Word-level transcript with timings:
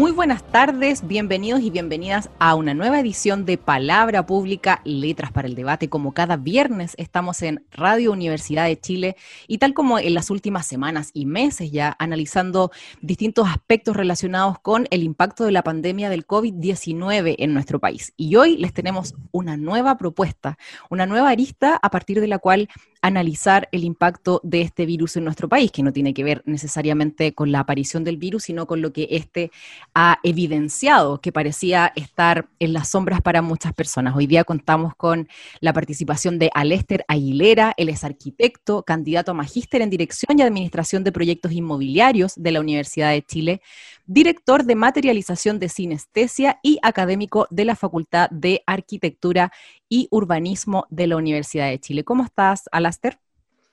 Muy 0.00 0.12
buenas 0.12 0.42
tardes, 0.50 1.06
bienvenidos 1.06 1.60
y 1.60 1.68
bienvenidas 1.68 2.30
a 2.38 2.54
una 2.54 2.72
nueva 2.72 2.98
edición 3.00 3.44
de 3.44 3.58
Palabra 3.58 4.24
Pública, 4.24 4.80
Letras 4.86 5.30
para 5.30 5.46
el 5.46 5.54
Debate. 5.54 5.90
Como 5.90 6.14
cada 6.14 6.38
viernes 6.38 6.94
estamos 6.96 7.42
en 7.42 7.66
Radio 7.70 8.10
Universidad 8.10 8.64
de 8.64 8.80
Chile 8.80 9.16
y 9.46 9.58
tal 9.58 9.74
como 9.74 9.98
en 9.98 10.14
las 10.14 10.30
últimas 10.30 10.66
semanas 10.66 11.10
y 11.12 11.26
meses 11.26 11.70
ya 11.70 11.96
analizando 11.98 12.70
distintos 13.02 13.46
aspectos 13.46 13.94
relacionados 13.94 14.58
con 14.60 14.86
el 14.90 15.02
impacto 15.02 15.44
de 15.44 15.52
la 15.52 15.62
pandemia 15.62 16.08
del 16.08 16.26
COVID-19 16.26 17.34
en 17.38 17.52
nuestro 17.52 17.78
país. 17.78 18.14
Y 18.16 18.36
hoy 18.36 18.56
les 18.56 18.72
tenemos 18.72 19.14
una 19.32 19.58
nueva 19.58 19.98
propuesta, 19.98 20.56
una 20.88 21.04
nueva 21.04 21.28
arista 21.28 21.78
a 21.82 21.90
partir 21.90 22.22
de 22.22 22.26
la 22.26 22.38
cual 22.38 22.70
analizar 23.02 23.68
el 23.72 23.84
impacto 23.84 24.40
de 24.44 24.62
este 24.62 24.86
virus 24.86 25.16
en 25.16 25.24
nuestro 25.24 25.48
país, 25.48 25.72
que 25.72 25.82
no 25.82 25.92
tiene 25.92 26.14
que 26.14 26.24
ver 26.24 26.42
necesariamente 26.46 27.34
con 27.34 27.50
la 27.52 27.60
aparición 27.60 28.04
del 28.04 28.16
virus, 28.16 28.44
sino 28.44 28.66
con 28.66 28.82
lo 28.82 28.92
que 28.92 29.08
éste 29.10 29.50
ha 29.94 30.18
evidenciado, 30.22 31.20
que 31.20 31.32
parecía 31.32 31.92
estar 31.96 32.48
en 32.58 32.72
las 32.72 32.90
sombras 32.90 33.22
para 33.22 33.42
muchas 33.42 33.72
personas. 33.72 34.14
Hoy 34.16 34.26
día 34.26 34.44
contamos 34.44 34.94
con 34.94 35.28
la 35.60 35.72
participación 35.72 36.38
de 36.38 36.50
Alester 36.54 37.04
Aguilera, 37.08 37.74
él 37.76 37.88
es 37.88 38.04
arquitecto, 38.04 38.82
candidato 38.82 39.30
a 39.30 39.34
magíster 39.34 39.82
en 39.82 39.90
Dirección 39.90 40.38
y 40.38 40.42
Administración 40.42 41.04
de 41.04 41.12
Proyectos 41.12 41.52
Inmobiliarios 41.52 42.34
de 42.36 42.52
la 42.52 42.60
Universidad 42.60 43.10
de 43.10 43.22
Chile, 43.22 43.62
director 44.10 44.64
de 44.64 44.74
materialización 44.74 45.60
de 45.60 45.68
sinestesia 45.68 46.58
y 46.64 46.80
académico 46.82 47.46
de 47.50 47.64
la 47.64 47.76
Facultad 47.76 48.28
de 48.30 48.60
Arquitectura 48.66 49.52
y 49.88 50.08
Urbanismo 50.10 50.84
de 50.90 51.06
la 51.06 51.16
Universidad 51.16 51.68
de 51.70 51.78
Chile. 51.78 52.02
¿Cómo 52.02 52.24
estás, 52.24 52.64
Alaster? 52.72 53.20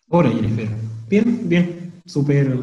Hola, 0.09 0.29
Jennifer. 0.29 0.69
Bien, 1.09 1.49
bien, 1.49 1.91
súper, 2.05 2.55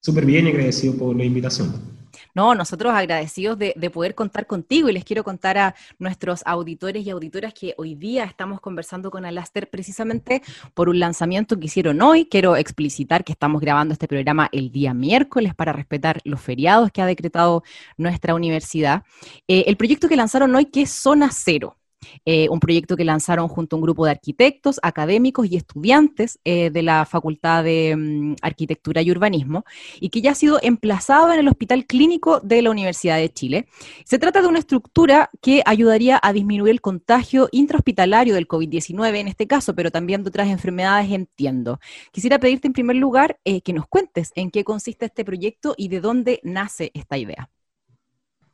súper 0.00 0.26
bien 0.26 0.46
y 0.46 0.50
agradecido 0.50 0.96
por 0.96 1.14
la 1.14 1.22
invitación. 1.22 1.95
No, 2.36 2.54
nosotros 2.54 2.92
agradecidos 2.92 3.56
de, 3.58 3.72
de, 3.76 3.88
poder 3.88 4.14
contar 4.14 4.46
contigo 4.46 4.90
y 4.90 4.92
les 4.92 5.04
quiero 5.04 5.24
contar 5.24 5.56
a 5.56 5.74
nuestros 5.98 6.42
auditores 6.44 7.06
y 7.06 7.08
auditoras 7.08 7.54
que 7.54 7.72
hoy 7.78 7.94
día 7.94 8.24
estamos 8.24 8.60
conversando 8.60 9.10
con 9.10 9.24
Alaster 9.24 9.70
precisamente 9.70 10.42
por 10.74 10.90
un 10.90 10.98
lanzamiento 10.98 11.58
que 11.58 11.64
hicieron 11.64 12.02
hoy. 12.02 12.26
Quiero 12.26 12.58
explicitar 12.58 13.24
que 13.24 13.32
estamos 13.32 13.62
grabando 13.62 13.94
este 13.94 14.06
programa 14.06 14.50
el 14.52 14.70
día 14.70 14.92
miércoles 14.92 15.54
para 15.54 15.72
respetar 15.72 16.20
los 16.24 16.38
feriados 16.38 16.90
que 16.92 17.00
ha 17.00 17.06
decretado 17.06 17.62
nuestra 17.96 18.34
universidad. 18.34 19.04
Eh, 19.48 19.64
el 19.66 19.78
proyecto 19.78 20.06
que 20.06 20.16
lanzaron 20.16 20.54
hoy 20.54 20.66
que 20.66 20.82
es 20.82 20.90
Zona 20.90 21.30
Cero. 21.32 21.78
Eh, 22.24 22.48
un 22.50 22.60
proyecto 22.60 22.96
que 22.96 23.04
lanzaron 23.04 23.48
junto 23.48 23.76
a 23.76 23.78
un 23.78 23.82
grupo 23.82 24.04
de 24.04 24.12
arquitectos, 24.12 24.78
académicos 24.82 25.46
y 25.50 25.56
estudiantes 25.56 26.38
eh, 26.44 26.70
de 26.70 26.82
la 26.82 27.04
Facultad 27.04 27.64
de 27.64 27.94
mm, 27.96 28.36
Arquitectura 28.42 29.02
y 29.02 29.10
Urbanismo, 29.10 29.64
y 30.00 30.10
que 30.10 30.20
ya 30.20 30.32
ha 30.32 30.34
sido 30.34 30.58
emplazado 30.62 31.32
en 31.32 31.40
el 31.40 31.48
Hospital 31.48 31.86
Clínico 31.86 32.40
de 32.40 32.62
la 32.62 32.70
Universidad 32.70 33.18
de 33.18 33.28
Chile. 33.28 33.66
Se 34.04 34.18
trata 34.18 34.42
de 34.42 34.48
una 34.48 34.58
estructura 34.58 35.30
que 35.40 35.62
ayudaría 35.64 36.18
a 36.22 36.32
disminuir 36.32 36.72
el 36.72 36.80
contagio 36.80 37.48
intrahospitalario 37.52 38.34
del 38.34 38.48
COVID-19 38.48 39.16
en 39.16 39.28
este 39.28 39.46
caso, 39.46 39.74
pero 39.74 39.90
también 39.90 40.22
de 40.22 40.28
otras 40.28 40.48
enfermedades, 40.48 41.10
entiendo. 41.10 41.80
Quisiera 42.12 42.38
pedirte 42.38 42.66
en 42.66 42.72
primer 42.72 42.96
lugar 42.96 43.38
eh, 43.44 43.60
que 43.60 43.72
nos 43.72 43.86
cuentes 43.86 44.32
en 44.34 44.50
qué 44.50 44.64
consiste 44.64 45.06
este 45.06 45.24
proyecto 45.24 45.74
y 45.76 45.88
de 45.88 46.00
dónde 46.00 46.40
nace 46.42 46.90
esta 46.94 47.18
idea. 47.18 47.48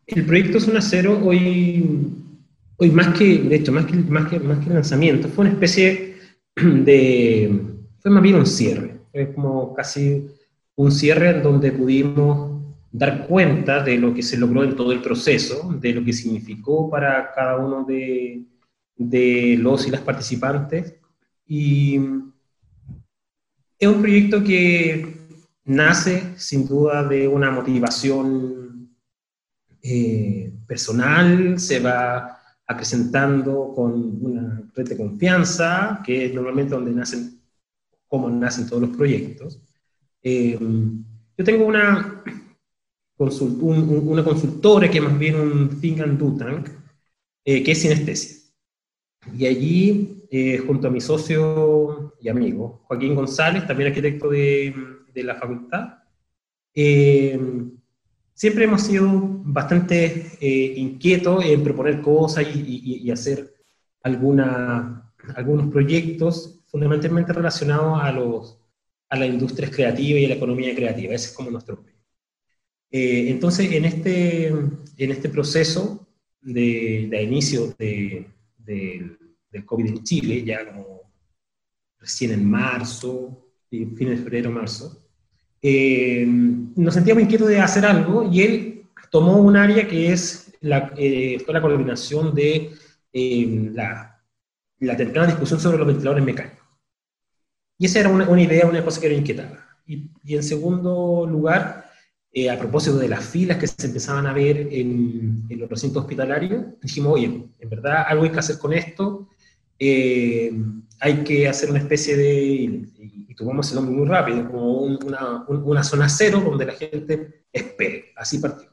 El 0.06 0.26
proyecto 0.26 0.60
Zona 0.60 0.82
Cero 0.82 1.20
hoy 1.24 2.10
hoy 2.82 2.90
más 2.90 3.16
que, 3.16 3.38
de 3.38 3.54
hecho, 3.54 3.70
más 3.70 3.86
que, 3.86 3.94
más 3.94 4.28
que, 4.28 4.40
más 4.40 4.58
que 4.58 4.74
lanzamiento, 4.74 5.28
fue 5.28 5.44
una 5.44 5.54
especie 5.54 6.16
de, 6.56 7.60
fue 8.00 8.10
más 8.10 8.22
bien 8.22 8.34
un 8.34 8.46
cierre, 8.46 8.98
fue 9.12 9.32
como 9.32 9.72
casi 9.72 10.26
un 10.74 10.90
cierre 10.90 11.30
en 11.30 11.44
donde 11.44 11.70
pudimos 11.70 12.60
dar 12.90 13.28
cuenta 13.28 13.84
de 13.84 13.98
lo 13.98 14.12
que 14.12 14.24
se 14.24 14.36
logró 14.36 14.64
en 14.64 14.74
todo 14.74 14.90
el 14.90 15.00
proceso, 15.00 15.72
de 15.80 15.92
lo 15.92 16.04
que 16.04 16.12
significó 16.12 16.90
para 16.90 17.32
cada 17.32 17.56
uno 17.58 17.84
de, 17.84 18.46
de 18.96 19.56
los 19.60 19.86
y 19.86 19.92
las 19.92 20.00
participantes. 20.00 20.96
Y 21.46 22.00
es 23.78 23.88
un 23.88 24.00
proyecto 24.00 24.42
que 24.42 25.18
nace 25.66 26.34
sin 26.36 26.66
duda 26.66 27.04
de 27.04 27.28
una 27.28 27.52
motivación 27.52 28.90
eh, 29.80 30.52
personal, 30.66 31.60
se 31.60 31.78
va 31.78 32.41
acrecentando 32.66 33.72
con 33.74 34.24
una 34.24 34.70
red 34.74 34.88
de 34.88 34.96
confianza, 34.96 36.00
que 36.04 36.26
es 36.26 36.34
normalmente 36.34 36.74
donde 36.74 36.92
nacen, 36.92 37.40
como 38.06 38.30
nacen 38.30 38.68
todos 38.68 38.82
los 38.82 38.96
proyectos. 38.96 39.60
Eh, 40.22 40.58
yo 41.36 41.44
tengo 41.44 41.66
una, 41.66 42.22
consult 43.16 43.60
una 43.62 44.24
consultora 44.24 44.90
que 44.90 44.98
es 44.98 45.04
más 45.04 45.18
bien 45.18 45.36
un 45.36 45.80
think 45.80 46.00
and 46.00 46.18
do 46.18 46.36
tank, 46.36 46.68
eh, 47.44 47.62
que 47.62 47.72
es 47.72 47.80
sinestesia. 47.80 48.38
Y 49.36 49.46
allí, 49.46 50.24
eh, 50.30 50.58
junto 50.58 50.88
a 50.88 50.90
mi 50.90 51.00
socio 51.00 52.14
y 52.20 52.28
amigo, 52.28 52.82
Joaquín 52.84 53.14
González, 53.14 53.66
también 53.66 53.88
arquitecto 53.88 54.28
de, 54.30 54.74
de 55.12 55.22
la 55.24 55.34
facultad, 55.36 55.98
siempre 58.34 58.64
hemos 58.64 58.82
sido 58.82 59.10
bastante 59.44 60.36
eh, 60.40 60.74
inquietos 60.76 61.44
en 61.44 61.62
proponer 61.62 62.00
cosas 62.00 62.46
y, 62.54 63.10
hacer 63.10 63.54
alguna, 64.02 65.12
algunos 65.34 65.70
proyectos 65.70 66.60
fundamentalmente 66.66 67.32
relacionados 67.32 68.00
a, 68.02 68.10
los, 68.12 68.58
a 69.08 69.16
las 69.16 69.28
industrias 69.28 69.70
creativas 69.70 70.22
y 70.22 70.24
a 70.24 70.28
la 70.28 70.34
economía 70.34 70.74
creativa. 70.74 71.14
Ese 71.14 71.28
es 71.28 71.32
como 71.32 71.50
nuestro. 71.50 71.84
Eh, 72.90 73.30
entonces, 73.30 73.70
en 73.72 73.84
este, 73.84 74.46
en 74.48 75.10
este 75.10 75.28
proceso 75.28 76.06
de, 76.40 77.06
de 77.10 77.22
inicio 77.22 77.74
de, 77.78 78.26
del 78.58 79.66
COVID 79.66 79.86
en 79.86 80.02
Chile, 80.02 80.44
ya 80.44 80.66
como 80.72 81.02
recién 81.98 82.32
en 82.32 82.48
marzo, 82.48 83.52
fines 83.70 83.98
de 83.98 84.16
febrero, 84.16 84.50
marzo, 84.50 85.01
eh, 85.62 86.26
nos 86.26 86.92
sentíamos 86.92 87.22
inquietos 87.22 87.48
de 87.48 87.60
hacer 87.60 87.86
algo 87.86 88.28
y 88.30 88.42
él 88.42 88.90
tomó 89.10 89.38
un 89.38 89.56
área 89.56 89.86
que 89.86 90.12
es 90.12 90.52
la, 90.60 90.92
eh, 90.96 91.38
la 91.46 91.60
coordinación 91.60 92.34
de 92.34 92.72
eh, 93.12 93.70
la, 93.72 94.20
la 94.80 94.96
temprana 94.96 95.28
discusión 95.28 95.60
sobre 95.60 95.78
los 95.78 95.86
ventiladores 95.86 96.24
mecánicos. 96.24 96.66
Y 97.78 97.86
esa 97.86 98.00
era 98.00 98.08
una, 98.08 98.28
una 98.28 98.42
idea, 98.42 98.66
una 98.66 98.84
cosa 98.84 99.00
que 99.00 99.06
era 99.06 99.14
inquietaba. 99.14 99.58
Y, 99.86 100.10
y 100.24 100.36
en 100.36 100.42
segundo 100.42 101.26
lugar, 101.26 101.90
eh, 102.32 102.50
a 102.50 102.58
propósito 102.58 102.96
de 102.98 103.08
las 103.08 103.24
filas 103.24 103.58
que 103.58 103.66
se 103.66 103.86
empezaban 103.86 104.26
a 104.26 104.32
ver 104.32 104.68
en, 104.70 105.44
en, 105.48 105.58
los 105.60 105.68
recintos 105.68 106.02
hospitalarios, 106.02 106.64
dijimos, 106.80 107.14
oye, 107.14 107.48
en 107.58 107.68
verdad 107.68 108.04
algo 108.06 108.24
hay 108.24 108.30
que 108.30 108.38
hacer 108.38 108.58
con 108.58 108.72
esto, 108.72 109.28
hay 111.02 111.24
que 111.24 111.48
hacer 111.48 111.68
una 111.68 111.80
especie 111.80 112.16
de, 112.16 112.32
y 113.28 113.34
tomamos 113.34 113.68
el 113.70 113.74
nombre 113.74 113.96
muy 113.96 114.06
rápido, 114.06 114.46
como 114.48 114.82
una, 114.82 115.44
una, 115.48 115.82
zona 115.82 116.08
cero 116.08 116.40
donde 116.44 116.64
la 116.64 116.74
gente 116.74 117.44
espere, 117.52 118.12
así 118.14 118.38
partió. 118.38 118.68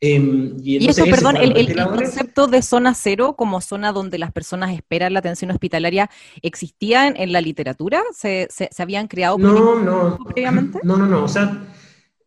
Eh, 0.00 0.52
y, 0.60 0.88
eso, 0.88 1.04
perdón, 1.04 1.36
el, 1.36 1.56
el, 1.56 1.76
concepto 1.76 2.48
de 2.48 2.60
zona 2.60 2.92
cero 2.92 3.36
como 3.38 3.60
zona 3.60 3.92
donde 3.92 4.18
las 4.18 4.32
personas 4.32 4.74
esperan 4.74 5.12
la 5.12 5.20
atención 5.20 5.52
hospitalaria, 5.52 6.10
¿existía 6.42 7.06
en, 7.06 7.30
la 7.30 7.40
literatura? 7.40 8.02
¿Se, 8.12 8.48
se, 8.50 8.82
habían 8.82 9.06
creado 9.06 9.38
no, 9.38 9.78
no, 9.78 10.18
previamente? 10.24 10.80
No, 10.82 10.96
no, 10.96 11.06
no, 11.06 11.22
o 11.22 11.28
sea, 11.28 11.56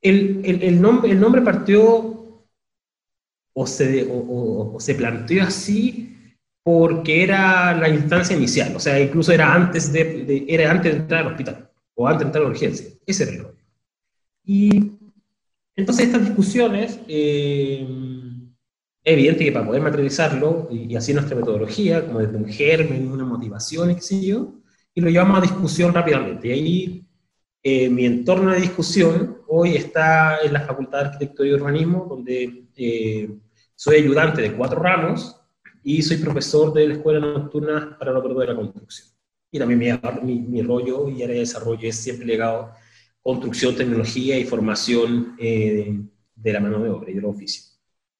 el, 0.02 0.40
el 0.46 0.82
nombre, 0.82 1.12
el 1.12 1.20
nombre 1.20 1.42
partió 1.42 2.46
o 3.52 3.68
se, 3.68 4.08
o, 4.10 4.76
o 4.76 4.80
se 4.80 4.96
planteó 4.96 5.44
así 5.44 6.15
porque 6.66 7.22
era 7.22 7.78
la 7.78 7.88
instancia 7.90 8.36
inicial, 8.36 8.76
o 8.76 8.80
sea, 8.80 9.00
incluso 9.00 9.32
era 9.32 9.54
antes 9.54 9.94
de, 9.94 10.46
era 10.48 10.72
antes 10.72 10.94
de 10.94 11.00
entrar 11.02 11.22
al 11.22 11.34
hospital 11.34 11.70
o 11.94 12.08
antes 12.08 12.22
de 12.22 12.26
entrar 12.26 12.42
a 12.42 12.48
la 12.48 12.52
urgencia. 12.52 12.88
Ese 13.06 13.24
era 13.24 13.34
el 13.34 13.38
rollo. 13.44 13.58
Y 14.44 14.92
entonces 15.76 16.08
estas 16.08 16.26
discusiones, 16.26 17.00
eh, 17.08 17.88
es 19.04 19.14
evidente 19.14 19.46
que 19.46 19.52
para 19.52 19.68
poder 19.68 19.84
materializarlo, 19.84 20.68
y, 20.72 20.96
así 20.96 21.14
nuestra 21.14 21.36
metodología, 21.36 22.04
como 22.04 22.18
desde 22.18 22.36
un 22.36 22.48
germen, 22.48 23.12
una 23.12 23.26
motivación, 23.26 23.94
qué 23.94 24.02
sé 24.02 24.26
yo, 24.26 24.56
y 24.96 25.02
lo 25.02 25.12
llevamos 25.12 25.38
a 25.38 25.42
discusión 25.42 25.94
rápidamente. 25.94 26.48
Y 26.48 26.52
ahí 26.52 27.08
eh, 27.62 27.90
mi 27.92 28.08
entorno 28.08 28.52
de 28.52 28.62
discusión 28.62 29.38
hoy 29.48 29.76
está 29.76 30.40
en 30.44 30.52
la 30.52 30.62
Facultad 30.62 31.02
de 31.02 31.06
Arquitectura 31.10 31.48
y 31.48 31.54
Urbanismo, 31.54 32.08
donde 32.10 32.66
eh, 32.76 33.30
soy 33.76 33.98
ayudante 33.98 34.42
de 34.42 34.54
cuatro 34.54 34.82
ramos, 34.82 35.45
y 35.88 36.02
soy 36.02 36.18
profesor 36.18 36.74
de 36.74 36.88
la 36.88 36.94
Escuela 36.96 37.20
Nocturna 37.20 37.96
para 38.00 38.10
el 38.10 38.18
Operador 38.18 38.42
de 38.42 38.54
la 38.54 38.56
Construcción. 38.56 39.08
Y 39.52 39.60
también 39.60 40.02
mi, 40.24 40.40
mi, 40.40 40.62
rollo 40.64 41.08
y 41.08 41.22
área 41.22 41.36
de 41.36 41.42
desarrollo 41.42 41.88
es 41.88 41.96
siempre 41.96 42.26
legado 42.26 42.72
construcción, 43.22 43.76
tecnología 43.76 44.36
y 44.36 44.46
formación 44.46 45.36
eh, 45.40 45.96
de 46.36 46.54
la 46.54 46.60
mano 46.60 46.80
de 46.80 46.90
obra 46.90 47.12
y 47.12 47.14
del 47.14 47.26
oficio. 47.26 47.72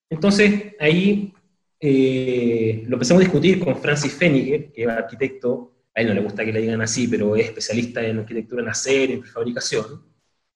Entonces, 0.08 0.76
ahí 0.80 1.34
eh, 1.80 2.84
lo 2.88 2.98
empezamos 2.98 3.22
a 3.22 3.26
discutir 3.26 3.60
con 3.60 3.82
Francis 3.82 4.14
Fenniger, 4.14 4.72
que 4.72 4.84
es 4.84 4.88
arquitecto, 4.88 5.74
a 5.96 6.02
él 6.02 6.10
no 6.10 6.14
le 6.14 6.22
gusta 6.22 6.46
que 6.46 6.54
le 6.54 6.62
digan 6.62 6.82
así, 6.82 7.08
pero 7.08 7.36
es 7.36 7.48
especialista 7.48 8.06
en 8.06 8.20
arquitectura 8.20 8.62
en 8.62 8.70
acero, 8.70 9.14
en 9.14 9.24
fabricación, 9.24 10.04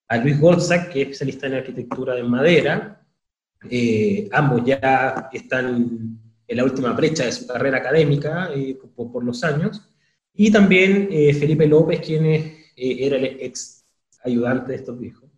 a 0.07 0.17
Luis 0.17 0.39
Goldsack, 0.39 0.91
que 0.91 1.01
es 1.01 1.07
especialista 1.07 1.47
en 1.47 1.53
arquitectura 1.55 2.13
de 2.13 2.23
madera, 2.23 3.03
eh, 3.67 4.29
ambos 4.31 4.63
ya 4.63 5.27
están 5.33 6.28
en 6.50 6.57
la 6.57 6.66
última 6.66 6.92
brecha 6.92 7.25
de 7.25 7.31
su 7.31 7.48
carrera 7.48 7.78
académica 7.78 8.50
eh, 8.54 8.78
por, 8.96 9.24
los 9.24 9.44
años, 9.44 9.90
y 10.34 10.51
también 10.51 11.10
Felipe 11.38 11.68
López, 11.68 12.00
quien 12.00 12.25
era 12.75 13.18
el 13.18 13.25
ex 13.42 13.86
ayudante 14.24 14.72
de 14.72 14.78
estos 14.78 14.98
viejos. 14.98 15.30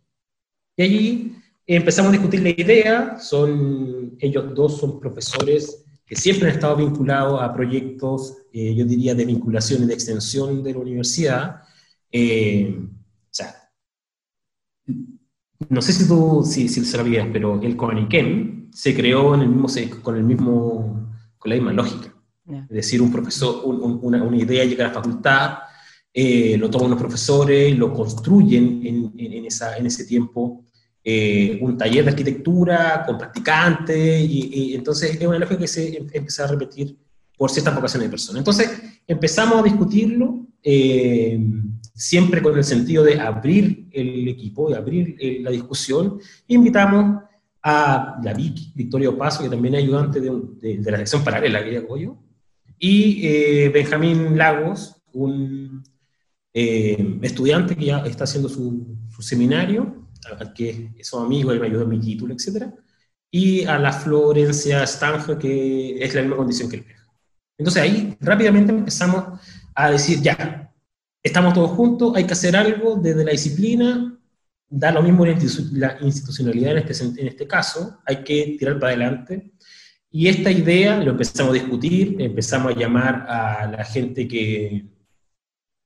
Y 0.77 0.83
allí 0.83 1.35
Empezamos 1.73 2.09
a 2.09 2.11
discutir 2.11 2.41
la 2.41 2.49
idea, 2.49 3.17
son, 3.17 4.17
ellos 4.19 4.53
dos 4.53 4.77
son 4.77 4.99
profesores 4.99 5.85
que 6.05 6.17
siempre 6.17 6.49
han 6.49 6.55
estado 6.55 6.75
vinculados 6.75 7.41
a 7.41 7.53
proyectos, 7.53 8.39
eh, 8.51 8.75
yo 8.75 8.83
diría, 8.83 9.15
de 9.15 9.23
vinculación 9.23 9.83
y 9.83 9.85
de 9.85 9.93
extensión 9.93 10.63
de 10.63 10.73
la 10.73 10.79
universidad. 10.79 11.61
Eh, 12.11 12.75
o 12.77 13.29
sea, 13.29 13.71
no 15.69 15.81
sé 15.81 15.93
si 15.93 16.07
tú 16.07 16.43
si, 16.45 16.67
si 16.67 16.83
sabías, 16.85 17.27
pero 17.31 17.61
el 17.61 17.75
Coaniquem 17.75 18.71
se 18.71 18.95
creó 18.95 19.35
en 19.35 19.41
el 19.41 19.49
mismo, 19.49 19.67
con, 20.01 20.15
el 20.15 20.23
mismo, 20.23 21.15
con 21.37 21.49
la 21.49 21.55
misma 21.55 21.73
lógica. 21.73 22.13
Es 22.47 22.69
decir, 22.69 23.01
un 23.01 23.11
profesor, 23.11 23.61
una, 23.65 24.23
una, 24.23 24.37
idea 24.37 24.65
llega 24.65 24.85
a 24.85 24.87
la 24.89 24.93
facultad, 24.93 25.59
eh, 26.13 26.57
lo 26.57 26.69
toman 26.69 26.91
los 26.91 26.99
profesores, 26.99 27.77
lo 27.77 27.93
construyen 27.93 28.81
en, 28.85 29.13
en, 29.17 29.45
esa, 29.45 29.77
en 29.77 29.85
ese 29.85 30.05
tiempo 30.05 30.65
eh, 31.03 31.57
un 31.61 31.77
taller 31.77 32.03
de 32.03 32.11
arquitectura 32.11 33.03
con 33.05 33.17
practicantes, 33.17 34.29
y, 34.29 34.75
entonces 34.75 35.15
es 35.19 35.27
una 35.27 35.39
lógica 35.39 35.59
que 35.59 35.67
se 35.67 35.97
em, 35.97 36.07
empezó 36.13 36.43
a 36.43 36.47
repetir 36.47 36.97
por 37.37 37.49
ciertas 37.49 37.73
vocaciones 37.73 38.07
de 38.07 38.11
personas. 38.11 38.39
Entonces 38.39 38.69
empezamos 39.07 39.59
a 39.59 39.63
discutirlo 39.63 40.47
eh, 40.61 41.39
siempre 41.93 42.41
con 42.41 42.57
el 42.57 42.63
sentido 42.63 43.03
de 43.03 43.19
abrir 43.19 43.87
el 43.91 44.27
equipo, 44.27 44.69
de 44.69 44.77
abrir 44.77 45.15
eh, 45.19 45.39
la 45.41 45.51
discusión, 45.51 46.19
e 46.47 46.53
invitamos 46.53 47.23
a 47.63 48.19
la 48.23 48.33
Vicky, 48.33 48.71
Victoria 48.75 49.15
Paso, 49.17 49.43
que 49.43 49.49
también 49.49 49.75
es 49.75 49.83
ayudante 49.83 50.19
de, 50.19 50.91
la 50.91 50.97
sección 50.97 51.23
paralela 51.23 51.63
que 51.63 51.77
hago 51.77 51.97
yo, 51.97 52.17
y 52.79 53.67
Benjamín 53.69 54.35
Lagos, 54.35 54.95
un 55.13 55.83
estudiante 56.51 57.75
que 57.75 57.85
ya 57.85 57.99
está 57.99 58.23
haciendo 58.23 58.49
su, 58.49 58.97
su 59.11 59.21
seminario, 59.21 60.01
que 60.55 60.91
son 61.01 61.25
amigos, 61.25 61.53
él 61.53 61.59
me 61.59 61.67
ayudó 61.67 61.83
en 61.83 61.89
mi 61.89 61.99
título, 61.99 62.33
etc. 62.33 62.65
Y 63.29 63.63
a 63.65 63.79
la 63.79 63.91
Florencia 63.91 64.85
Stange, 64.85 65.37
que 65.37 66.03
es 66.03 66.13
la 66.13 66.21
misma 66.21 66.37
condición 66.37 66.69
que 66.69 66.77
el 66.77 66.83
viejo. 66.83 67.11
Entonces 67.57 67.83
ahí 67.83 68.17
rápidamente 68.19 68.71
empezamos 68.71 69.39
a 69.75 69.91
decir, 69.91 70.21
ya, 70.21 70.70
estamos 71.23 71.53
todos 71.53 71.71
juntos, 71.71 72.13
hay 72.15 72.25
que 72.25 72.33
hacer 72.33 72.55
algo 72.55 72.95
desde 72.95 73.23
la 73.23 73.31
disciplina, 73.31 74.17
da 74.67 74.91
lo 74.91 75.03
mismo 75.03 75.25
la 75.25 75.97
institucionalidad 76.01 76.71
en 76.71 76.77
este, 76.77 77.21
en 77.21 77.27
este 77.27 77.47
caso, 77.47 77.99
hay 78.05 78.23
que 78.23 78.55
tirar 78.57 78.79
para 78.79 78.93
adelante. 78.93 79.51
Y 80.09 80.27
esta 80.27 80.51
idea 80.51 80.97
lo 80.97 81.11
empezamos 81.11 81.51
a 81.51 81.55
discutir, 81.55 82.21
empezamos 82.21 82.73
a 82.73 82.79
llamar 82.79 83.25
a 83.29 83.67
la 83.67 83.83
gente 83.83 84.27
que, 84.27 84.85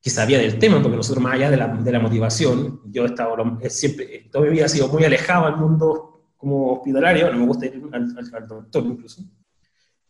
que 0.02 0.10
sabía 0.10 0.38
del 0.38 0.60
tema, 0.60 0.82
porque 0.82 0.98
nosotros 0.98 1.24
más 1.24 1.34
allá 1.34 1.50
de 1.50 1.58
la, 1.58 1.68
de 1.68 1.92
la 1.92 2.00
motivación, 2.00 2.82
yo 2.86 3.04
he 3.04 3.08
estado 3.08 3.36
siempre, 3.70 4.30
toda 4.32 4.46
mi 4.46 4.52
vida 4.52 4.66
ha 4.66 4.70
sido 4.70 4.88
muy 4.88 5.04
alejado 5.04 5.46
del 5.46 5.58
mundo 5.58 6.32
como 6.38 6.74
hospitalario, 6.74 7.32
no 7.32 7.40
me 7.40 7.46
gusta 7.48 7.66
ir 7.66 7.82
al, 7.92 8.48
doctor 8.48 8.86
incluso. 8.86 9.24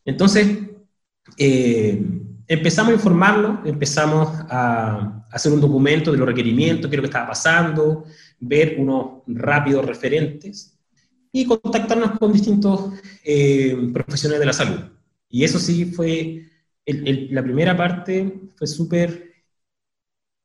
Entonces, 0.04 0.60
eh, 1.38 2.06
empezamos 2.48 2.92
a 2.92 2.96
informarlo, 2.96 3.62
empezamos 3.66 4.30
a, 4.50 5.26
hacer 5.32 5.52
un 5.52 5.60
documento 5.60 6.12
de 6.12 6.18
los 6.18 6.28
requerimientos, 6.28 6.90
qué 6.90 6.96
es 6.96 6.98
lo 6.98 7.04
que 7.04 7.10
estaba 7.10 7.28
pasando, 7.28 8.06
ver 8.40 8.76
unos 8.80 9.24
rápidos 9.28 9.86
referentes 9.86 10.78
y 11.32 11.46
contactarnos 11.46 12.18
con 12.18 12.32
distintos 12.32 12.94
eh, 13.24 13.90
profesionales 13.94 14.40
de 14.40 14.46
la 14.46 14.54
salud. 14.54 14.80
Y 15.30 15.44
eso 15.44 15.60
sí 15.60 15.86
fue, 15.86 16.48
la 16.86 17.44
primera 17.44 17.76
parte 17.76 18.50
fue 18.56 18.68
súper 18.68 19.34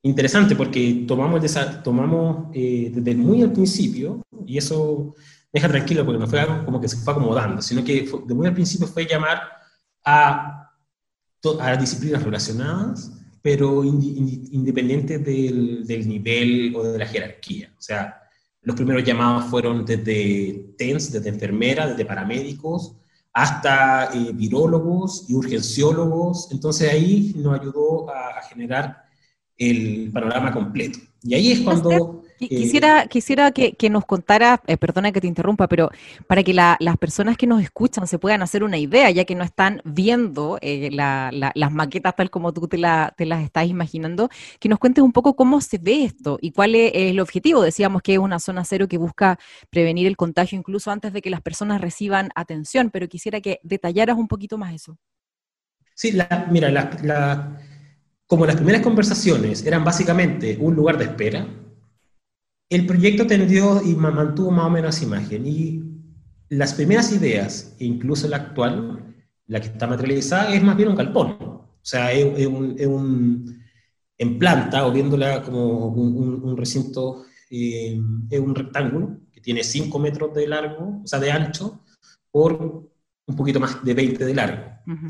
interesante 0.02 0.56
porque 0.56 1.04
tomamos, 1.06 1.40
tomamos 1.84 2.48
eh, 2.54 2.90
desde 2.92 3.14
muy 3.14 3.42
al 3.42 3.52
principio, 3.52 4.22
y 4.46 4.58
eso 4.58 5.14
deja 5.52 5.68
tranquilo 5.68 6.04
porque 6.04 6.18
no 6.18 6.26
fue 6.26 6.40
algo 6.40 6.64
como 6.64 6.80
que 6.80 6.88
se 6.88 6.96
fue 6.96 7.12
acomodando, 7.12 7.62
sino 7.62 7.84
que 7.84 8.08
de 8.26 8.34
muy 8.34 8.46
al 8.46 8.54
principio 8.54 8.86
fue 8.86 9.06
llamar 9.06 9.40
a, 10.04 10.59
a 11.60 11.76
disciplinas 11.76 12.22
relacionadas, 12.22 13.12
pero 13.42 13.84
independientes 13.84 15.24
del, 15.24 15.86
del, 15.86 16.08
nivel 16.08 16.74
o 16.76 16.82
de 16.82 16.98
la 16.98 17.06
jerarquía. 17.06 17.72
O 17.78 17.80
sea, 17.80 18.20
los 18.62 18.76
primeros 18.76 19.04
llamados 19.04 19.44
fueron 19.46 19.84
desde 19.84 20.74
TENS, 20.76 21.12
desde 21.12 21.30
enfermeras, 21.30 21.90
desde 21.90 22.04
paramédicos, 22.04 22.96
hasta 23.32 24.10
eh, 24.12 24.32
virólogos 24.34 25.24
y 25.28 25.34
urgenciólogos. 25.34 26.48
Entonces 26.52 26.92
ahí 26.92 27.32
nos 27.36 27.58
ayudó 27.58 28.10
a, 28.10 28.38
a 28.38 28.42
generar 28.42 29.04
el 29.56 30.10
panorama 30.12 30.52
completo. 30.52 30.98
Y 31.22 31.34
ahí 31.34 31.52
es 31.52 31.60
cuando... 31.60 32.19
Eh, 32.40 32.48
quisiera, 32.48 33.06
quisiera 33.06 33.52
que, 33.52 33.90
nos 33.90 34.06
contara, 34.06 34.62
eh, 34.66 34.78
perdona 34.78 35.12
que 35.12 35.20
te 35.20 35.26
interrumpa, 35.26 35.68
pero 35.68 35.90
para 36.26 36.42
que 36.42 36.54
las 36.54 36.78
personas 36.98 37.36
que 37.36 37.46
nos 37.46 37.62
escuchan 37.62 38.06
se 38.06 38.18
puedan 38.18 38.40
hacer 38.40 38.64
una 38.64 38.78
idea, 38.78 39.10
ya 39.10 39.26
que 39.26 39.34
no 39.34 39.44
están 39.44 39.82
viendo 39.84 40.58
eh, 40.62 40.88
las 40.90 41.72
maquetas 41.72 42.16
tal 42.16 42.30
como 42.30 42.52
tú 42.52 42.66
te, 42.66 42.78
las 42.78 43.12
estás 43.18 43.66
imaginando, 43.66 44.30
que 44.58 44.70
nos 44.70 44.78
cuentes 44.78 45.04
un 45.04 45.12
poco 45.12 45.36
cómo 45.36 45.60
se 45.60 45.76
ve 45.76 46.04
esto 46.04 46.38
y 46.40 46.52
cuál 46.52 46.74
es 46.74 46.92
el 46.94 47.20
objetivo. 47.20 47.60
Decíamos 47.60 48.00
que 48.00 48.14
es 48.14 48.18
una 48.18 48.38
zona 48.38 48.64
cero 48.64 48.88
que 48.88 48.96
busca 48.96 49.38
prevenir 49.68 50.06
el 50.06 50.16
contagio 50.16 50.58
incluso 50.58 50.90
antes 50.90 51.12
de 51.12 51.20
que 51.20 51.28
las 51.28 51.42
personas 51.42 51.82
reciban 51.82 52.30
atención, 52.34 52.90
pero 52.90 53.06
quisiera 53.06 53.42
que 53.42 53.60
detallaras 53.62 54.16
un 54.16 54.28
poquito 54.28 54.56
más 54.56 54.74
eso. 54.74 54.96
Sí, 55.94 56.16
mira, 56.50 56.70
la 56.70 57.58
como 58.30 58.46
las 58.46 58.54
primeras 58.54 58.80
conversaciones 58.80 59.66
eran 59.66 59.82
básicamente 59.82 60.56
un 60.60 60.76
lugar 60.76 60.96
de 60.96 61.06
espera, 61.06 61.48
el 62.70 62.86
proyecto 62.86 63.26
tendió 63.26 63.82
y 63.84 63.94
mantuvo 63.96 64.52
más 64.52 64.66
o 64.66 64.70
menos 64.70 64.96
esa 64.96 65.04
imagen. 65.04 65.46
Y 65.46 65.82
las 66.48 66.72
primeras 66.72 67.12
ideas, 67.12 67.74
incluso 67.80 68.28
la 68.28 68.36
actual, 68.36 69.14
la 69.48 69.60
que 69.60 69.66
está 69.66 69.88
materializada, 69.88 70.54
es 70.54 70.62
más 70.62 70.76
bien 70.76 70.88
un 70.88 70.94
galpón. 70.94 71.36
O 71.40 71.78
sea, 71.82 72.12
es, 72.12 72.46
un, 72.46 73.62
en 74.16 74.38
planta, 74.38 74.86
o 74.86 74.92
viéndola 74.92 75.42
como 75.42 75.88
un, 75.88 76.56
recinto, 76.56 77.24
eh, 77.50 78.00
es 78.30 78.40
un 78.40 78.54
rectángulo 78.54 79.18
que 79.32 79.40
tiene 79.40 79.64
5 79.64 79.98
metros 79.98 80.32
de 80.32 80.46
largo, 80.46 81.00
o 81.02 81.06
sea, 81.06 81.18
de 81.18 81.32
ancho, 81.32 81.84
por 82.30 82.88
un 83.26 83.36
poquito 83.36 83.58
más 83.58 83.82
de 83.84 83.94
20 83.94 84.24
de 84.24 84.34
largo. 84.34 84.64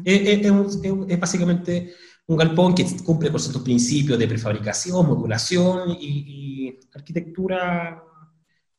es, 0.04 1.20
básicamente 1.20 1.92
un 2.30 2.36
galpón 2.36 2.76
que 2.76 2.86
cumple 3.04 3.28
con 3.32 3.40
ciertos 3.40 3.62
principios 3.62 4.16
de 4.16 4.28
prefabricación, 4.28 5.04
modulación 5.04 5.96
y, 6.00 6.78
arquitectura 6.94 8.04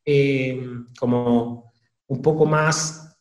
eh, 0.05 0.65
como 0.97 1.69
un 2.07 2.21
poco 2.21 2.45
más 2.45 3.13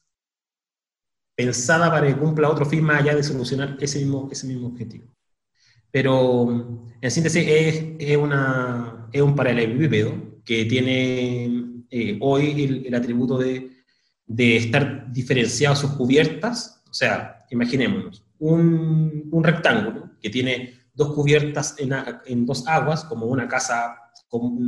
pensada 1.34 1.90
para 1.90 2.06
que 2.06 2.16
cumpla 2.16 2.49
otro 2.49 2.64
fin 2.64 2.84
más 2.84 3.00
allá 3.00 3.16
de 3.16 3.25
solucionar 3.25 3.76
ese 3.80 3.99
mismo, 3.99 4.28
ese 4.30 4.46
mismo 4.46 4.68
objetivo. 4.68 5.12
Pero 5.90 6.87
en 7.00 7.10
síntesis 7.10 7.44
es, 7.49 7.84
es, 7.99 8.16
una, 8.16 9.08
es 9.12 9.22
un 9.22 9.34
paralelepípedo 9.34 10.42
que 10.44 10.64
tiene 10.66 11.84
eh, 11.90 12.18
hoy 12.20 12.84
el, 12.87 12.94
atributo 12.94 13.37
de, 13.37 13.82
de 14.26 14.56
estar 14.58 15.10
diferenciado 15.12 15.75
sus 15.75 15.90
cubiertas, 15.92 16.84
o 16.88 16.94
sea, 16.94 17.46
imaginémonos, 17.50 18.25
un, 18.40 19.28
un 19.30 19.44
rectángulo 19.44 20.11
que 20.20 20.30
tiene 20.30 20.80
dos 20.94 21.14
cubiertas 21.14 21.76
en, 21.78 21.92
en 22.26 22.47
dos 22.47 22.66
aguas, 22.66 23.04
como 23.04 23.26
una 23.26 23.49
casa 23.49 23.97
como, 24.28 24.59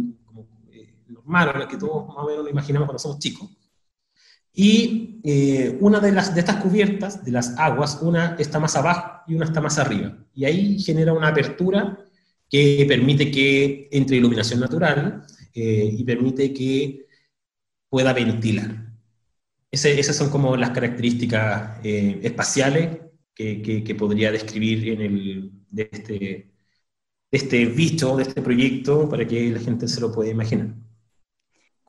eh, 0.71 0.95
normal, 1.09 1.52
la 1.59 1.69
que 1.69 1.76
todos 1.76 2.09
más 2.09 2.17
o 2.19 2.26
menos 2.26 2.45
lo 2.45 2.50
imaginamos 2.50 2.87
cuando 2.87 2.99
somos 2.99 3.19
chicos. 3.19 3.50
Y 4.55 5.21
eh, 5.25 5.79
una 5.81 5.99
de, 6.00 6.12
las, 6.12 6.35
de 6.35 6.41
estas 6.41 6.57
cubiertas, 6.57 7.25
de 7.25 7.33
las 7.33 7.59
aguas, 7.59 7.99
una 8.02 8.37
está 8.38 8.59
más 8.61 8.76
abajo 8.76 9.23
y 9.26 9.35
una 9.35 9.47
está 9.47 9.61
más 9.61 9.79
arriba. 9.79 10.17
Y 10.35 10.45
ahí 10.45 10.79
genera 10.79 11.12
una 11.12 11.29
apertura 11.29 11.99
que 12.49 12.85
permite 12.87 13.31
que 13.31 13.88
entre 13.93 14.17
iluminación 14.19 14.61
natural 14.61 15.25
eh, 15.55 15.91
y 15.93 16.05
permite 16.05 16.52
que 16.52 17.07
pueda 17.88 18.12
ventilar. 18.12 18.93
esas 19.71 20.17
son 20.17 20.29
como 20.31 20.57
las 20.57 20.71
características 20.71 21.81
espaciales 21.83 23.12
que, 23.35 23.95
podría 23.99 24.33
describir 24.33 24.89
en 24.91 25.01
el, 25.03 25.53
de, 25.71 25.89
este, 25.93 26.15
de 26.15 27.39
este 27.39 27.67
visto, 27.67 28.17
de 28.17 28.25
este 28.25 28.43
proyecto, 28.43 29.09
para 29.09 29.27
que 29.27 29.51
la 29.51 29.61
gente 29.61 29.89
se 29.89 30.01
lo 30.01 30.12
pueda 30.12 30.31
imaginar. 30.31 30.75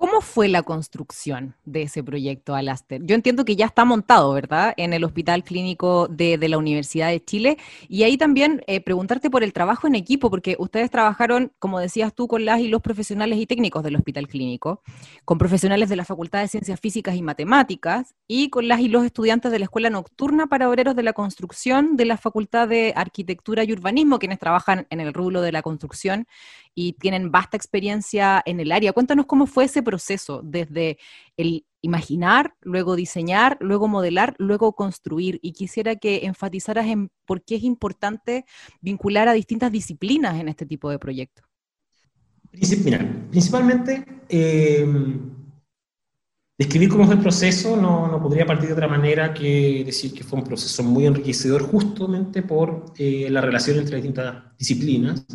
¿Cómo 0.03 0.19
fue 0.19 0.49
la 0.49 0.63
construcción 0.63 1.55
de 1.63 1.83
ese 1.83 2.03
proyecto 2.03 2.55
Alaster? 2.55 3.01
Yo 3.05 3.15
entiendo 3.15 3.45
que 3.45 3.55
ya 3.55 3.67
está 3.67 3.85
montado, 3.85 4.33
¿verdad? 4.33 4.73
En 4.75 4.91
el 4.91 5.05
Hospital 5.05 5.45
Clínico 5.45 6.09
de, 6.09 6.37
la 6.49 6.57
Universidad 6.57 7.07
de 7.07 7.23
Chile. 7.23 7.57
Y 7.87 8.03
ahí 8.03 8.17
también 8.17 8.65
eh, 8.67 8.81
preguntarte 8.81 9.29
por 9.29 9.45
el 9.45 9.53
trabajo 9.53 9.87
en 9.87 9.95
equipo, 9.95 10.29
porque 10.29 10.57
ustedes 10.59 10.91
trabajaron, 10.91 11.53
como 11.57 11.79
decías 11.79 12.13
tú, 12.13 12.27
con 12.27 12.43
las 12.43 12.59
y 12.59 12.67
los 12.67 12.81
profesionales 12.81 13.39
y 13.39 13.45
técnicos 13.45 13.81
del 13.81 13.95
Hospital 13.95 14.27
Clínico, 14.27 14.81
con 15.23 15.37
profesionales 15.37 15.87
de 15.87 15.95
la 15.95 16.03
Facultad 16.03 16.41
de 16.41 16.49
Ciencias 16.49 16.81
Físicas 16.81 17.15
y 17.15 17.21
Matemáticas 17.21 18.13
y 18.27 18.49
con 18.49 18.67
las 18.67 18.81
y 18.81 18.89
los 18.89 19.05
estudiantes 19.05 19.53
de 19.53 19.59
la 19.59 19.65
Escuela 19.65 19.89
Nocturna 19.89 20.47
para 20.47 20.67
Obreros 20.67 20.97
de 20.97 21.03
la 21.03 21.13
Construcción 21.13 21.95
de 21.95 22.03
la 22.03 22.17
Facultad 22.17 22.67
de 22.67 22.91
Arquitectura 22.93 23.63
y 23.63 23.71
Urbanismo, 23.71 24.19
quienes 24.19 24.39
trabajan 24.39 24.85
en 24.89 24.99
el 24.99 25.13
rublo 25.13 25.41
de 25.41 25.53
la 25.53 25.61
construcción 25.61 26.27
y 26.75 26.93
tienen 26.93 27.31
vasta 27.31 27.57
experiencia 27.57 28.41
en 28.45 28.59
el 28.59 28.71
área. 28.71 28.93
Cuéntanos 28.93 29.25
cómo 29.25 29.45
fue 29.45 29.65
ese 29.65 29.83
proceso, 29.83 30.41
desde 30.43 30.97
el 31.37 31.65
imaginar, 31.81 32.55
luego 32.61 32.95
diseñar, 32.95 33.57
luego 33.59 33.87
modelar, 33.87 34.35
luego 34.39 34.73
construir. 34.73 35.39
Y 35.41 35.51
quisiera 35.51 35.95
que 35.95 36.25
enfatizaras 36.25 36.87
en 36.87 37.09
por 37.25 37.43
qué 37.43 37.55
es 37.55 37.63
importante 37.63 38.45
vincular 38.81 39.27
a 39.27 39.33
distintas 39.33 39.71
disciplinas 39.71 40.39
en 40.39 40.47
este 40.47 40.65
tipo 40.65 40.89
de 40.89 40.97
proyectos. 40.97 41.45
principalmente, 42.51 44.05
eh, 44.29 44.87
describir 46.57 46.89
cómo 46.89 47.05
fue 47.05 47.15
el 47.15 47.21
proceso 47.21 47.75
no, 47.75 48.07
no, 48.07 48.21
podría 48.21 48.45
partir 48.45 48.67
de 48.67 48.73
otra 48.73 48.87
manera 48.87 49.33
que 49.33 49.83
decir 49.85 50.13
que 50.13 50.23
fue 50.23 50.39
un 50.39 50.45
proceso 50.45 50.83
muy 50.83 51.05
enriquecedor 51.05 51.63
justamente 51.63 52.43
por 52.43 52.85
eh, 52.97 53.27
la 53.29 53.41
relación 53.41 53.79
entre 53.79 53.97
distintas 53.97 54.55
disciplinas 54.57 55.25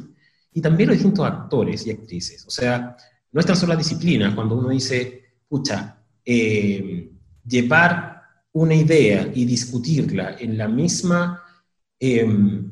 y 0.52 0.60
también 0.60 0.88
los 0.88 0.96
distintos 0.96 1.26
actores 1.26 1.86
y 1.86 1.90
actrices. 1.90 2.46
O 2.46 2.50
sea, 2.50 2.96
no 3.32 3.40
es 3.40 3.46
tan 3.46 3.56
solo 3.56 3.74
la 3.74 3.78
disciplina, 3.78 4.34
cuando 4.34 4.56
uno 4.56 4.70
dice, 4.70 5.24
pucha, 5.48 5.98
eh, 6.24 7.10
llevar 7.46 8.22
una 8.52 8.74
idea 8.74 9.30
y 9.34 9.44
discutirla 9.44 10.36
en 10.38 10.58
la 10.58 10.68
misma, 10.68 11.42
em, 11.98 12.70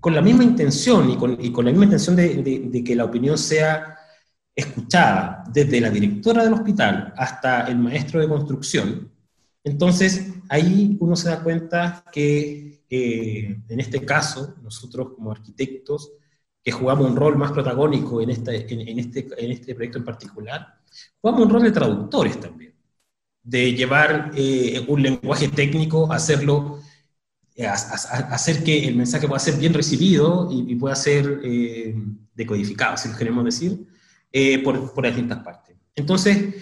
con 0.00 0.14
la 0.14 0.22
misma 0.22 0.44
intención 0.44 1.10
y 1.10 1.16
con, 1.16 1.36
y 1.44 1.50
con 1.50 1.64
la 1.64 1.70
misma 1.70 1.86
intención 1.86 2.16
de, 2.16 2.42
de, 2.72 2.84
que 2.84 2.94
la 2.94 3.04
opinión 3.04 3.36
sea 3.36 3.96
escuchada 4.54 5.44
desde 5.52 5.80
la 5.80 5.90
directora 5.90 6.44
del 6.44 6.54
hospital 6.54 7.12
hasta 7.16 7.66
el 7.66 7.78
maestro 7.78 8.20
de 8.20 8.28
construcción, 8.28 9.10
entonces 9.64 10.32
ahí 10.48 10.96
uno 11.00 11.14
se 11.16 11.28
da 11.28 11.42
cuenta 11.42 12.04
que 12.12 12.84
eh, 12.88 13.60
en 13.68 13.80
este 13.80 14.04
caso 14.04 14.54
nosotros 14.62 15.12
como 15.14 15.30
arquitectos 15.30 16.12
que 16.62 16.72
jugamos 16.72 17.08
un 17.10 17.16
rol 17.16 17.36
más 17.36 17.52
protagónico 17.52 18.20
en, 18.20 18.30
este, 18.30 18.72
en, 18.72 18.98
este, 18.98 19.26
en 19.38 19.52
este 19.52 19.74
proyecto 19.74 19.98
en 19.98 20.04
particular, 20.04 20.78
jugamos 21.20 21.46
un 21.46 21.50
rol 21.50 21.62
de 21.62 21.72
traductores 21.72 22.40
también, 22.40 22.74
de 23.42 23.72
llevar 23.72 24.32
eh, 24.34 24.84
un 24.88 25.02
lenguaje 25.02 25.48
técnico, 25.48 26.12
hacerlo, 26.12 26.80
eh, 27.54 27.66
hacer 27.66 28.62
que 28.62 28.86
el 28.86 28.96
mensaje 28.96 29.26
pueda 29.26 29.38
ser 29.38 29.56
bien 29.56 29.74
recibido 29.74 30.48
y, 30.50 30.74
pueda 30.74 30.94
ser 30.94 31.40
eh, 31.44 31.94
decodificado, 32.34 32.96
si 32.96 33.08
lo 33.08 33.16
queremos 33.16 33.44
decir, 33.44 33.86
por, 34.62 34.92
por 34.92 35.06
distintas 35.06 35.42
partes. 35.42 35.76
Entonces, 35.94 36.54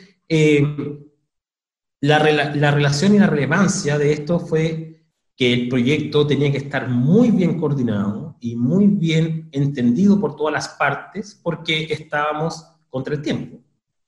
la, 2.01 2.55
la 2.55 2.71
relación 2.71 3.15
y 3.15 3.19
la 3.19 3.27
relevancia 3.27 3.99
de 3.99 4.13
esto 4.13 4.39
fue 4.39 5.05
que 5.37 5.53
el 5.53 5.69
proyecto 5.69 6.27
tenía 6.27 6.51
que 6.51 6.59
estar 6.59 6.89
muy 6.89 7.31
bien 7.31 7.59
coordinado 7.59 8.26
y 8.41 8.57
muy 8.57 8.87
bien 8.87 9.49
entendido 9.53 10.21
por 10.21 10.37
todas 10.37 10.53
las 10.53 10.69
partes 10.71 11.39
porque 11.43 11.85
estábamos 11.91 12.67
contra 12.89 13.15
el 13.15 13.23
tiempo. 13.23 13.57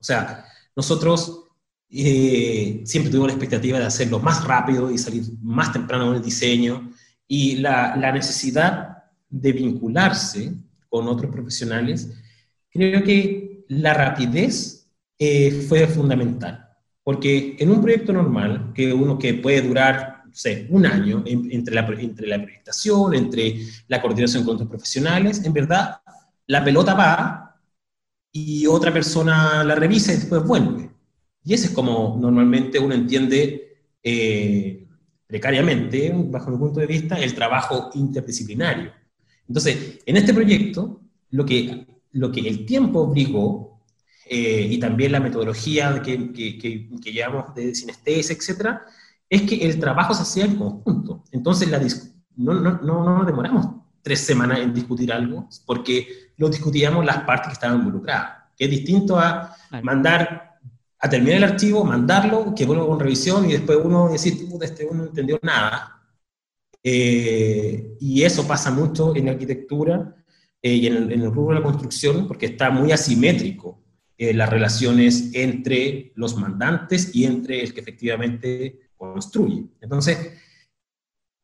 O 0.00 0.04
sea, 0.04 0.44
nosotros 0.76 1.44
eh, 1.90 2.82
siempre 2.84 3.10
tuvimos 3.10 3.28
la 3.28 3.34
expectativa 3.34 3.78
de 3.78 3.86
hacerlo 3.86 4.20
más 4.20 4.44
rápido 4.44 4.90
y 4.90 4.98
salir 4.98 5.24
más 5.42 5.72
temprano 5.72 6.10
en 6.10 6.16
el 6.16 6.22
diseño 6.22 6.90
y 7.26 7.56
la, 7.56 7.96
la 7.96 8.12
necesidad 8.12 9.04
de 9.28 9.52
vincularse 9.52 10.52
con 10.88 11.06
otros 11.08 11.30
profesionales, 11.30 12.10
creo 12.70 13.02
que 13.02 13.64
la 13.68 13.94
rapidez 13.94 14.90
eh, 15.18 15.66
fue 15.68 15.86
fundamental. 15.86 16.68
Porque 17.02 17.56
en 17.58 17.70
un 17.70 17.80
proyecto 17.80 18.12
normal, 18.12 18.72
que 18.74 18.92
uno 18.92 19.18
que 19.18 19.34
puede 19.34 19.62
durar 19.62 20.17
sé, 20.32 20.66
un 20.70 20.86
año 20.86 21.22
entre, 21.26 21.74
la, 21.74 21.86
entre 21.98 22.26
la 22.26 22.42
proyectación, 22.42 23.14
entre 23.14 23.60
la 23.88 24.00
coordinación 24.00 24.44
con 24.44 24.54
otros 24.54 24.68
profesionales, 24.68 25.44
en 25.44 25.52
verdad, 25.52 26.00
la 26.46 26.64
pelota 26.64 26.94
va 26.94 27.60
y 28.32 28.66
otra 28.66 28.92
persona 28.92 29.64
la 29.64 29.74
revisa 29.74 30.12
y 30.12 30.16
después 30.16 30.42
vuelve. 30.44 30.90
Y 31.44 31.54
ese 31.54 31.68
es 31.68 31.72
como 31.72 32.16
normalmente 32.20 32.78
uno 32.78 32.94
entiende 32.94 33.78
eh, 34.02 34.86
precariamente, 35.26 36.12
bajo 36.14 36.50
mi 36.50 36.58
punto 36.58 36.80
de 36.80 36.86
vista, 36.86 37.16
el 37.16 37.34
trabajo 37.34 37.90
interdisciplinario. 37.94 38.92
Entonces, 39.46 40.00
en 40.04 40.16
este 40.16 40.34
proyecto, 40.34 41.00
lo 41.30 41.44
que, 41.44 41.86
lo 42.12 42.32
que 42.32 42.40
el 42.40 42.66
tiempo 42.66 43.00
obligó, 43.00 43.68
eh, 44.30 44.68
y 44.70 44.78
también 44.78 45.12
la 45.12 45.20
metodología 45.20 46.02
que, 46.02 46.32
que, 46.32 46.58
que, 46.58 47.12
llevamos 47.12 47.54
de 47.54 47.74
sinestesia, 47.74 48.36
etcétera, 48.36 48.82
es 49.28 49.42
que 49.42 49.56
el 49.66 49.78
trabajo 49.78 50.14
se 50.14 50.22
hacía 50.22 50.44
en 50.44 50.56
conjunto. 50.56 51.24
Entonces, 51.32 51.68
la 51.70 51.80
no, 52.36 52.54
no, 52.54 52.78
no, 52.80 53.04
no 53.04 53.18
nos 53.18 53.26
demoramos 53.26 53.66
tres 54.02 54.20
semanas 54.20 54.60
en 54.60 54.72
discutir 54.72 55.12
algo, 55.12 55.48
porque 55.66 56.32
lo 56.36 56.48
discutíamos 56.48 57.04
las 57.04 57.24
partes 57.24 57.48
que 57.48 57.52
estaban 57.54 57.78
involucradas, 57.78 58.44
que 58.56 58.64
es 58.64 58.70
distinto 58.70 59.18
a 59.18 59.54
mandar, 59.82 60.56
a 60.98 61.10
terminar 61.10 61.36
el 61.38 61.44
archivo, 61.44 61.84
mandarlo, 61.84 62.54
que 62.54 62.64
vuelva 62.64 62.86
con 62.86 63.00
revisión 63.00 63.44
y 63.48 63.52
después 63.52 63.78
uno 63.82 64.08
decir, 64.08 64.48
este 64.62 64.86
uno 64.86 65.02
no 65.02 65.08
entendió 65.08 65.38
nada. 65.42 65.94
Eh, 66.82 67.96
y 68.00 68.22
eso 68.22 68.46
pasa 68.46 68.70
mucho 68.70 69.14
en 69.14 69.26
la 69.26 69.32
arquitectura 69.32 70.16
eh, 70.62 70.74
y 70.74 70.86
en 70.86 70.96
el, 70.96 71.12
en 71.12 71.20
el, 71.22 71.32
rubro 71.32 71.54
de 71.54 71.60
la 71.60 71.66
construcción, 71.66 72.26
porque 72.26 72.46
está 72.46 72.70
muy 72.70 72.92
asimétrico 72.92 73.82
eh, 74.16 74.32
las 74.32 74.48
relaciones 74.48 75.30
entre 75.34 76.12
los 76.14 76.36
mandantes 76.36 77.14
y 77.14 77.24
entre 77.24 77.62
el 77.62 77.74
que 77.74 77.80
efectivamente 77.80 78.87
construye. 78.98 79.66
Entonces, 79.80 80.38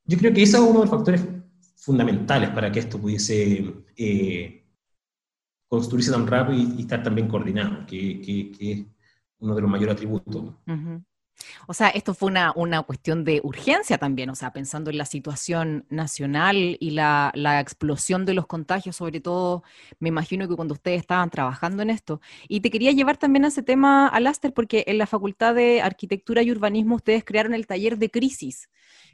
yo 0.04 0.18
creo 0.18 0.34
que 0.34 0.42
ese 0.42 0.56
es 0.56 0.62
uno 0.62 0.80
de 0.80 0.86
los 0.86 0.90
factores 0.90 1.26
fundamentales 1.76 2.50
para 2.50 2.70
que 2.70 2.80
esto 2.80 3.00
pudiese 3.00 3.72
eh, 3.96 4.66
construirse 5.68 6.10
tan 6.10 6.26
rápido 6.26 6.58
y, 6.58 6.80
estar 6.80 7.02
tan 7.02 7.14
bien 7.14 7.28
coordinado, 7.28 7.86
que, 7.86 8.52
es 8.58 8.84
uno 9.38 9.54
de 9.54 9.62
los 9.62 9.70
mayores 9.70 9.94
atributos. 9.94 10.54
O 11.66 11.74
sea, 11.74 11.88
esto 11.88 12.14
fue 12.14 12.30
una, 12.30 12.52
una, 12.56 12.82
cuestión 12.82 13.24
de 13.24 13.40
urgencia 13.42 13.98
también, 13.98 14.30
o 14.30 14.34
sea, 14.34 14.52
pensando 14.52 14.90
en 14.90 14.98
la 14.98 15.04
situación 15.04 15.86
nacional 15.88 16.76
y 16.80 16.90
la, 16.90 17.32
la, 17.34 17.60
explosión 17.60 18.24
de 18.24 18.34
los 18.34 18.46
contagios, 18.46 18.96
sobre 18.96 19.20
todo, 19.20 19.62
me 19.98 20.08
imagino 20.08 20.48
que 20.48 20.56
cuando 20.56 20.74
ustedes 20.74 21.00
estaban 21.00 21.30
trabajando 21.30 21.82
en 21.82 21.90
esto. 21.90 22.20
Y 22.48 22.60
te 22.60 22.70
quería 22.70 22.92
llevar 22.92 23.16
también 23.16 23.44
a 23.44 23.48
ese 23.48 23.62
tema, 23.62 24.08
Alaster, 24.08 24.52
porque 24.52 24.84
en 24.86 24.98
la 24.98 25.06
Facultad 25.06 25.54
de 25.54 25.82
Arquitectura 25.82 26.42
y 26.42 26.50
Urbanismo 26.50 26.96
ustedes 26.96 27.24
crearon 27.24 27.54
el 27.54 27.66
taller 27.66 27.98
de 27.98 28.10
crisis, 28.10 28.68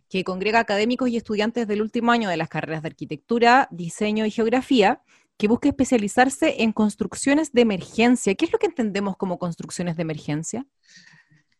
que 0.08 0.24
congrega 0.24 0.58
académicos 0.58 1.08
y 1.08 1.16
estudiantes 1.16 1.66
del 1.68 1.82
último 1.82 2.12
año 2.12 2.28
de 2.28 2.36
las 2.36 2.48
carreras 2.48 2.82
de 2.82 2.88
arquitectura, 2.88 3.68
diseño 3.70 4.26
y 4.26 4.30
geografía, 4.30 5.02
que 5.40 5.48
busca 5.48 5.70
especializarse 5.70 6.62
en 6.62 6.72
construcciones 6.72 7.52
de 7.52 7.62
emergencia. 7.62 8.34
¿Qué 8.34 8.44
es 8.44 8.52
lo 8.52 8.58
que 8.58 8.66
entendemos 8.66 9.16
como 9.16 9.38
construcciones 9.38 9.96
de 9.96 10.02
emergencia? 10.02 10.66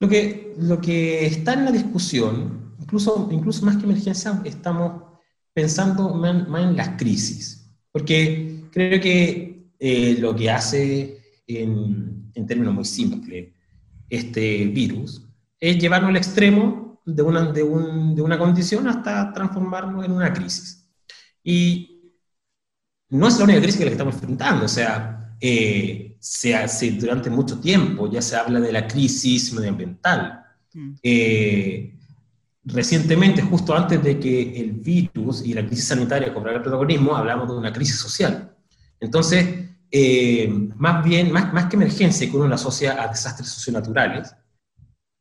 Lo 0.00 0.08
que, 0.08 0.54
lo 0.58 0.80
que 0.80 1.26
está 1.26 1.52
en 1.52 1.66
la 1.66 1.72
discusión, 1.72 2.74
incluso, 2.80 3.28
incluso 3.30 3.66
más 3.66 3.76
que 3.76 3.84
emergencia, 3.84 4.40
estamos 4.44 5.02
pensando 5.52 6.14
más, 6.14 6.62
en 6.62 6.76
las 6.76 6.96
crisis, 6.96 7.70
porque 7.92 8.64
creo 8.72 8.98
que 8.98 9.70
eh, 9.78 10.16
lo 10.18 10.34
que 10.34 10.50
hace, 10.50 11.22
en, 11.46 12.30
en, 12.34 12.46
términos 12.46 12.72
muy 12.72 12.86
simples, 12.86 13.52
este 14.08 14.64
virus, 14.66 15.22
es 15.58 15.78
llevarlo 15.78 16.08
al 16.08 16.16
extremo 16.16 17.02
de 17.04 17.22
una, 17.22 17.52
de, 17.52 17.62
un, 17.62 18.14
de 18.14 18.22
una 18.22 18.38
condición 18.38 18.88
hasta 18.88 19.32
transformarlo 19.34 20.02
en 20.02 20.12
una 20.12 20.32
crisis. 20.32 20.88
Y 21.44 22.14
no 23.10 23.28
es 23.28 23.38
la 23.38 23.44
única 23.44 23.60
crisis 23.60 23.78
que 23.78 23.84
la 23.84 23.90
que 23.90 23.94
estamos 23.94 24.14
enfrentando, 24.14 24.64
o 24.64 24.68
sea, 24.68 25.36
eh, 25.40 26.09
se 26.20 26.54
hace 26.54 26.90
durante 26.92 27.30
mucho 27.30 27.58
tiempo, 27.58 28.10
ya 28.10 28.20
se 28.20 28.36
habla 28.36 28.60
de 28.60 28.70
la 28.70 28.86
crisis 28.86 29.52
medioambiental. 29.52 30.44
Mm. 30.74 30.92
Eh, 31.02 31.98
recientemente, 32.64 33.42
justo 33.42 33.74
antes 33.74 34.02
de 34.02 34.20
que 34.20 34.60
el 34.60 34.72
virus 34.72 35.42
y 35.44 35.54
la 35.54 35.66
crisis 35.66 35.88
sanitaria 35.88 36.32
cobraran 36.32 36.62
protagonismo, 36.62 37.16
hablamos 37.16 37.48
de 37.48 37.54
una 37.54 37.72
crisis 37.72 37.96
social. 37.96 38.54
Entonces, 39.00 39.70
eh, 39.90 40.48
más 40.76 41.02
bien, 41.02 41.32
más, 41.32 41.52
más 41.54 41.66
que 41.66 41.76
emergencia 41.76 42.30
que 42.30 42.36
uno 42.36 42.46
la 42.46 42.54
asocia 42.56 43.02
a 43.02 43.08
desastres 43.08 43.48
socionaturales, 43.48 44.34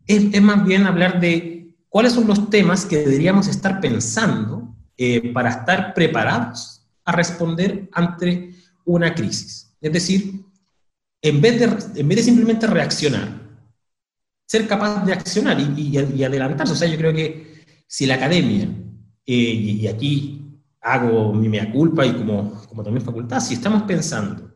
es, 0.05 0.25
es 0.33 0.41
más 0.41 0.65
bien 0.65 0.85
hablar 0.85 1.19
de 1.21 1.77
cuáles 1.87 2.11
son 2.11 2.27
los 2.27 2.49
temas 2.49 2.85
que 2.85 2.97
deberíamos 2.97 3.47
estar 3.47 3.79
pensando 3.79 4.75
eh, 4.97 5.31
para 5.31 5.49
estar 5.49 5.93
preparados 5.93 6.85
a 7.05 7.13
responder 7.13 7.89
ante 7.93 8.53
una 8.83 9.15
crisis. 9.15 9.73
Es 9.79 9.93
decir, 9.93 10.43
en 11.21 11.41
vez 11.41 11.59
de, 11.59 11.99
en 11.99 12.07
vez 12.07 12.17
de 12.17 12.23
simplemente 12.23 12.67
reaccionar, 12.67 13.39
ser 14.45 14.67
capaz 14.67 15.05
de 15.05 15.13
accionar 15.13 15.59
y, 15.59 15.97
adelantarse. 16.23 16.73
O 16.73 16.75
sea, 16.75 16.87
yo 16.87 16.97
creo 16.97 17.13
que 17.13 17.63
si 17.87 18.05
la 18.05 18.15
academia, 18.15 18.65
eh, 19.25 19.33
y, 19.33 19.87
aquí 19.87 20.59
hago 20.81 21.33
mi 21.33 21.49
mea 21.49 21.71
culpa 21.71 22.05
y 22.05 22.13
como, 22.13 22.53
como 22.67 22.83
también 22.83 23.05
facultad, 23.05 23.41
si 23.41 23.53
estamos 23.53 23.83
pensando 23.83 24.55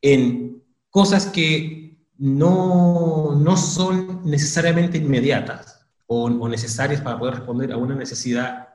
en 0.00 0.62
cosas 0.90 1.26
que 1.26 1.98
no, 2.18 3.34
no 3.36 3.56
son 3.56 4.22
necesariamente 4.24 4.98
inmediatas 4.98 5.86
o, 6.06 6.24
o, 6.26 6.48
necesarias 6.48 7.00
para 7.00 7.18
poder 7.18 7.34
responder 7.34 7.72
a 7.72 7.76
una 7.76 7.94
necesidad 7.94 8.68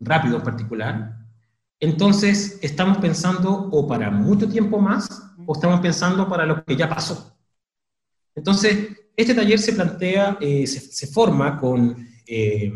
rápida 0.00 0.36
o 0.36 0.42
particular, 0.42 1.16
entonces 1.80 2.58
estamos 2.60 2.98
pensando 2.98 3.68
o 3.70 3.86
para 3.86 4.10
mucho 4.10 4.48
tiempo 4.48 4.78
más 4.78 5.08
o 5.46 5.54
estamos 5.54 5.80
pensando 5.80 6.28
para 6.28 6.44
lo 6.44 6.64
que 6.64 6.76
ya 6.76 6.88
pasó. 6.88 7.38
Entonces, 8.34 8.88
este 9.16 9.34
taller 9.34 9.58
se 9.58 9.72
plantea, 9.72 10.36
eh, 10.40 10.66
se, 10.66 11.06
forma 11.06 11.58
con, 11.58 12.06
eh, 12.26 12.70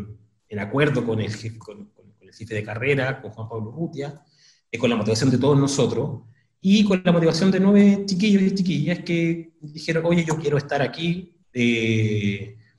en 0.49 0.59
acuerdo 0.59 1.05
con 1.05 1.19
el, 1.19 1.31
con, 1.59 1.91
el 2.19 2.33
jefe 2.33 2.55
de 2.55 2.63
carrera, 2.63 3.21
con 3.21 3.31
Juan 3.31 3.47
Pablo 3.47 3.71
Rutia, 3.71 4.23
eh, 4.71 4.77
con 4.77 4.89
la 4.89 4.95
motivación 4.95 5.29
de 5.29 5.37
todos 5.37 5.59
nosotros, 5.59 6.21
y 6.59 6.83
con 6.83 7.01
la 7.03 7.11
motivación 7.11 7.51
de 7.51 7.59
nueve 7.59 8.03
chiquillos 8.05 8.41
y 8.41 8.55
chiquillas 8.55 8.99
que 8.99 9.53
dijeron, 9.61 10.05
oye, 10.05 10.23
yo 10.23 10.37
quiero 10.37 10.57
estar 10.57 10.81
aquí 10.81 11.35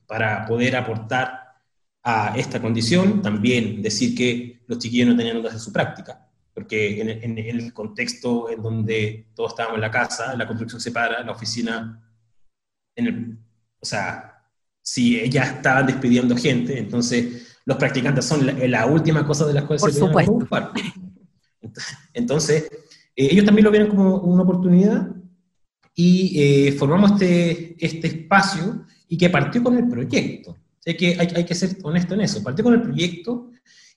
para 0.06 0.44
poder 0.46 0.76
aportar 0.76 1.42
a 2.02 2.34
esta 2.36 2.60
condición. 2.60 3.22
También 3.22 3.82
decir 3.82 4.14
que 4.14 4.62
los 4.66 4.78
chiquillos 4.78 5.08
no 5.08 5.16
tenían 5.16 5.36
dónde 5.36 5.48
hacer 5.48 5.60
su 5.60 5.72
práctica, 5.72 6.28
porque 6.54 7.00
en, 7.00 7.38
en, 7.38 7.38
el 7.38 7.72
contexto 7.72 8.50
en 8.50 8.62
donde 8.62 9.28
todos 9.34 9.52
estábamos 9.52 9.76
en 9.76 9.82
la 9.82 9.90
casa, 9.90 10.36
la 10.36 10.46
construcción 10.46 10.80
se 10.80 10.92
para, 10.92 11.22
la 11.22 11.32
oficina 11.32 12.02
en 12.94 13.06
el, 13.06 13.38
o 13.80 13.86
sea, 13.86 14.32
si 14.82 15.18
ellas 15.18 15.56
estaban 15.56 15.86
despidiendo 15.86 16.36
gente, 16.36 16.78
entonces 16.78 17.56
los 17.64 17.76
practicantes 17.76 18.24
son 18.24 18.46
la, 18.70 18.86
última 18.86 19.26
cosa 19.26 19.46
de 19.46 19.54
las 19.54 19.64
cuales 19.64 19.82
se 19.82 20.00
supuesto. 20.00 20.32
ocupar. 20.32 20.72
Entonces, 22.12 22.68
eh, 23.14 23.28
ellos 23.30 23.44
también 23.44 23.64
lo 23.64 23.70
vieron 23.70 23.88
como 23.88 24.16
una 24.18 24.42
oportunidad 24.42 25.08
y 25.94 26.40
eh, 26.40 26.72
formamos 26.72 27.12
este, 27.12 27.76
este 27.84 28.08
espacio 28.08 28.84
y 29.08 29.16
que 29.16 29.30
partió 29.30 29.62
con 29.62 29.76
el 29.76 29.88
proyecto. 29.88 30.56
Sé 30.80 30.96
que 30.96 31.16
hay, 31.18 31.28
hay, 31.36 31.44
que 31.44 31.54
ser 31.54 31.76
honesto 31.84 32.14
en 32.14 32.22
eso. 32.22 32.42
Partió 32.42 32.64
con 32.64 32.74
el 32.74 32.82
proyecto 32.82 33.51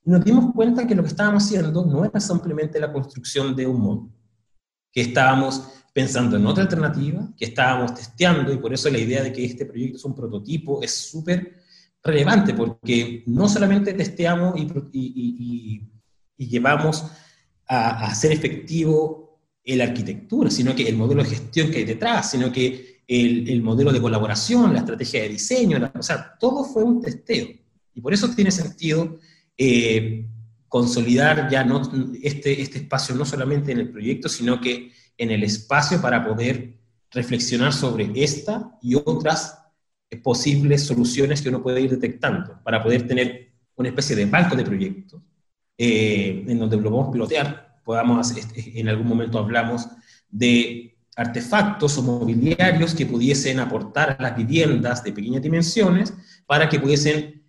nos 0.05 0.23
dimos 0.23 0.53
cuenta 0.53 0.85
que 0.85 0.95
lo 0.95 1.03
que 1.03 1.09
estábamos 1.09 1.43
haciendo 1.43 1.85
no 1.85 2.05
era 2.05 2.19
simplemente 2.19 2.79
la 2.79 2.93
construcción 2.93 3.55
de 3.55 3.67
un 3.67 3.81
mundo, 3.81 4.13
que 4.91 5.01
estábamos 5.01 5.63
pensando 5.95 6.35
en 6.35 6.45
otra 6.45 6.63
alternativa 6.63 7.25
que 7.37 7.45
estábamos 7.45 7.93
testeando 7.93 8.51
y 8.51 8.57
por 8.57 8.73
eso 8.73 8.89
la 8.89 8.97
idea 8.97 9.23
de 9.23 9.31
que 9.31 9.45
este 9.45 9.65
proyecto 9.65 9.95
es 9.95 10.03
un 10.03 10.13
prototipo 10.13 10.81
es 10.81 10.93
súper 10.93 11.55
relevante 12.03 12.53
porque 12.53 13.23
no 13.27 13.47
solamente 13.47 13.93
testeamos 13.93 14.55
y, 14.91 15.89
llevamos 16.37 17.05
a, 17.65 18.07
hacer 18.07 18.33
efectivo 18.33 19.39
la 19.63 19.85
arquitectura, 19.85 20.51
sino 20.51 20.75
que 20.75 20.85
el 20.85 20.97
modelo 20.97 21.23
de 21.23 21.29
gestión 21.29 21.71
que 21.71 21.77
hay 21.77 21.85
detrás, 21.85 22.31
sino 22.31 22.51
que 22.51 23.01
el, 23.07 23.61
modelo 23.61 23.93
de 23.93 24.01
colaboración, 24.01 24.73
la 24.73 24.79
estrategia 24.79 25.21
de 25.21 25.29
diseño, 25.29 25.91
o 25.97 26.03
sea, 26.03 26.37
todo 26.37 26.65
fue 26.65 26.83
un 26.83 26.99
testeo. 26.99 27.47
Y 27.93 28.01
por 28.01 28.13
eso 28.13 28.29
tiene 28.35 28.51
sentido 28.51 29.17
eh, 29.57 30.27
consolidar 30.67 31.49
ya 31.49 31.63
no, 31.63 31.81
este, 32.21 32.61
este 32.61 32.79
espacio 32.79 33.15
no 33.15 33.25
solamente 33.25 33.71
en 33.71 33.79
el 33.79 33.89
proyecto, 33.89 34.27
sino 34.27 34.59
que 34.59 34.91
en 35.17 35.31
el 35.31 35.43
espacio 35.43 36.01
para 36.01 36.25
poder 36.25 36.77
reflexionar 37.11 37.73
sobre 37.73 38.11
esta 38.15 38.77
y 38.81 38.95
otras 38.95 39.59
posibles 40.23 40.85
soluciones 40.85 41.41
que 41.41 41.49
uno 41.49 41.63
puede 41.63 41.81
ir 41.81 41.89
detectando, 41.89 42.59
para 42.63 42.83
poder 42.83 43.07
tener 43.07 43.53
una 43.75 43.89
especie 43.89 44.15
de 44.15 44.25
banco 44.25 44.55
de 44.55 44.63
proyectos 44.63 45.21
eh, 45.77 46.45
en 46.47 46.59
donde 46.59 46.77
lo 46.77 46.89
vamos 46.89 47.09
a 47.09 47.11
pilotear, 47.11 47.81
podamos, 47.83 48.31
este, 48.31 48.79
en 48.79 48.89
algún 48.89 49.07
momento 49.07 49.39
hablamos 49.39 49.87
de 50.29 50.97
artefactos 51.15 51.97
o 51.97 52.03
mobiliarios 52.03 52.93
que 52.93 53.05
pudiesen 53.05 53.59
aportar 53.59 54.17
a 54.19 54.23
las 54.23 54.35
viviendas 54.35 55.03
de 55.03 55.13
pequeñas 55.13 55.41
dimensiones 55.41 56.13
para 56.45 56.67
que 56.67 56.79
pudiesen 56.79 57.44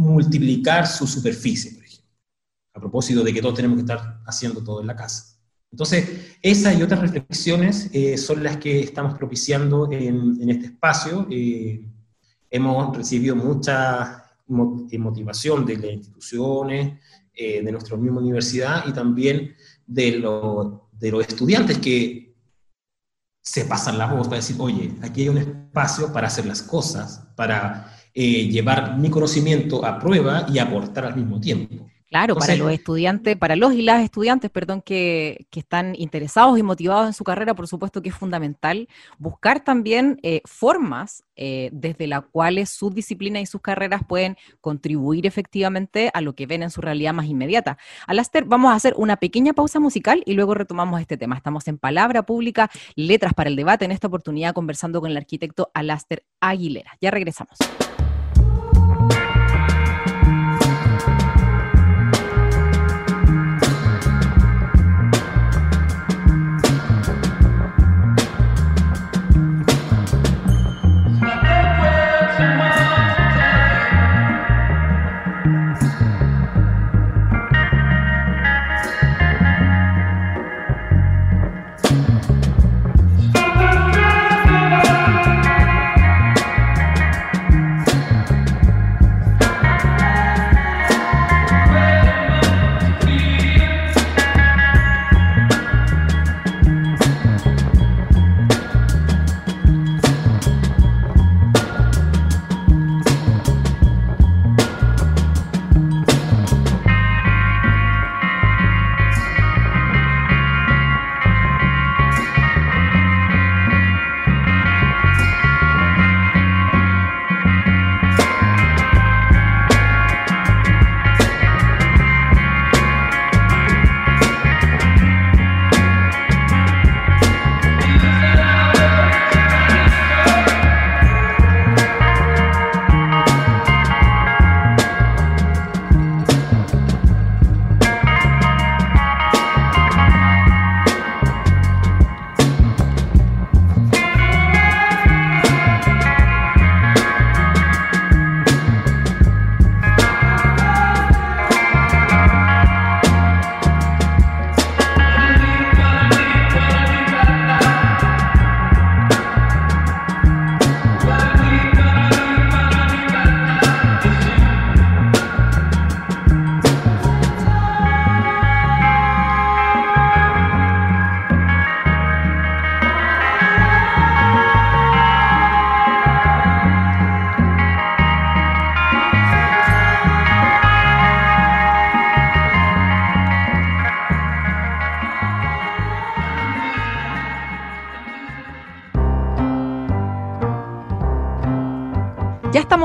multiplicar 0.00 0.86
su 0.86 1.06
superficie, 1.06 1.72
por 1.72 1.84
ejemplo, 1.84 2.08
a 2.74 2.80
propósito 2.80 3.22
de 3.22 3.34
que 3.34 3.42
todos 3.42 3.54
tenemos 3.54 3.76
que 3.76 3.82
estar 3.82 4.22
haciendo 4.24 4.64
todo 4.64 4.80
en 4.80 4.86
la 4.86 4.96
casa. 4.96 5.36
Entonces, 5.70 6.36
esa 6.40 6.72
y 6.72 6.82
otras 6.82 7.00
reflexiones 7.00 7.90
eh, 7.92 8.16
son 8.16 8.42
las 8.42 8.56
que 8.56 8.80
estamos 8.80 9.14
propiciando 9.14 9.92
en, 9.92 10.48
este 10.48 10.66
espacio. 10.66 11.26
Eh, 11.30 11.84
hemos 12.50 12.96
recibido 12.96 13.36
mucha 13.36 14.24
eh, 14.90 14.98
motivación 14.98 15.66
de 15.66 15.76
las 15.76 15.92
instituciones, 15.92 16.98
de 17.36 17.72
nuestra 17.72 17.96
misma 17.96 18.20
universidad 18.20 18.84
y 18.86 18.92
también 18.92 19.54
de, 19.86 20.20
de 20.92 21.10
los 21.10 21.26
estudiantes 21.26 21.78
que 21.78 22.34
se 23.40 23.64
pasan 23.64 23.96
la 23.96 24.12
voz 24.12 24.28
para 24.28 24.42
decir, 24.42 24.56
oye, 24.58 24.92
aquí 25.00 25.22
hay 25.22 25.30
un 25.30 25.38
espacio 25.38 26.12
para 26.12 26.26
hacer 26.26 26.44
las 26.44 26.60
cosas, 26.60 27.26
para 27.36 27.90
llevar 28.14 28.98
mi 28.98 29.10
conocimiento 29.10 29.84
a 29.84 29.98
prueba 29.98 30.46
y 30.52 30.58
aportar 30.58 31.06
al 31.06 31.16
mismo 31.16 31.40
tiempo. 31.40 31.90
Claro, 32.10 32.34
para 32.34 32.56
los 32.56 32.72
estudiantes, 32.72 33.36
para 33.36 33.54
los 33.54 33.72
y 33.72 33.82
las 33.82 34.02
estudiantes, 34.02 34.50
perdón, 34.50 34.82
que, 34.82 35.46
están 35.52 35.94
interesados 35.96 36.58
y 36.58 36.62
motivados 36.64 37.06
en 37.06 37.12
su 37.12 37.22
carrera, 37.22 37.54
por 37.54 37.68
supuesto 37.68 38.02
que 38.02 38.08
es 38.08 38.14
fundamental 38.16 38.88
buscar 39.18 39.62
también 39.62 40.18
eh, 40.24 40.40
formas 40.44 41.22
eh, 41.36 41.70
desde 41.72 42.08
las 42.08 42.24
cuales 42.24 42.70
sus 42.70 42.92
disciplinas 42.92 43.42
y 43.42 43.46
sus 43.46 43.60
carreras 43.60 44.02
pueden 44.08 44.36
contribuir 44.60 45.24
efectivamente 45.24 46.10
a 46.12 46.20
lo 46.20 46.34
que 46.34 46.46
ven 46.46 46.64
en 46.64 46.70
su 46.70 46.80
realidad 46.80 47.14
más 47.14 47.26
inmediata. 47.26 47.78
Alaster, 48.08 48.44
vamos 48.44 48.72
a 48.72 48.74
hacer 48.74 48.94
una 48.96 49.18
pequeña 49.18 49.52
pausa 49.52 49.78
musical 49.78 50.24
y 50.26 50.32
luego 50.32 50.54
retomamos 50.54 51.00
este 51.00 51.16
tema. 51.16 51.36
Estamos 51.36 51.68
en 51.68 51.78
Palabra 51.78 52.24
Pública, 52.24 52.70
Letras 52.96 53.34
para 53.34 53.50
el 53.50 53.54
Debate, 53.54 53.84
en 53.84 53.92
esta 53.92 54.08
oportunidad 54.08 54.52
conversando 54.52 55.00
con 55.00 55.12
el 55.12 55.16
arquitecto 55.16 55.70
Alaster 55.74 56.24
Aguilera. 56.40 56.90
Ya 57.00 57.12
regresamos. 57.12 57.56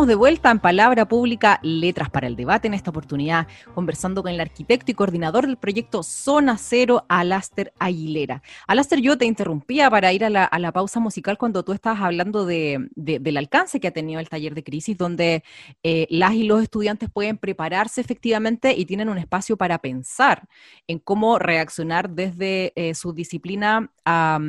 De 0.06 0.16
vuelta 0.16 0.52
en 0.52 0.60
Palabra 0.60 1.08
Pública, 1.08 1.60
Letras 1.64 2.10
para 2.10 2.28
el 2.28 2.36
Debate, 2.36 2.68
en 2.68 2.74
esta 2.74 2.92
oportunidad 2.92 3.48
conversando 3.74 4.22
con 4.22 4.32
el 4.32 4.40
arquitecto 4.40 4.92
y 4.92 4.94
coordinador 4.94 5.48
del 5.48 5.58
proyecto 5.58 6.04
Zona 6.04 6.58
Cero, 6.58 7.06
Alaster 7.10 7.74
Aguilera. 7.80 8.44
Alaster, 8.68 9.00
yo 9.00 9.18
te 9.18 9.26
interrumpía 9.26 9.90
para 9.90 10.14
ir 10.14 10.24
a 10.24 10.30
la, 10.30 10.72
pausa 10.72 11.00
musical 11.00 11.38
cuando 11.38 11.64
tú 11.64 11.72
estabas 11.72 12.02
hablando 12.02 12.46
de, 12.46 12.88
del 12.96 13.38
alcance 13.38 13.80
que 13.80 13.88
ha 13.88 13.92
tenido 13.92 14.20
el 14.20 14.30
taller 14.30 14.54
de 14.54 14.64
crisis, 14.64 14.98
donde 14.98 15.44
eh, 15.84 16.08
las 16.10 16.34
y 16.34 16.44
los 16.44 16.62
estudiantes 16.62 17.10
pueden 17.10 17.38
prepararse 17.38 18.02
efectivamente 18.02 18.74
y 18.78 18.86
tienen 18.86 19.10
un 19.10 19.18
espacio 19.18 19.58
para 19.58 19.80
pensar 19.80 20.48
en 20.88 21.00
cómo 21.00 21.40
reaccionar 21.40 22.10
desde 22.10 22.74
eh, 22.76 22.94
su 22.94 23.14
disciplina 23.14 23.92
a, 24.04 24.40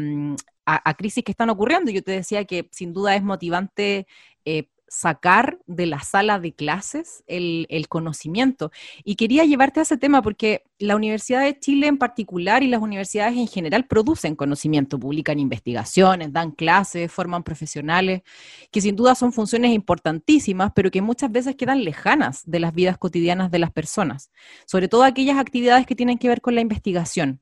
a, 0.66 0.94
crisis 0.94 1.24
que 1.24 1.32
están 1.32 1.50
ocurriendo. 1.50 1.90
Yo 1.90 2.02
te 2.02 2.12
decía 2.12 2.44
que 2.44 2.68
sin 2.72 2.92
duda 2.92 3.14
es 3.14 3.22
motivante 3.22 4.06
eh, 4.44 4.68
sacar 4.96 5.59
de 5.66 5.85
la 5.85 6.00
sala 6.00 6.40
de 6.40 6.54
clases 6.54 7.22
el, 7.26 7.66
conocimiento. 7.88 8.70
Y 9.04 9.16
quería 9.16 9.44
llevarte 9.44 9.80
a 9.80 9.82
ese 9.82 9.98
tema 9.98 10.22
porque 10.22 10.64
la 10.78 10.96
Universidad 10.96 11.42
de 11.42 11.59
Chile 11.59 11.87
en 11.87 11.98
particular 11.98 12.62
y 12.62 12.68
las 12.68 12.80
universidades 12.80 13.37
en 13.37 13.46
general 13.46 13.87
producen 13.87 14.35
conocimiento, 14.35 14.98
publican 14.98 15.38
investigaciones, 15.38 16.32
dan 16.32 16.50
clases, 16.50 17.12
forman 17.12 17.42
profesionales, 17.42 18.22
que 18.70 18.80
sin 18.80 18.96
duda 18.96 19.14
son 19.14 19.32
funciones 19.32 19.72
importantísimas, 19.72 20.72
pero 20.74 20.90
que 20.90 21.02
muchas 21.02 21.30
veces 21.30 21.56
quedan 21.56 21.85
lejanas 21.85 22.42
de 22.46 22.61
las 22.61 22.72
vidas 22.72 22.96
cotidianas 22.96 23.50
de 23.50 23.59
las 23.59 23.72
personas, 23.72 24.30
sobre 24.66 24.88
todo 24.88 25.04
aquellas 25.04 25.37
actividades 25.38 25.87
que 25.87 25.94
tienen 25.94 26.18
que 26.18 26.28
ver 26.28 26.40
con 26.40 26.54
la 26.54 26.62
investigación. 26.62 27.40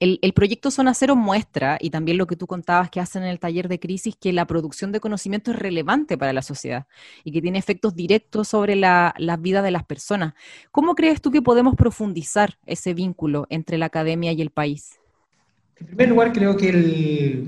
El, 0.00 0.32
proyecto 0.34 0.70
Zona 0.70 0.94
Cero 0.94 1.16
muestra, 1.16 1.78
y 1.80 1.90
también 1.90 2.18
lo 2.18 2.26
que 2.26 2.36
tú 2.36 2.46
contabas 2.46 2.90
que 2.90 3.00
hacen 3.00 3.22
en 3.22 3.28
el 3.28 3.38
taller 3.38 3.68
de 3.68 3.78
crisis, 3.78 4.16
que 4.16 4.32
la 4.32 4.46
producción 4.46 4.92
de 4.92 5.00
conocimiento 5.00 5.50
es 5.50 5.58
relevante 5.58 6.18
para 6.18 6.32
la 6.32 6.42
sociedad 6.42 6.86
y 7.24 7.32
que 7.32 7.40
tiene 7.40 7.58
efectos 7.58 7.94
directos 7.94 8.48
sobre 8.48 8.76
la, 8.76 9.14
vida 9.40 9.62
de 9.62 9.70
las 9.70 9.84
personas. 9.84 10.34
¿Cómo 10.70 10.94
crees 10.94 11.20
tú 11.20 11.30
que 11.30 11.42
podemos 11.42 11.74
profundizar 11.74 12.58
ese 12.66 12.94
vínculo 12.94 13.46
entre 13.50 13.78
la 13.78 13.86
academia 13.86 14.32
y 14.32 14.42
el 14.42 14.50
país? 14.50 14.98
En 15.76 15.86
primer 15.86 16.08
lugar, 16.08 16.32
creo 16.32 16.56
que 16.56 17.44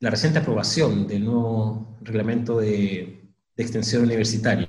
la 0.00 0.10
reciente 0.10 0.40
aprobación 0.40 1.06
del 1.06 1.24
nuevo 1.24 1.98
reglamento 2.02 2.58
de, 2.58 3.20
extensión 3.56 4.02
universitaria, 4.02 4.68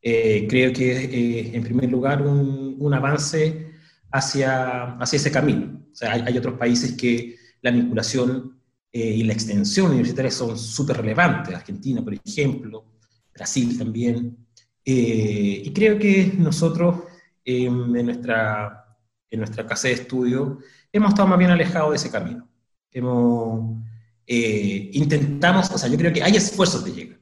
eh, 0.00 0.46
creo 0.48 0.72
que 0.72 0.92
es, 0.92 0.98
eh, 1.12 1.50
en 1.54 1.62
primer 1.62 1.90
lugar, 1.90 2.22
un, 2.22 2.76
un 2.78 2.94
avance 2.94 3.69
hacia, 4.12 4.96
hacia 4.96 5.16
ese 5.16 5.30
camino. 5.30 5.82
O 5.92 5.94
sea, 5.94 6.12
hay, 6.12 6.36
otros 6.36 6.58
países 6.58 6.92
que 6.92 7.36
la 7.62 7.70
vinculación 7.70 8.60
eh, 8.92 9.14
y 9.16 9.22
la 9.22 9.32
extensión 9.32 9.88
universitaria 9.88 10.30
son 10.30 10.58
súper 10.58 10.98
relevantes, 10.98 11.54
Argentina, 11.54 12.02
por 12.02 12.14
ejemplo, 12.14 12.84
Brasil 13.32 13.76
también. 13.78 14.36
Eh, 14.84 15.62
y 15.64 15.72
creo 15.72 15.98
que 15.98 16.32
nosotros, 16.38 17.04
en, 17.44 17.92
nuestra, 17.92 18.96
en 19.30 19.40
nuestra 19.40 19.66
casa 19.66 19.88
de 19.88 19.94
estudio, 19.94 20.58
hemos 20.92 21.10
estado 21.10 21.28
más 21.28 21.38
bien 21.38 21.50
alejados 21.50 21.90
de 21.90 21.96
ese 21.96 22.10
camino. 22.10 22.48
Hemos, 22.90 23.78
eh, 24.26 24.90
intentamos, 24.94 25.70
o 25.70 25.78
sea, 25.78 25.88
yo 25.88 25.96
creo 25.96 26.12
que 26.12 26.22
hay 26.22 26.36
esfuerzos 26.36 26.84
de 26.84 26.92
llegar, 26.92 27.20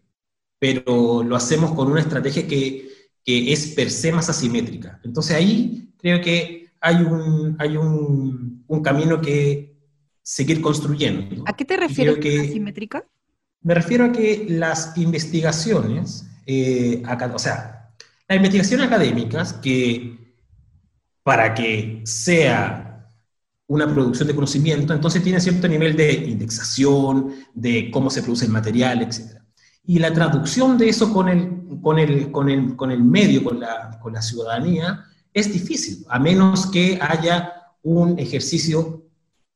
pero 0.58 1.22
lo 1.22 1.36
hacemos 1.36 1.72
con 1.72 1.90
una 1.90 2.00
estrategia 2.00 2.46
que, 2.46 2.88
que 3.24 3.52
es 3.52 3.68
per 3.68 3.90
se 3.90 4.12
más 4.12 4.30
asimétrica. 4.30 5.00
Entonces 5.04 5.36
ahí 5.36 5.92
creo 5.98 6.20
que 6.20 6.67
hay 6.80 6.96
un, 6.96 7.56
hay 7.58 7.76
un, 7.76 8.64
un 8.66 8.82
camino 8.82 9.20
que 9.20 9.76
seguir 10.22 10.60
construyendo. 10.60 11.42
¿A 11.46 11.54
qué 11.54 11.64
te 11.64 11.76
refieres 11.76 12.16
con 12.16 12.40
asimétrica? 12.40 13.04
Me 13.62 13.74
refiero 13.74 14.04
a 14.04 14.12
que 14.12 14.46
las 14.48 14.96
investigaciones, 14.96 16.26
eh, 16.46 17.02
o 17.34 17.38
sea, 17.38 17.92
las 18.28 18.36
investigaciones 18.36 18.86
académicas 18.86 19.54
que 19.54 20.34
para 21.22 21.54
que 21.54 22.02
sea 22.04 22.88
una 23.66 23.86
producción 23.86 24.28
de 24.28 24.34
conocimiento, 24.34 24.94
entonces 24.94 25.22
tiene 25.22 25.40
cierto 25.40 25.68
nivel 25.68 25.96
de 25.96 26.12
indexación, 26.12 27.34
de 27.54 27.90
cómo 27.90 28.08
se 28.08 28.22
produce 28.22 28.46
el 28.46 28.52
material, 28.52 29.02
etc. 29.02 29.38
Y 29.84 29.98
la 29.98 30.12
traducción 30.12 30.78
de 30.78 30.88
eso 30.88 31.12
con 31.12 31.28
el, 31.28 31.80
con 31.82 31.98
el, 31.98 32.30
con 32.30 32.48
el, 32.48 32.76
con 32.76 32.90
el 32.90 33.02
medio, 33.02 33.44
con 33.44 33.60
la, 33.60 33.98
con 34.00 34.12
la 34.12 34.22
ciudadanía, 34.22 35.04
es 35.38 35.52
difícil, 35.52 36.04
a 36.08 36.18
menos 36.18 36.66
que 36.66 36.98
haya 37.00 37.52
un 37.82 38.18
ejercicio 38.18 39.04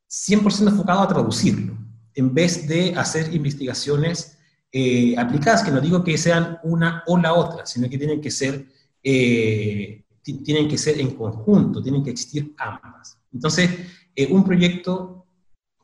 100% 0.09 0.69
enfocado 0.69 1.01
a 1.01 1.09
traducirlo, 1.09 1.77
en 2.15 2.35
vez 2.35 2.69
de 2.69 2.95
hacer 2.95 3.35
investigaciones 3.35 4.39
eh, 4.71 5.15
aplicadas, 5.17 5.63
que 5.63 5.71
no 5.71 5.81
digo 5.81 6.05
que 6.05 6.17
sean 6.17 6.59
una 6.65 7.03
o 7.07 7.19
la 7.19 7.35
otra, 7.35 7.67
sino 7.67 7.89
que 7.89 7.99
tienen 7.99 8.21
que 8.21 8.31
ser, 8.31 8.67
eh, 9.03 10.05
tienen 10.23 10.69
que 10.69 10.79
ser 10.79 11.01
en 11.01 11.11
conjunto, 11.13 11.83
tienen 11.83 12.03
que 12.03 12.11
existir 12.11 12.55
ambas. 12.59 13.19
Entonces, 13.33 13.71
eh, 14.15 14.27
un 14.31 14.45
proyecto 14.45 15.27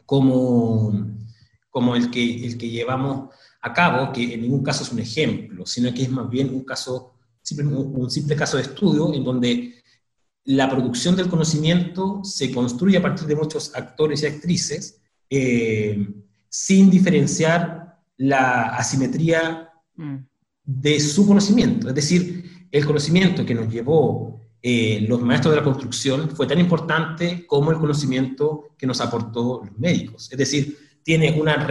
como, 0.05 0.93
como 1.71 1.97
el, 1.97 2.11
que, 2.11 2.47
el 2.47 2.57
que 2.57 2.69
llevamos 2.69 3.35
a 3.61 3.73
cabo, 3.73 4.13
que 4.13 4.35
en 4.35 4.43
ningún 4.43 4.63
caso 4.63 4.85
es 4.85 4.93
un 4.93 5.01
ejemplo, 5.01 5.67
sino 5.67 5.93
que 5.93 6.03
es 6.03 6.11
más 6.11 6.29
bien 6.29 6.55
un 6.55 6.65
caso, 6.65 7.15
un 7.51 8.11
simple 8.11 8.37
caso 8.37 8.57
de 8.57 8.65
estudio 8.65 9.13
en 9.15 9.25
donde 9.25 9.78
la 10.49 10.71
producción 10.71 11.15
del 11.15 11.29
conocimiento 11.29 12.23
se 12.25 12.51
construye 12.51 12.97
a 12.97 13.03
partir 13.03 13.27
de 13.29 13.37
muchos 13.37 13.75
actores 13.75 14.23
y 14.23 14.27
actrices, 14.27 14.99
eh, 15.29 16.09
sin 16.49 16.89
diferenciar 16.89 17.99
la 18.17 18.69
asimetría 18.69 19.69
mm. 19.95 20.17
de 20.65 21.01
su 21.01 21.27
conocimiento. 21.27 21.89
Es 21.89 21.95
decir, 21.95 22.67
el 22.73 22.87
conocimiento 22.87 23.45
que 23.45 23.55
nos 23.55 23.71
llevó 23.71 24.41
eh, 24.63 25.05
los 25.07 25.21
maestros 25.21 25.53
de 25.53 25.61
la 25.61 25.65
construcción 25.65 26.31
fue 26.31 26.47
tan 26.47 26.59
importante 26.59 27.47
como 27.47 27.71
el 27.71 27.77
conocimiento 27.77 28.71
que 28.79 28.87
nos 28.87 29.03
aportó 29.03 29.65
los 29.67 29.79
médicos. 29.79 30.33
Es 30.33 30.39
decir, 30.39 30.79
tiene 31.03 31.39
una, 31.39 31.67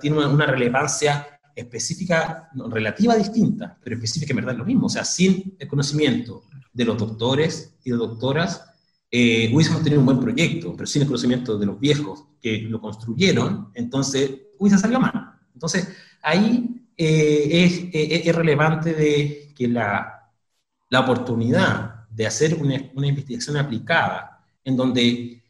tiene 0.00 0.26
una 0.26 0.46
relevancia 0.46 1.28
específica, 1.54 2.50
relativa 2.70 3.14
distinta, 3.14 3.78
pero 3.80 3.94
específica 3.94 4.32
en 4.32 4.36
verdad 4.38 4.54
es 4.54 4.58
lo 4.58 4.64
mismo. 4.64 4.86
O 4.86 4.90
sea, 4.90 5.04
sin 5.04 5.54
el 5.60 5.68
conocimiento 5.68 6.42
de 6.76 6.84
los 6.84 6.98
doctores 6.98 7.74
y 7.84 7.90
de 7.90 7.96
doctoras, 7.96 8.62
eh, 9.10 9.50
hubiésemos 9.52 9.82
tenido 9.82 10.00
un 10.00 10.06
buen 10.06 10.20
proyecto, 10.20 10.74
pero 10.76 10.86
sin 10.86 11.02
el 11.02 11.08
conocimiento 11.08 11.56
de 11.56 11.64
los 11.64 11.80
viejos 11.80 12.24
que 12.40 12.58
lo 12.58 12.80
construyeron, 12.80 13.70
entonces 13.74 14.30
hubiese 14.58 14.78
salido 14.78 15.00
mal. 15.00 15.38
Entonces, 15.54 15.88
ahí 16.22 16.86
eh, 16.96 17.48
es, 17.64 17.72
eh, 17.94 18.22
es, 18.26 18.34
relevante 18.34 18.92
de 18.92 19.54
que 19.56 19.68
la, 19.68 20.30
la 20.90 21.00
oportunidad 21.00 22.06
de 22.10 22.26
hacer 22.26 22.54
una, 22.60 22.90
una, 22.94 23.06
investigación 23.06 23.56
aplicada, 23.56 24.44
en 24.64 24.76
donde 24.76 25.42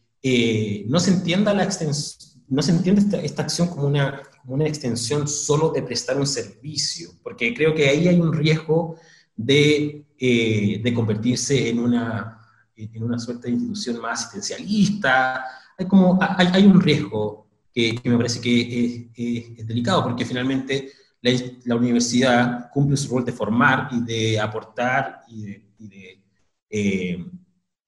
no 0.86 1.00
se 1.00 1.12
entienda 1.12 1.54
la 1.54 1.64
extensión, 1.64 2.42
no 2.48 2.62
se 2.62 2.72
entiende 2.72 3.00
esta, 3.00 3.20
esta 3.20 3.42
acción 3.42 3.68
como 3.68 3.86
una, 3.86 4.22
como 4.42 4.54
una 4.54 4.66
extensión 4.66 5.26
solo 5.26 5.70
de 5.70 5.82
prestar 5.82 6.18
un 6.18 6.26
servicio, 6.26 7.10
porque 7.22 7.52
creo 7.54 7.74
que 7.74 7.88
ahí 7.88 8.06
hay 8.06 8.20
un 8.20 8.32
riesgo 8.32 8.96
de 9.36 10.06
eh, 10.18 10.81
de 10.83 10.94
convertirse 10.94 11.68
en 11.68 11.79
una, 11.79 12.40
en 12.74 13.02
una 13.02 13.18
suerte 13.18 13.48
de 13.48 13.55
institución 13.55 14.00
más 14.00 14.20
asistencialista. 14.20 15.44
Hay, 15.76 15.87
como, 15.87 16.18
hay, 16.20 16.46
hay 16.52 16.64
un 16.64 16.81
riesgo 16.81 17.48
que, 17.70 18.00
me 18.05 18.16
parece 18.16 18.40
que 18.40 19.11
es, 19.14 19.66
delicado, 19.66 20.02
porque 20.02 20.24
finalmente 20.24 20.90
la, 21.20 21.33
la, 21.66 21.74
universidad 21.74 22.70
cumple 22.72 22.96
su 22.96 23.14
rol 23.14 23.26
de 23.26 23.33
formar 23.33 23.90
y 23.92 24.00
de 24.00 24.40
aportar 24.40 25.20
y 25.29 25.42
de, 25.79 26.24
eh, 26.70 27.26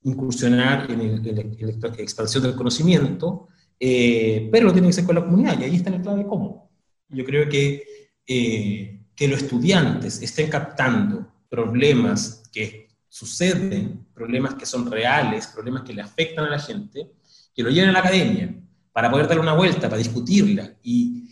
incursionar 0.02 0.90
en, 0.90 1.22
la 1.24 1.88
expansión 1.96 2.42
del 2.42 2.54
conocimiento, 2.54 3.48
eh, 3.80 4.50
pero 4.52 4.66
lo 4.66 4.72
tiene 4.72 4.88
que 4.88 4.92
ser 4.92 5.06
con 5.06 5.14
la 5.14 5.24
comunidad, 5.24 5.58
y 5.58 5.64
ahí 5.64 5.76
está 5.76 5.88
la 5.88 6.02
clave 6.02 6.24
de 6.24 6.28
cómo. 6.28 6.70
Yo 7.08 7.24
creo 7.24 7.48
que, 7.48 7.84
que 8.26 9.28
los 9.28 9.42
estudiantes 9.42 10.20
estén 10.20 10.50
captando 10.50 11.37
problemas 11.48 12.42
que 12.52 12.88
suceden, 13.08 14.06
problemas 14.14 14.54
que 14.54 14.66
son 14.66 14.90
reales, 14.90 15.46
problemas 15.48 15.82
que 15.82 15.94
le 15.94 16.02
afectan 16.02 16.44
a 16.44 16.50
la 16.50 16.58
gente, 16.58 17.10
que 17.54 17.62
lo 17.62 17.70
lleven 17.70 17.90
a 17.90 17.92
la 17.92 18.00
academia 18.00 18.54
para 18.92 19.10
poder 19.10 19.28
dar 19.28 19.40
una 19.40 19.54
vuelta, 19.54 19.88
para 19.88 19.98
discutirla 19.98 20.74
y 20.82 21.30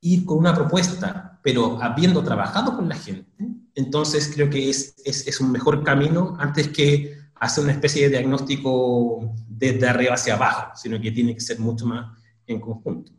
ir 0.00 0.24
con 0.24 0.38
una 0.38 0.54
propuesta, 0.54 1.38
pero 1.42 1.80
habiendo 1.82 2.22
trabajado 2.22 2.76
con 2.76 2.88
la 2.88 2.96
gente, 2.96 3.30
entonces 3.74 4.30
creo 4.34 4.48
que 4.48 4.70
es, 4.70 4.94
es, 5.04 5.26
es 5.26 5.40
un 5.40 5.52
mejor 5.52 5.84
camino 5.84 6.36
antes 6.38 6.68
que 6.68 7.18
hacer 7.34 7.64
una 7.64 7.72
especie 7.72 8.02
de 8.02 8.10
diagnóstico 8.10 9.34
desde 9.48 9.88
arriba 9.88 10.14
hacia 10.14 10.34
abajo, 10.34 10.72
sino 10.74 11.00
que 11.00 11.10
tiene 11.10 11.34
que 11.34 11.40
ser 11.40 11.58
mucho 11.58 11.86
más 11.86 12.18
en 12.46 12.60
conjunto. 12.60 13.12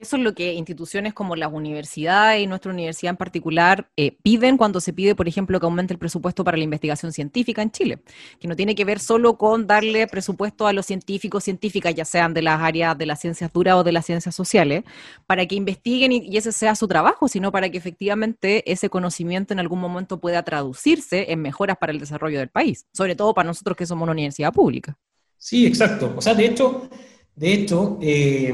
Eso 0.00 0.16
es 0.16 0.22
lo 0.22 0.34
que 0.34 0.54
instituciones 0.54 1.14
como 1.14 1.36
las 1.36 1.52
universidades 1.52 2.42
y 2.42 2.48
nuestra 2.48 2.72
universidad 2.72 3.10
en 3.10 3.16
particular 3.16 3.88
eh, 3.96 4.16
piden 4.22 4.56
cuando 4.56 4.80
se 4.80 4.92
pide, 4.92 5.14
por 5.14 5.28
ejemplo, 5.28 5.60
que 5.60 5.66
aumente 5.66 5.94
el 5.94 6.00
presupuesto 6.00 6.42
para 6.42 6.56
la 6.56 6.64
investigación 6.64 7.12
científica 7.12 7.62
en 7.62 7.70
Chile, 7.70 8.00
que 8.40 8.48
no 8.48 8.56
tiene 8.56 8.74
que 8.74 8.84
ver 8.84 8.98
solo 8.98 9.38
con 9.38 9.68
darle 9.68 10.08
presupuesto 10.08 10.66
a 10.66 10.72
los 10.72 10.84
científicos, 10.86 11.44
científicas, 11.44 11.94
ya 11.94 12.04
sean 12.04 12.34
de 12.34 12.42
las 12.42 12.60
áreas 12.60 12.98
de 12.98 13.06
las 13.06 13.20
ciencias 13.20 13.52
duras 13.52 13.76
o 13.76 13.84
de 13.84 13.92
las 13.92 14.04
ciencias 14.04 14.34
sociales, 14.34 14.82
para 15.26 15.46
que 15.46 15.54
investiguen 15.54 16.10
y, 16.10 16.36
ese 16.36 16.50
sea 16.50 16.74
su 16.74 16.88
trabajo, 16.88 17.28
sino 17.28 17.52
para 17.52 17.70
que 17.70 17.78
efectivamente 17.78 18.70
ese 18.70 18.90
conocimiento 18.90 19.54
en 19.54 19.60
algún 19.60 19.78
momento 19.78 20.18
pueda 20.18 20.42
traducirse 20.42 21.30
en 21.30 21.40
mejoras 21.40 21.78
para 21.78 21.92
el 21.92 22.00
desarrollo 22.00 22.40
del 22.40 22.48
país, 22.48 22.86
sobre 22.92 23.14
todo 23.14 23.32
para 23.32 23.46
nosotros 23.46 23.76
que 23.76 23.86
somos 23.86 24.02
una 24.02 24.12
universidad 24.12 24.52
pública. 24.52 24.98
Sí, 25.38 25.66
exacto. 25.66 26.14
O 26.16 26.20
sea, 26.20 26.34
de 26.34 26.46
hecho, 26.46 26.88
de 27.36 27.52
hecho, 27.52 27.98
eh, 28.02 28.52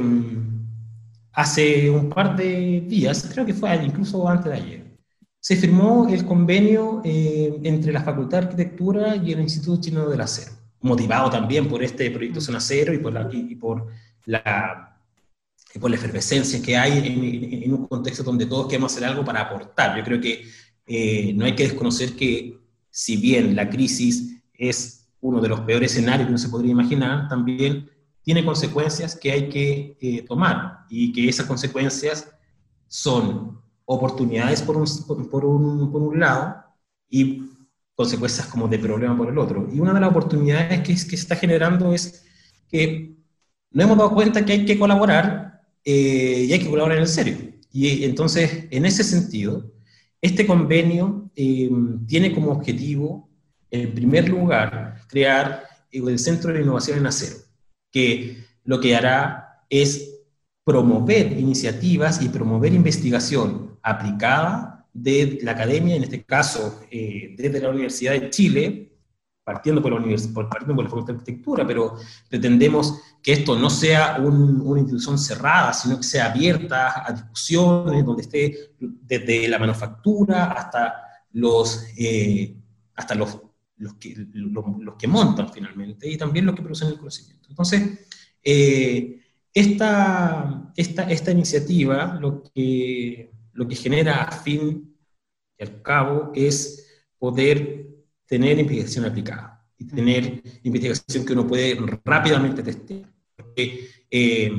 Hace 1.32 1.88
un 1.88 2.08
par 2.08 2.36
de 2.36 2.80
días, 2.86 3.28
creo 3.32 3.46
que 3.46 3.54
fue 3.54 3.74
incluso 3.76 4.28
antes 4.28 4.52
de 4.52 4.58
ayer, 4.58 4.90
se 5.38 5.56
firmó 5.56 6.06
el 6.08 6.26
convenio 6.26 7.00
eh, 7.04 7.60
entre 7.62 7.92
la 7.92 8.02
Facultad 8.02 8.40
de 8.40 8.44
Arquitectura 8.44 9.16
y 9.16 9.32
el 9.32 9.40
Instituto 9.40 9.80
Chino 9.80 10.08
del 10.08 10.20
Acero, 10.20 10.52
motivado 10.82 11.30
también 11.30 11.66
por 11.68 11.82
este 11.82 12.10
proyecto 12.10 12.40
Zona 12.40 12.58
Acero 12.58 12.92
y 12.92 12.98
por 12.98 13.12
la, 13.12 13.28
y 13.32 13.54
por 13.54 13.86
la, 14.26 15.00
por 15.80 15.88
la 15.88 15.96
efervescencia 15.96 16.60
que 16.60 16.76
hay 16.76 16.98
en, 16.98 17.62
en, 17.62 17.72
un 17.72 17.86
contexto 17.86 18.22
donde 18.22 18.44
todos 18.44 18.66
queremos 18.66 18.92
hacer 18.92 19.06
algo 19.08 19.24
para 19.24 19.40
aportar. 19.40 19.96
Yo 19.96 20.04
creo 20.04 20.20
que 20.20 20.44
eh, 20.86 21.32
no 21.34 21.46
hay 21.46 21.54
que 21.54 21.62
desconocer 21.62 22.14
que 22.14 22.58
si 22.90 23.16
bien 23.16 23.56
la 23.56 23.70
crisis 23.70 24.42
es 24.52 25.08
uno 25.20 25.40
de 25.40 25.48
los 25.48 25.60
peores 25.60 25.92
escenarios 25.92 26.26
que 26.26 26.32
uno 26.32 26.38
se 26.38 26.48
podría 26.48 26.72
imaginar, 26.72 27.28
también 27.28 27.88
tiene 28.22 28.44
consecuencias 28.44 29.16
que 29.16 29.32
hay 29.32 29.48
que 29.48 29.96
eh, 30.00 30.22
tomar 30.22 30.80
y 30.88 31.12
que 31.12 31.28
esas 31.28 31.46
consecuencias 31.46 32.28
son 32.86 33.60
oportunidades 33.84 34.62
por 34.62 34.76
un, 34.76 34.86
por, 35.06 35.44
un, 35.44 35.90
por 35.90 36.02
un, 36.02 36.20
lado 36.20 36.56
y 37.08 37.42
consecuencias 37.94 38.46
como 38.46 38.68
de 38.68 38.78
problema 38.78 39.16
por 39.16 39.28
el 39.28 39.38
otro. 39.38 39.68
Y 39.72 39.80
una 39.80 39.94
de 39.94 40.00
las 40.00 40.10
oportunidades 40.10 40.80
que, 40.80 40.92
que 40.92 40.96
se 40.96 41.16
está 41.16 41.36
generando 41.36 41.92
es 41.92 42.24
que 42.70 43.16
no 43.70 43.82
hemos 43.82 43.96
dado 43.96 44.14
cuenta 44.14 44.44
que 44.44 44.52
hay 44.52 44.64
que 44.64 44.78
colaborar 44.78 45.62
eh, 45.84 46.46
y 46.48 46.52
hay 46.52 46.58
que 46.58 46.70
colaborar 46.70 46.98
en 46.98 47.08
serio. 47.08 47.36
Y 47.72 48.04
entonces, 48.04 48.66
en 48.70 48.84
ese 48.84 49.04
sentido, 49.04 49.72
este 50.20 50.46
convenio 50.46 51.30
eh, 51.36 51.70
tiene 52.06 52.34
como 52.34 52.52
objetivo, 52.52 53.28
en 53.70 53.94
primer 53.94 54.28
lugar, 54.28 55.00
crear 55.08 55.64
el 55.90 56.18
Centro 56.18 56.52
de 56.52 56.62
Innovación 56.62 56.98
en 56.98 57.06
Acero 57.06 57.49
que 57.90 58.44
lo 58.64 58.80
que 58.80 58.94
hará 58.94 59.64
es 59.68 60.20
promover 60.64 61.32
iniciativas 61.32 62.22
y 62.22 62.28
promover 62.28 62.72
investigación 62.72 63.78
aplicada 63.82 64.86
de 64.92 65.38
la 65.42 65.52
academia, 65.52 65.96
en 65.96 66.04
este 66.04 66.24
caso 66.24 66.80
eh, 66.90 67.34
desde 67.36 67.60
la 67.60 67.70
Universidad 67.70 68.12
de 68.12 68.30
Chile, 68.30 68.92
partiendo 69.44 69.82
por 69.82 69.92
la, 69.92 70.16
por, 70.34 70.48
partiendo 70.48 70.74
por 70.74 70.84
la 70.84 70.90
Facultad 70.90 71.14
de 71.14 71.18
Arquitectura, 71.20 71.66
pero 71.66 71.96
pretendemos 72.28 73.00
que 73.22 73.32
esto 73.32 73.58
no 73.58 73.70
sea 73.70 74.18
una 74.18 74.80
institución 74.80 75.18
cerrada, 75.18 75.72
sino 75.72 75.96
que 75.96 76.02
sea 76.04 76.26
abierta 76.26 77.04
a 77.06 77.12
discusiones, 77.12 78.04
donde 78.04 78.22
esté 78.22 78.72
desde 78.78 79.48
la 79.48 79.58
manufactura 79.58 80.52
hasta 80.52 80.94
los, 81.32 81.84
eh, 81.96 82.54
hasta 82.94 83.14
los 83.14 83.38
los 83.80 83.94
que, 83.94 84.14
los, 84.34 84.94
que 84.96 85.08
montan 85.08 85.52
finalmente 85.52 86.08
y 86.08 86.16
también 86.16 86.46
los 86.46 86.54
que 86.54 86.62
producen 86.62 86.88
el 86.88 86.98
conocimiento. 86.98 87.48
Entonces, 87.48 88.06
eh, 88.42 89.20
esta, 89.52 90.72
esta, 90.76 91.10
esta, 91.10 91.30
iniciativa 91.32 92.18
lo 92.20 92.42
que, 92.42 93.32
lo 93.54 93.66
que 93.66 93.74
genera 93.74 94.24
a 94.24 94.32
fin 94.32 94.94
y 95.58 95.62
al 95.62 95.82
cabo 95.82 96.30
es 96.34 96.86
poder 97.18 97.86
tener 98.26 98.58
investigación 98.58 99.06
aplicada 99.06 99.66
y 99.78 99.86
tener 99.86 100.42
investigación 100.62 101.24
que 101.24 101.32
uno 101.32 101.46
puede 101.46 101.76
rápidamente 102.04 102.62
testear. 102.62 103.10
Porque, 103.34 103.88
eh, 104.10 104.52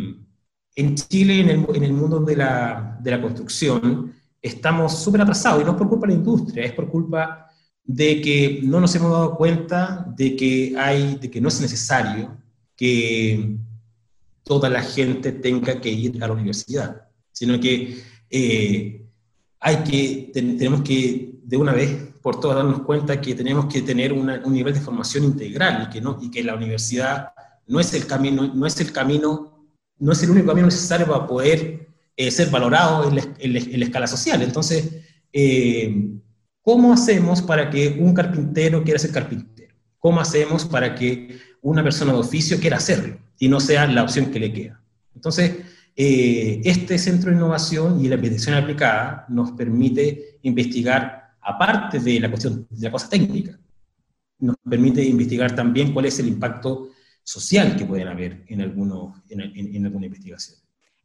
en 0.75 0.95
Chile, 0.95 1.41
en 1.41 1.49
el, 1.49 1.65
en 1.75 1.83
el 1.83 1.93
mundo 1.93 2.19
de 2.19 2.35
la, 2.35 2.97
de 2.99 3.11
la 3.11 3.21
construcción, 3.21 4.13
estamos 4.41 4.97
súper 4.99 5.21
atrasados 5.21 5.61
y 5.61 5.65
no 5.65 5.71
es 5.71 5.77
por 5.77 5.89
culpa 5.89 6.07
de 6.07 6.13
la 6.13 6.19
industria, 6.19 6.65
es 6.65 6.73
por 6.73 6.89
culpa 6.89 7.50
de 7.83 8.21
que 8.21 8.61
no 8.63 8.79
nos 8.79 8.95
hemos 8.95 9.11
dado 9.11 9.35
cuenta 9.35 10.05
de 10.15 10.35
que, 10.35 10.75
hay, 10.77 11.15
de 11.15 11.29
que 11.29 11.41
no 11.41 11.47
es 11.47 11.59
necesario 11.61 12.37
que 12.75 13.57
toda 14.43 14.69
la 14.69 14.81
gente 14.81 15.31
tenga 15.31 15.79
que 15.79 15.89
ir 15.89 16.23
a 16.23 16.27
la 16.27 16.33
universidad, 16.33 17.07
sino 17.31 17.59
que 17.59 18.01
eh, 18.29 19.05
hay 19.59 19.75
que, 19.77 20.31
tenemos 20.33 20.81
que 20.81 21.35
de 21.43 21.57
una 21.57 21.73
vez 21.73 22.11
por 22.21 22.39
todas 22.39 22.57
darnos 22.57 22.81
cuenta 22.83 23.19
que 23.19 23.35
tenemos 23.35 23.65
que 23.65 23.81
tener 23.81 24.13
un 24.13 24.53
nivel 24.53 24.73
de 24.73 24.81
formación 24.81 25.23
integral 25.23 25.87
y 25.87 25.89
que, 25.89 26.01
no, 26.01 26.19
y 26.21 26.29
que 26.29 26.43
la 26.43 26.55
universidad 26.55 27.29
no 27.67 27.79
es 27.79 27.93
el 27.93 28.05
camino, 28.05 28.53
no 28.53 28.65
es 28.65 28.79
el 28.79 28.91
camino, 28.91 29.67
no 29.97 30.11
es 30.11 30.23
el 30.23 30.31
único 30.31 30.47
camino 30.47 30.67
necesario 30.67 31.07
para 31.07 31.25
poder 31.25 31.87
eh, 32.15 32.31
ser 32.31 32.49
valorado 32.49 33.09
en 33.39 33.53
la, 33.53 33.85
escala 33.85 34.07
social. 34.07 34.41
Entonces, 34.41 34.97
eh, 35.33 36.09
¿Cómo 36.61 36.93
hacemos 36.93 37.41
para 37.41 37.69
que 37.69 37.97
un 37.99 38.13
carpintero 38.13 38.83
quiera 38.83 38.99
ser 38.99 39.11
carpintero? 39.11 39.73
¿Cómo 39.97 40.19
hacemos 40.19 40.65
para 40.65 40.93
que 40.93 41.39
una 41.61 41.83
persona 41.83 42.13
de 42.13 42.19
oficio 42.19 42.59
quiera 42.59 42.77
hacerlo 42.77 43.17
y 43.39 43.47
no 43.47 43.59
sea 43.59 43.87
la 43.87 44.03
opción 44.03 44.27
que 44.31 44.39
le 44.39 44.53
queda? 44.53 44.83
Entonces, 45.15 45.57
eh, 45.95 46.61
este 46.63 46.97
centro 46.99 47.31
de 47.31 47.37
innovación 47.37 48.03
y 48.03 48.07
la 48.07 48.15
investigación 48.15 48.55
aplicada 48.55 49.25
nos 49.29 49.51
permite 49.51 50.39
investigar, 50.43 51.35
aparte 51.41 51.99
de 51.99 52.19
la 52.19 52.29
cuestión 52.29 52.67
de 52.69 52.85
la 52.85 52.91
cosa 52.91 53.09
técnica, 53.09 53.59
nos 54.39 54.55
permite 54.57 55.03
investigar 55.03 55.55
también 55.55 55.93
cuál 55.93 56.05
es 56.05 56.19
el 56.19 56.27
impacto 56.27 56.89
social 57.23 57.75
que 57.75 57.85
pueden 57.85 58.07
haber 58.07 58.43
en, 58.47 58.61
alguno, 58.61 59.23
en 59.29 59.85
alguna 59.85 60.05
investigación. 60.05 60.59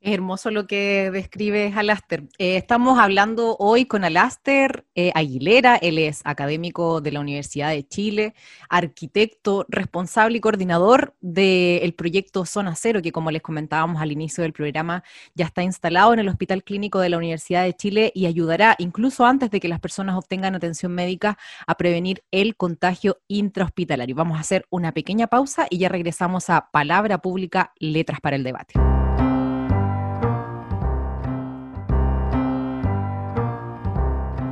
Es 0.07 0.12
hermoso 0.12 0.53
lo 0.53 0.69
que 0.69 1.11
describes 1.11 1.77
Alaster. 1.77 2.23
Eh, 2.38 2.57
estamos 2.57 2.97
hablando 3.01 3.57
hoy 3.59 3.87
con 3.87 4.05
Alaster 4.05 4.87
eh, 4.95 5.11
Aguilera, 5.16 5.75
él 5.75 5.99
es 5.99 6.21
académico 6.23 7.01
de 7.01 7.11
la 7.11 7.19
Universidad 7.19 7.71
de 7.71 7.85
Chile, 7.88 8.33
arquitecto, 8.69 9.66
responsable 9.69 10.38
y 10.38 10.40
coordinador 10.40 11.16
del 11.21 11.92
proyecto 11.95 12.47
Zona 12.47 12.77
Cero, 12.77 13.03
que 13.03 13.11
como 13.11 13.33
les 13.33 13.42
comentábamos 13.42 14.01
al 14.01 14.12
inicio 14.12 14.42
del 14.42 14.53
programa, 14.53 15.03
ya 15.35 15.47
está 15.47 15.64
instalado 15.64 16.12
en 16.12 16.21
el 16.21 16.29
Hospital 16.29 16.62
Clínico 16.62 17.01
de 17.01 17.09
la 17.09 17.19
Universidad 17.19 17.64
de 17.64 17.75
Chile 17.75 18.12
y 18.14 18.27
ayudará, 18.27 18.77
incluso 18.79 19.27
antes 19.27 19.51
de 19.51 19.59
que 19.59 19.66
las 19.66 19.81
personas 19.81 20.14
obtengan 20.14 20.55
atención 20.55 20.92
médica, 20.92 21.37
a 21.66 21.75
prevenir 21.75 22.23
el 22.31 22.55
contagio 22.55 23.19
intrahospitalario. 23.27 24.14
Vamos 24.14 24.38
a 24.38 24.42
hacer 24.42 24.66
una 24.71 24.92
pequeña 24.92 25.27
pausa 25.27 25.66
y 25.69 25.79
ya 25.79 25.88
regresamos 25.88 26.49
a 26.49 26.71
Palabra 26.71 27.19
Pública, 27.19 27.73
Letras 27.81 28.21
para 28.21 28.37
el 28.37 28.45
Debate. 28.45 28.75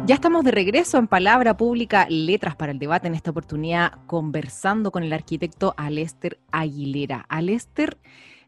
Ya 0.07 0.17
estamos 0.17 0.45
de 0.45 0.51
regreso 0.51 0.99
en 0.99 1.09
Palabra 1.09 1.57
Pública, 1.57 2.07
Letras 2.11 2.55
para 2.57 2.73
el 2.73 2.79
Debate, 2.79 3.09
en 3.09 3.15
esta 3.15 3.31
oportunidad 3.31 3.93
conversando 4.07 4.93
con 4.93 5.03
el 5.03 5.15
arquitecto 5.15 5.73
Alester 5.79 6.39
Aguilera. 6.53 7.25
Alester 7.31 7.97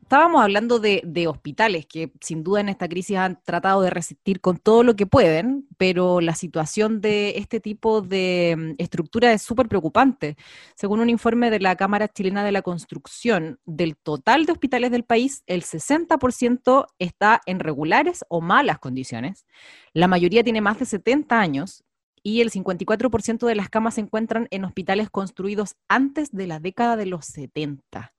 Estábamos 0.06 0.40
hablando 0.40 0.78
de, 0.78 1.26
hospitales 1.26 1.84
que 1.84 2.12
sin 2.20 2.44
duda 2.44 2.60
en 2.60 2.68
esta 2.68 2.88
crisis 2.88 3.16
han 3.16 3.40
tratado 3.42 3.82
de 3.82 3.90
resistir 3.90 4.40
con 4.40 4.56
todo 4.56 4.84
lo 4.84 4.94
que 4.94 5.04
pueden, 5.04 5.66
pero 5.78 6.20
la 6.20 6.36
situación 6.36 7.00
de 7.00 7.38
este 7.38 7.58
tipo 7.58 8.02
de 8.02 8.54
mm, 8.56 8.74
estructura 8.80 9.32
es 9.32 9.42
súper 9.42 9.66
preocupante. 9.66 10.36
Según 10.76 11.00
un 11.00 11.10
informe 11.10 11.50
de 11.50 11.58
la 11.58 11.74
Cámara 11.74 12.06
Chilena 12.06 12.44
de 12.44 12.52
la 12.52 12.62
Construcción, 12.62 13.58
del 13.66 13.96
total 13.96 14.46
de 14.46 14.52
hospitales 14.52 14.92
del 14.92 15.02
país, 15.02 15.42
el 15.48 15.64
60% 15.64 16.86
está 17.00 17.40
en 17.44 17.58
regulares 17.58 18.24
o 18.28 18.40
malas 18.40 18.78
condiciones. 18.78 19.44
La 19.92 20.06
mayoría 20.06 20.44
tiene 20.44 20.60
más 20.60 20.78
de 20.78 20.84
70 20.84 21.40
años 21.40 21.82
y 22.26 22.40
el 22.40 22.50
54% 22.50 23.46
de 23.46 23.54
las 23.54 23.68
camas 23.68 23.94
se 23.94 24.00
encuentran 24.00 24.48
en 24.50 24.64
hospitales 24.64 25.10
construidos 25.10 25.76
antes 25.86 26.32
de 26.32 26.48
la 26.48 26.58
década 26.58 26.96
de 26.96 27.06
los 27.06 27.24
70. 27.26 28.12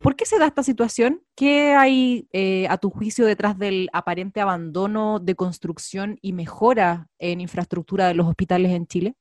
¿Por 0.00 0.16
qué 0.16 0.26
se 0.26 0.36
da 0.40 0.48
esta 0.48 0.64
situación? 0.64 1.22
¿Qué 1.36 1.74
hay, 1.74 2.26
eh, 2.32 2.66
a 2.66 2.78
tu 2.78 2.90
juicio, 2.90 3.24
detrás 3.24 3.56
del 3.56 3.88
aparente 3.92 4.40
abandono 4.40 5.20
de 5.20 5.36
construcción 5.36 6.18
y 6.22 6.32
mejora 6.32 7.08
en 7.20 7.40
infraestructura 7.40 8.08
de 8.08 8.14
los 8.14 8.26
hospitales 8.26 8.72
en 8.72 8.88
Chile? 8.88 9.14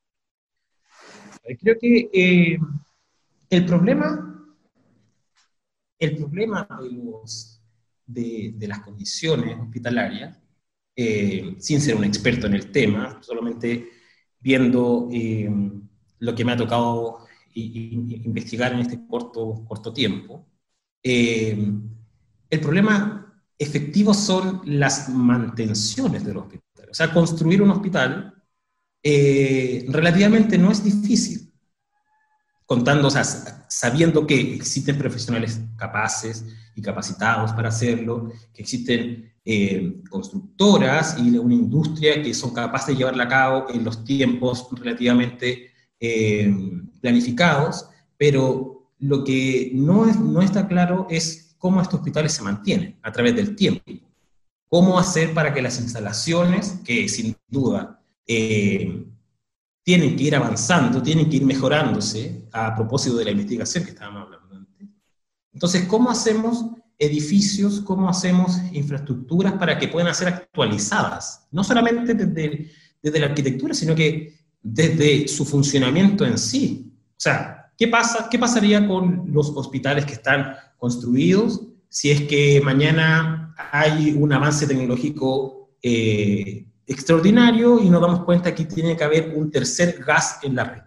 Eh, 1.44 1.56
creo 1.58 1.76
que 1.80 2.10
eh, 2.12 2.58
el 3.48 3.66
problema, 3.68 4.44
el 6.00 6.18
problema 6.18 6.68
de, 8.08 8.54
de, 8.56 8.68
las 8.68 8.80
condiciones 8.80 9.60
hospitalarias, 9.60 10.36
sin 10.96 11.80
ser 11.80 11.96
un 11.96 12.06
experto 12.06 12.48
en 12.48 12.56
el 12.56 12.72
tema, 12.72 13.22
solamente 13.22 14.01
viendo 14.42 15.10
lo 16.20 16.36
que 16.36 16.46
me 16.46 16.52
ha 16.52 16.58
tocado 16.58 17.26
investigar 17.54 18.74
en 18.74 18.80
este 18.80 19.06
corto, 19.08 19.64
corto 19.68 19.94
tiempo. 19.94 20.46
Eh, 21.04 21.58
el 22.50 22.60
problema 22.60 23.44
efectivos 23.58 24.18
son 24.18 24.62
las 24.66 25.10
mantenciones 25.10 26.24
del 26.26 26.38
hospital. 26.38 26.90
O 26.90 26.94
sea, 26.94 27.14
construir 27.14 27.62
un 27.62 27.72
hospital 27.72 28.34
eh, 29.04 29.86
relativamente 29.90 30.58
no 30.58 30.72
es 30.72 30.84
difícil, 30.84 31.52
contando, 32.66 33.08
o 33.08 33.12
sea, 33.12 33.24
sabiendo 33.24 34.26
que 34.26 34.56
existen 34.56 34.98
profesionales 34.98 35.62
capaces 35.76 36.46
y 36.76 36.82
capacitados 36.82 37.52
para 37.54 37.70
hacerlo, 37.70 38.32
que 38.54 38.62
existen 38.62 39.31
eh, 39.44 40.02
constructoras 40.10 41.18
y 41.18 41.36
una 41.38 41.54
industria 41.56 42.22
que 42.22 42.34
son 42.34 42.54
capaces 42.54 42.88
de 42.90 42.96
llevarla 42.96 43.24
a 43.24 43.28
cabo 43.28 43.66
en 43.70 43.84
los 43.84 44.04
tiempos 44.04 44.68
relativamente 44.72 45.72
eh, 46.00 46.54
planificados, 47.02 47.88
pero 48.18 48.92
lo 49.00 49.24
que 49.24 49.72
no, 49.74 50.06
no 50.06 50.42
está 50.42 50.68
claro 50.68 51.08
es 51.10 51.56
cómo 51.58 51.82
estos 51.82 52.00
hospitales 52.00 52.34
se 52.34 52.44
mantienen 52.44 53.00
a 53.02 53.12
través 53.12 53.36
del 53.36 53.56
tiempo. 53.56 53.84
Cómo 54.68 54.98
hacer 54.98 55.34
para 55.34 55.54
que 55.54 55.62
las 55.62 55.80
instalaciones, 55.80 56.80
que 56.84 57.10
sin 57.10 57.36
duda 57.48 58.00
eh, 58.28 59.06
tienen 59.84 60.16
que 60.16 60.24
ir 60.24 60.36
avanzando, 60.36 61.02
tienen 61.02 61.30
que 61.30 61.38
ir 61.38 61.46
mejorándose 61.46 62.48
a 62.52 62.76
propósito 62.76 63.18
de 63.18 63.26
la 63.26 63.32
investigación 63.32 63.84
que 63.84 63.90
estábamos 63.90 64.24
hablando 64.24 64.56
antes. 64.56 64.88
Entonces, 65.52 65.86
¿cómo 65.86 66.10
hacemos 66.10 66.66
edificios, 67.02 67.82
cómo 67.82 68.08
hacemos 68.08 68.58
infraestructuras 68.72 69.54
para 69.54 69.78
que 69.78 69.88
puedan 69.88 70.14
ser 70.14 70.28
actualizadas? 70.28 71.48
No 71.52 71.64
solamente 71.64 72.14
desde, 72.14 72.72
desde 73.02 73.20
la 73.20 73.26
arquitectura, 73.26 73.74
sino 73.74 73.96
que 73.96 74.38
desde 74.62 75.28
su 75.28 75.44
funcionamiento 75.44 76.26
en 76.26 76.38
sí. 76.38 76.94
O 77.12 77.20
sea, 77.20 77.72
¿qué, 77.78 77.88
pasa, 77.88 78.28
¿qué 78.30 78.38
pasaría 78.38 78.88
con 78.88 79.26
los 79.28 79.50
hospitales 79.50 80.06
que 80.06 80.14
están 80.14 80.56
construidos 80.78 81.62
si 81.90 82.12
es 82.12 82.22
que 82.22 82.62
mañana 82.62 83.54
hay 83.72 84.12
un 84.12 84.32
avance 84.32 84.68
tecnológico 84.68 85.72
eh, 85.82 86.66
extraordinario 86.86 87.80
y 87.80 87.90
nos 87.90 88.02
damos 88.02 88.24
cuenta 88.24 88.54
que 88.54 88.66
tiene 88.66 88.96
que 88.96 89.04
haber 89.04 89.34
un 89.36 89.50
tercer 89.50 90.04
gas 90.06 90.40
en 90.44 90.56
la 90.56 90.64
red. 90.64 90.82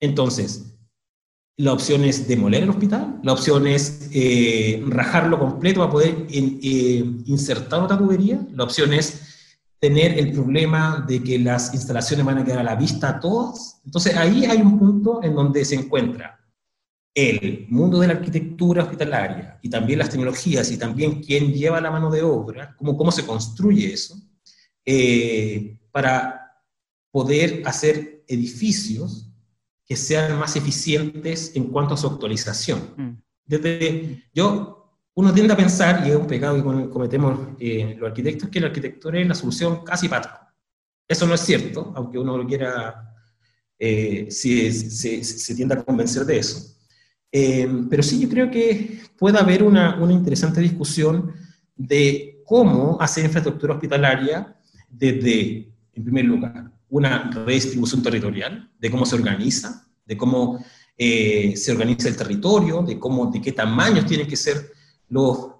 Entonces, 0.00 0.71
la 1.56 1.72
opción 1.72 2.04
es 2.04 2.26
demoler 2.26 2.62
el 2.62 2.70
hospital, 2.70 3.20
la 3.22 3.32
opción 3.32 3.66
es 3.66 4.08
eh, 4.12 4.82
rajarlo 4.86 5.38
completo 5.38 5.80
para 5.80 5.92
poder 5.92 6.26
eh, 6.30 7.04
insertar 7.26 7.82
otra 7.82 7.98
tubería, 7.98 8.44
la 8.52 8.64
opción 8.64 8.92
es 8.92 9.32
tener 9.78 10.18
el 10.18 10.32
problema 10.32 11.04
de 11.06 11.22
que 11.22 11.38
las 11.38 11.74
instalaciones 11.74 12.24
van 12.24 12.38
a 12.38 12.44
quedar 12.44 12.60
a 12.60 12.62
la 12.62 12.76
vista 12.76 13.08
a 13.08 13.20
todas. 13.20 13.80
Entonces 13.84 14.16
ahí 14.16 14.44
hay 14.44 14.58
un 14.58 14.78
punto 14.78 15.20
en 15.24 15.34
donde 15.34 15.64
se 15.64 15.74
encuentra 15.74 16.38
el 17.14 17.66
mundo 17.68 17.98
de 17.98 18.06
la 18.06 18.12
arquitectura 18.14 18.84
hospitalaria 18.84 19.58
y 19.60 19.68
también 19.68 19.98
las 19.98 20.08
tecnologías 20.08 20.70
y 20.70 20.78
también 20.78 21.20
quién 21.20 21.52
lleva 21.52 21.80
la 21.80 21.90
mano 21.90 22.10
de 22.10 22.22
obra, 22.22 22.74
cómo, 22.76 22.96
cómo 22.96 23.10
se 23.10 23.26
construye 23.26 23.92
eso, 23.92 24.16
eh, 24.86 25.78
para 25.90 26.62
poder 27.10 27.62
hacer 27.66 28.24
edificios 28.28 29.31
que 29.84 29.96
sean 29.96 30.38
más 30.38 30.56
eficientes 30.56 31.52
en 31.54 31.64
cuanto 31.64 31.94
a 31.94 31.96
su 31.96 32.06
actualización. 32.06 32.80
Mm. 32.96 33.10
Desde, 33.44 34.24
yo, 34.32 34.98
uno 35.14 35.32
tiende 35.32 35.52
a 35.52 35.56
pensar, 35.56 36.06
y 36.06 36.10
es 36.10 36.16
un 36.16 36.26
pecado 36.26 36.56
que 36.56 36.90
cometemos 36.90 37.38
eh, 37.58 37.96
los 37.98 38.08
arquitectos, 38.08 38.48
que 38.48 38.60
la 38.60 38.68
arquitectura 38.68 39.20
es 39.20 39.28
la 39.28 39.34
solución 39.34 39.84
casi 39.84 40.08
para 40.08 40.54
Eso 41.06 41.26
no 41.26 41.34
es 41.34 41.40
cierto, 41.40 41.92
aunque 41.94 42.18
uno 42.18 42.38
lo 42.38 42.46
quiera, 42.46 43.14
eh, 43.78 44.28
si, 44.30 44.72
se 44.72 45.54
tiende 45.54 45.74
a 45.74 45.82
convencer 45.82 46.24
de 46.24 46.38
eso. 46.38 46.76
pero 47.90 48.02
sí, 48.02 48.20
yo 48.20 48.28
creo 48.28 48.50
que 48.50 49.02
puede 49.18 49.38
haber 49.38 49.62
una, 49.62 49.96
una 49.96 50.12
interesante 50.12 50.60
discusión 50.60 51.32
de 51.76 52.42
cómo 52.44 53.00
hacer 53.00 53.24
infraestructura 53.24 53.74
hospitalaria 53.74 54.56
desde, 54.88 55.72
en 55.94 56.04
primer 56.04 56.24
lugar, 56.24 56.70
una 56.92 57.30
redistribución 57.30 58.02
territorial, 58.02 58.70
de 58.78 58.90
cómo 58.90 59.06
se 59.06 59.14
organiza, 59.14 59.88
de 60.04 60.14
cómo 60.14 60.62
eh, 60.96 61.54
se 61.56 61.72
organiza 61.72 62.08
el 62.08 62.16
territorio, 62.16 62.82
de, 62.82 62.98
cómo, 62.98 63.30
de 63.30 63.40
qué 63.40 63.52
tamaños 63.52 64.04
tienen 64.04 64.26
que 64.28 64.36
ser 64.36 64.70
los, 65.08 65.52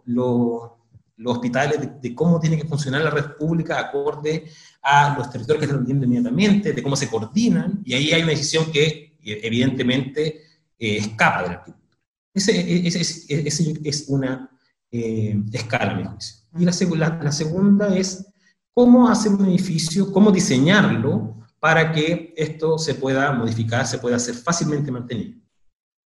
hospitales, 1.24 1.88
de, 2.02 2.14
cómo 2.14 2.38
tiene 2.38 2.58
que 2.58 2.68
funcionar 2.68 3.00
la 3.00 3.10
red 3.10 3.36
pública 3.38 3.80
acorde 3.80 4.44
a 4.82 5.16
los 5.16 5.30
territorios 5.30 5.62
que 5.62 5.72
se 5.72 5.78
entienden 5.78 6.10
inmediatamente, 6.10 6.74
de 6.74 6.82
cómo 6.82 6.96
se 6.96 7.08
coordinan, 7.08 7.80
y 7.82 7.94
ahí 7.94 8.12
hay 8.12 8.22
una 8.22 8.32
decisión 8.32 8.70
que 8.70 9.16
evidentemente 9.22 10.42
eh, 10.78 10.98
escapa 10.98 11.42
de 11.44 11.48
la 11.48 11.54
arquitectura. 11.54 11.98
Ese, 12.34 12.86
ese, 12.86 13.80
es 13.84 14.04
una 14.08 14.50
eh, 14.90 15.40
escala, 15.50 15.94
mi. 15.94 16.62
Y 16.62 16.66
la, 16.66 17.20
la 17.22 17.32
segunda 17.32 17.96
es 17.96 18.31
cómo 18.74 19.08
hacer 19.08 19.32
un 19.32 19.46
edificio, 19.46 20.12
cómo 20.12 20.30
diseñarlo 20.30 21.36
para 21.60 21.92
que 21.92 22.34
esto 22.36 22.78
se 22.78 22.94
pueda 22.94 23.32
modificar, 23.32 23.86
se 23.86 23.98
pueda 23.98 24.16
hacer 24.16 24.34
fácilmente 24.34 24.90
mantenido. 24.90 25.40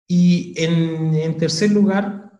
Y 0.09 0.53
en, 0.57 1.37
tercer 1.38 1.70
lugar, 1.70 2.33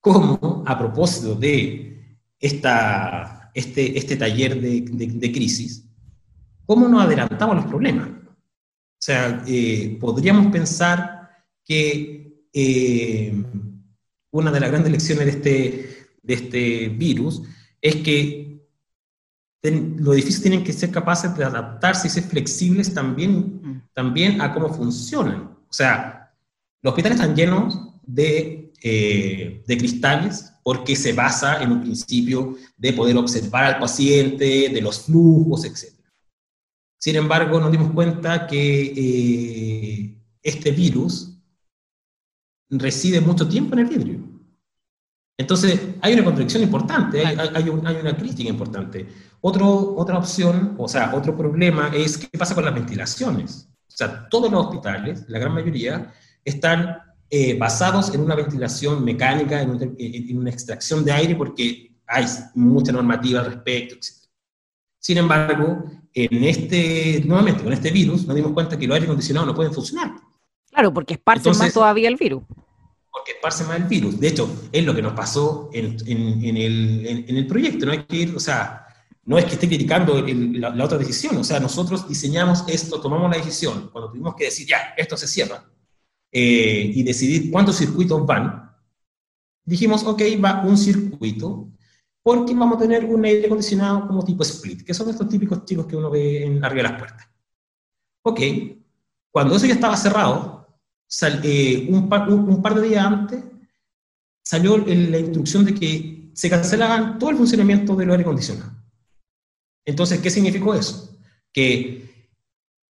cómo, 0.00 0.64
a 0.66 0.78
propósito 0.78 1.34
de 1.34 2.18
esta, 2.38 3.50
este, 3.54 3.96
este 3.96 4.16
taller 4.16 4.60
de, 4.60 5.32
crisis, 5.32 5.88
cómo 6.66 6.88
nos 6.88 7.04
adelantamos 7.04 7.56
los 7.56 7.66
problemas. 7.66 8.08
O 8.08 9.04
sea, 9.04 9.42
eh, 9.46 9.96
podríamos 10.00 10.50
pensar 10.52 11.30
que 11.64 12.46
eh, 12.52 13.44
una 14.32 14.50
de 14.50 14.60
las 14.60 14.70
grandes 14.70 14.92
lecciones 14.92 15.26
de 15.26 15.30
este, 15.30 16.08
de 16.22 16.34
este 16.34 16.88
virus 16.88 17.42
es 17.80 17.96
que 17.96 18.41
los 19.62 20.14
edificios 20.14 20.42
tienen 20.42 20.64
que 20.64 20.72
ser 20.72 20.90
capaces 20.90 21.36
de 21.36 21.44
adaptarse 21.44 22.08
y 22.08 22.10
ser 22.10 22.24
flexibles 22.24 22.92
también, 22.92 23.60
mm. 23.62 23.82
también 23.94 24.40
a 24.40 24.52
cómo 24.52 24.72
funcionan. 24.74 25.56
O 25.68 25.72
sea, 25.72 26.34
los 26.82 26.90
hospitales 26.90 27.20
están 27.20 27.36
llenos 27.36 27.78
de, 28.02 28.72
eh, 28.82 29.62
de 29.66 29.78
cristales 29.78 30.52
porque 30.64 30.96
se 30.96 31.12
basa 31.12 31.62
en 31.62 31.72
un 31.72 31.80
principio 31.80 32.56
de 32.76 32.92
poder 32.92 33.16
observar 33.16 33.64
al 33.64 33.78
paciente, 33.78 34.68
de 34.68 34.80
los 34.80 35.02
flujos, 35.02 35.64
etc. 35.64 35.92
Sin 36.98 37.16
embargo, 37.16 37.60
nos 37.60 37.70
dimos 37.70 37.92
cuenta 37.92 38.46
que 38.46 38.92
eh, 38.96 40.18
este 40.42 40.70
virus 40.72 41.36
reside 42.68 43.20
mucho 43.20 43.48
tiempo 43.48 43.74
en 43.74 43.80
el 43.80 43.86
vidrio. 43.86 44.31
Entonces, 45.42 45.80
hay 46.00 46.14
una 46.14 46.24
contradicción 46.24 46.62
importante, 46.62 47.26
hay, 47.26 47.36
hay, 47.52 47.68
una 47.68 48.16
crítica 48.16 48.48
importante. 48.48 49.06
Otro, 49.40 49.96
otra 49.96 50.18
opción, 50.18 50.76
o 50.78 50.86
sea, 50.86 51.12
otro 51.14 51.36
problema 51.36 51.90
es 51.92 52.16
qué 52.16 52.38
pasa 52.38 52.54
con 52.54 52.64
las 52.64 52.72
ventilaciones. 52.72 53.68
O 53.88 53.96
sea, 53.96 54.28
todos 54.28 54.50
los 54.52 54.66
hospitales, 54.66 55.24
la 55.26 55.40
gran 55.40 55.52
mayoría, 55.52 56.12
están 56.44 56.96
eh, 57.28 57.58
basados 57.58 58.14
en 58.14 58.20
una 58.20 58.36
ventilación 58.36 59.04
mecánica, 59.04 59.60
en, 59.60 60.38
una 60.38 60.50
extracción 60.50 61.04
de 61.04 61.10
aire, 61.10 61.34
porque 61.34 61.92
hay 62.06 62.24
mucha 62.54 62.92
normativa 62.92 63.40
al 63.40 63.46
respecto, 63.46 63.96
etc. 63.96 64.22
Sin 65.00 65.18
embargo, 65.18 65.84
en 66.14 66.44
este, 66.44 67.20
nuevamente, 67.26 67.64
con 67.64 67.72
este 67.72 67.90
virus, 67.90 68.28
nos 68.28 68.36
dimos 68.36 68.52
cuenta 68.52 68.78
que 68.78 68.86
los 68.86 68.94
aire 68.94 69.06
acondicionados 69.06 69.48
no 69.48 69.56
pueden 69.56 69.72
funcionar. 69.72 70.12
Claro, 70.70 70.94
porque 70.94 71.14
esparce 71.14 71.50
más 71.50 71.72
todavía 71.72 72.08
el 72.08 72.14
virus 72.14 72.44
porque 73.12 73.32
esparce 73.32 73.64
más 73.64 73.76
el 73.76 73.84
virus. 73.84 74.18
De 74.18 74.28
hecho, 74.28 74.48
es 74.72 74.84
lo 74.84 74.94
que 74.94 75.02
nos 75.02 75.12
pasó 75.12 75.68
en, 75.72 75.96
en, 76.06 76.56
el, 76.56 77.06
en, 77.28 77.36
el, 77.36 77.46
proyecto. 77.46 77.84
No 77.84 77.92
hay 77.92 78.04
que 78.04 78.16
ir, 78.16 78.34
o 78.34 78.40
sea, 78.40 78.86
no 79.24 79.36
es 79.36 79.44
que 79.44 79.52
esté 79.52 79.68
criticando 79.68 80.24
la, 80.26 80.84
otra 80.84 80.96
decisión. 80.96 81.36
O 81.36 81.44
sea, 81.44 81.60
nosotros 81.60 82.08
diseñamos 82.08 82.64
esto, 82.66 83.00
tomamos 83.00 83.30
la 83.30 83.36
decisión. 83.36 83.90
Cuando 83.92 84.10
tuvimos 84.10 84.34
que 84.34 84.44
decir, 84.44 84.66
ya, 84.66 84.94
esto 84.96 85.16
se 85.18 85.28
cierra, 85.28 85.62
eh, 86.32 86.90
y 86.94 87.02
decidir 87.02 87.50
cuántos 87.50 87.76
circuitos 87.76 88.24
van, 88.24 88.72
dijimos, 89.64 90.02
ok, 90.04 90.22
va 90.42 90.62
un 90.64 90.78
circuito, 90.78 91.68
porque 92.22 92.54
vamos 92.54 92.76
a 92.76 92.80
tener 92.80 93.04
un 93.04 93.24
aire 93.26 93.44
acondicionado 93.44 94.06
como 94.06 94.24
tipo 94.24 94.42
split, 94.42 94.82
que 94.82 94.94
son 94.94 95.10
estos 95.10 95.28
típicos 95.28 95.66
chicos 95.66 95.86
que 95.86 95.96
uno 95.96 96.10
ve 96.10 96.44
en, 96.44 96.64
arriba 96.64 96.84
de 96.84 96.88
las 96.88 96.98
puertas. 96.98 97.28
Ok, 98.22 98.40
cuando 99.30 99.56
eso 99.56 99.66
ya 99.66 99.74
estaba 99.74 99.96
cerrado, 99.96 100.61
eh, 101.42 101.86
un, 101.90 102.08
par, 102.08 102.74
de 102.74 102.88
días 102.88 103.04
antes 103.04 103.42
salió 104.44 104.78
la 104.78 105.18
instrucción 105.18 105.64
de 105.64 105.74
que 105.74 106.30
se 106.34 106.50
cancelaban 106.50 107.18
todo 107.18 107.30
el 107.30 107.36
funcionamiento 107.36 107.94
del 107.94 108.10
aire 108.10 108.22
acondicionado. 108.22 108.72
Entonces, 109.84 110.20
¿qué 110.20 110.30
significó 110.30 110.74
eso? 110.74 111.16
Que 111.52 112.30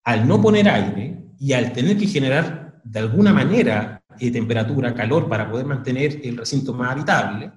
al 0.04 0.26
no 0.26 0.40
poner 0.40 0.68
aire 0.68 1.18
y 1.38 1.52
al 1.52 1.72
tener 1.72 1.96
que 1.96 2.06
generar 2.06 2.80
de 2.84 2.98
alguna 2.98 3.32
manera 3.32 4.02
eh, 4.18 4.30
temperatura, 4.30 4.94
calor 4.94 5.28
para 5.28 5.50
poder 5.50 5.66
mantener 5.66 6.20
el 6.24 6.36
recinto 6.36 6.72
más 6.74 6.92
habitable, 6.92 7.52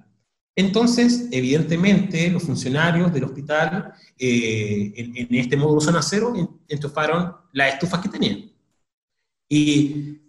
entonces, 0.54 1.28
evidentemente, 1.30 2.30
los 2.30 2.42
funcionarios 2.42 3.12
del 3.12 3.24
hospital 3.24 3.94
eh, 4.18 4.92
en, 4.96 5.34
este 5.34 5.56
módulo 5.56 5.80
zona 5.80 6.02
cero 6.02 6.60
enchufaron 6.68 7.34
las 7.52 7.74
estufas 7.74 8.00
que 8.00 8.10
tenían. 8.10 8.50
Y 9.48 10.21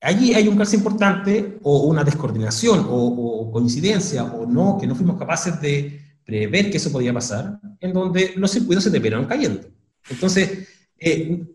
allí 0.00 0.34
hay 0.34 0.48
un 0.48 0.56
caso 0.56 0.76
importante 0.76 1.58
o 1.62 1.86
una 1.86 2.04
descoordinación 2.04 2.86
o, 2.88 3.50
coincidencia 3.52 4.24
o 4.24 4.46
no, 4.46 4.76
que 4.78 4.86
no 4.86 4.94
fuimos 4.94 5.18
capaces 5.18 5.60
de 5.60 6.00
prever 6.24 6.70
que 6.70 6.76
eso 6.76 6.92
podía 6.92 7.12
pasar, 7.12 7.60
en 7.80 7.92
donde 7.92 8.34
los 8.36 8.50
circuitos 8.50 8.84
se 8.84 8.90
terminaron 8.90 9.26
cayendo. 9.26 9.62
Entonces, 10.10 10.68
eh, 10.98 11.46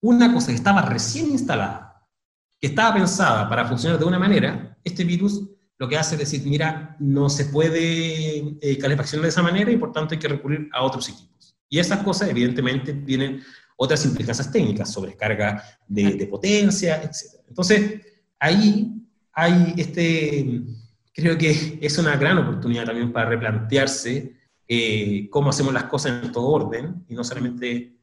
una 0.00 0.32
cosa 0.32 0.48
que 0.48 0.54
estaba 0.54 0.82
recién 0.82 1.26
instalada, 1.30 2.08
que 2.60 2.68
estaba 2.68 2.94
pensada 2.94 3.48
para 3.48 3.66
funcionar 3.66 3.98
de 3.98 4.04
una 4.04 4.18
manera, 4.18 4.78
este 4.84 5.04
virus 5.04 5.42
lo 5.78 5.88
que 5.88 5.98
hace 5.98 6.14
es 6.14 6.20
decir, 6.20 6.42
mira, 6.46 6.96
no 7.00 7.28
se 7.28 7.46
puede 7.46 8.56
eh, 8.60 8.78
calefaccionar 8.78 9.24
de 9.24 9.28
esa 9.28 9.42
manera 9.42 9.70
y 9.70 9.76
por 9.76 9.92
tanto 9.92 10.14
hay 10.14 10.20
que 10.20 10.28
recurrir 10.28 10.68
a 10.72 10.82
otros 10.82 11.08
equipos. 11.08 11.56
Y 11.68 11.78
esas 11.78 12.02
cosas 12.02 12.28
evidentemente 12.28 12.92
tienen 12.92 13.42
otras 13.76 14.04
implicancias 14.04 14.50
técnicas, 14.52 14.92
sobrecarga 14.92 15.62
de, 15.88 16.12
de 16.12 16.26
potencia, 16.26 17.02
etc. 17.02 17.33
Entonces, 17.48 18.00
ahí 18.38 18.90
hay 19.32 19.74
este, 19.76 20.62
creo 21.12 21.38
que 21.38 21.78
es 21.80 21.98
una 21.98 22.16
gran 22.16 22.38
oportunidad 22.38 22.86
también 22.86 23.12
para 23.12 23.30
replantearse 23.30 24.34
eh, 24.66 25.28
cómo 25.30 25.50
hacemos 25.50 25.72
las 25.72 25.84
cosas 25.84 26.24
en 26.24 26.32
todo 26.32 26.48
orden, 26.48 27.04
y 27.08 27.14
no 27.14 27.22
solamente, 27.22 27.96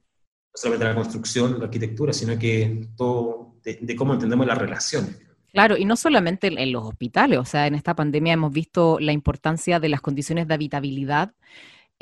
solamente 0.54 0.86
la 0.86 0.96
construcción, 0.96 1.60
la 1.60 1.66
arquitectura, 1.66 2.14
sino 2.14 2.38
que 2.38 2.88
todo 2.96 3.56
de, 3.64 3.96
cómo 3.96 4.14
entendemos 4.14 4.46
las 4.46 4.58
relaciones. 4.58 5.20
Claro, 5.52 5.76
y 5.76 5.84
no 5.84 5.98
solamente 5.98 6.48
en 6.48 6.72
los 6.72 6.84
hospitales, 6.86 7.38
o 7.40 7.46
sea, 7.46 7.68
en 7.68 7.76
esta 7.76 7.96
pandemia 7.96 8.34
hemos 8.34 8.54
visto 8.54 9.00
la 9.00 9.12
importancia 9.12 9.80
de 9.80 9.90
las 9.90 10.00
condiciones 10.00 10.48
de 10.48 10.54
habitabilidad 10.54 11.34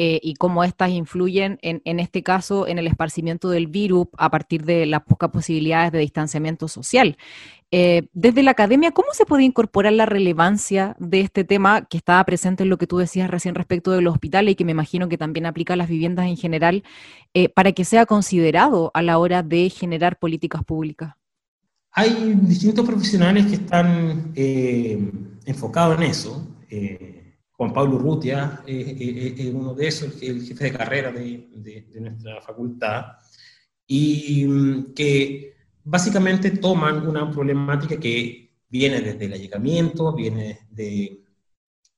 eh, 0.01 0.21
y 0.23 0.35
cómo 0.35 0.63
éstas 0.63 0.91
influyen, 0.91 1.59
en, 1.61 1.81
en, 1.83 1.99
este 1.99 2.23
caso, 2.23 2.67
en 2.67 2.79
el 2.79 2.87
esparcimiento 2.87 3.49
del 3.49 3.67
virus 3.67 4.07
a 4.17 4.31
partir 4.31 4.63
de 4.63 4.85
las 4.85 5.01
pocas 5.01 5.29
posibilidades 5.29 5.91
de 5.91 5.99
distanciamiento 5.99 6.69
social. 6.69 7.17
Eh, 7.69 8.07
desde 8.13 8.41
la 8.41 8.51
academia, 8.51 8.91
¿cómo 8.91 9.09
se 9.11 9.25
puede 9.25 9.43
incorporar 9.43 9.91
la 9.91 10.05
relevancia 10.05 10.95
de 10.99 11.19
este 11.19 11.43
tema 11.43 11.81
que 11.81 11.97
estaba 11.97 12.23
presente 12.23 12.63
en 12.63 12.69
lo 12.69 12.77
que 12.77 12.87
tú 12.87 12.97
decías 12.97 13.29
recién 13.29 13.55
respecto 13.55 13.91
de 13.91 14.01
los 14.01 14.13
hospitales 14.13 14.53
y 14.53 14.55
que 14.55 14.63
me 14.63 14.71
imagino 14.71 15.09
que 15.09 15.17
también 15.17 15.45
aplica 15.45 15.73
a 15.73 15.75
las 15.75 15.89
viviendas 15.89 16.27
en 16.27 16.37
general, 16.37 16.85
eh, 17.33 17.49
para 17.49 17.73
que 17.73 17.83
sea 17.83 18.05
considerado 18.05 18.91
a 18.93 19.01
la 19.01 19.17
hora 19.17 19.43
de 19.43 19.69
generar 19.69 20.17
políticas 20.17 20.63
públicas? 20.63 21.13
Hay 21.91 22.35
distintos 22.43 22.85
profesionales 22.85 23.47
que 23.47 23.55
están 23.55 24.31
enfocados 25.45 25.97
en 25.97 26.03
eso. 26.03 26.47
Juan 27.59 27.73
Pablo 27.73 27.97
Urrutia 27.97 28.63
es 28.65 29.53
uno 29.53 29.73
de 29.73 29.85
esos, 29.85 30.21
el 30.21 30.47
jefe 30.47 30.63
de 30.63 30.71
carrera 30.71 31.11
de, 31.11 31.89
nuestra 31.99 32.41
facultad, 32.41 33.17
y 33.85 34.45
mm, 34.45 34.93
que 34.93 35.55
básicamente 35.83 36.51
toman 36.51 37.05
una 37.05 37.29
problemática 37.29 37.99
que 37.99 38.53
viene 38.69 39.01
desde 39.01 39.25
el 39.25 39.33
allegamiento, 39.33 40.15
viene 40.15 40.69
de, 40.71 41.19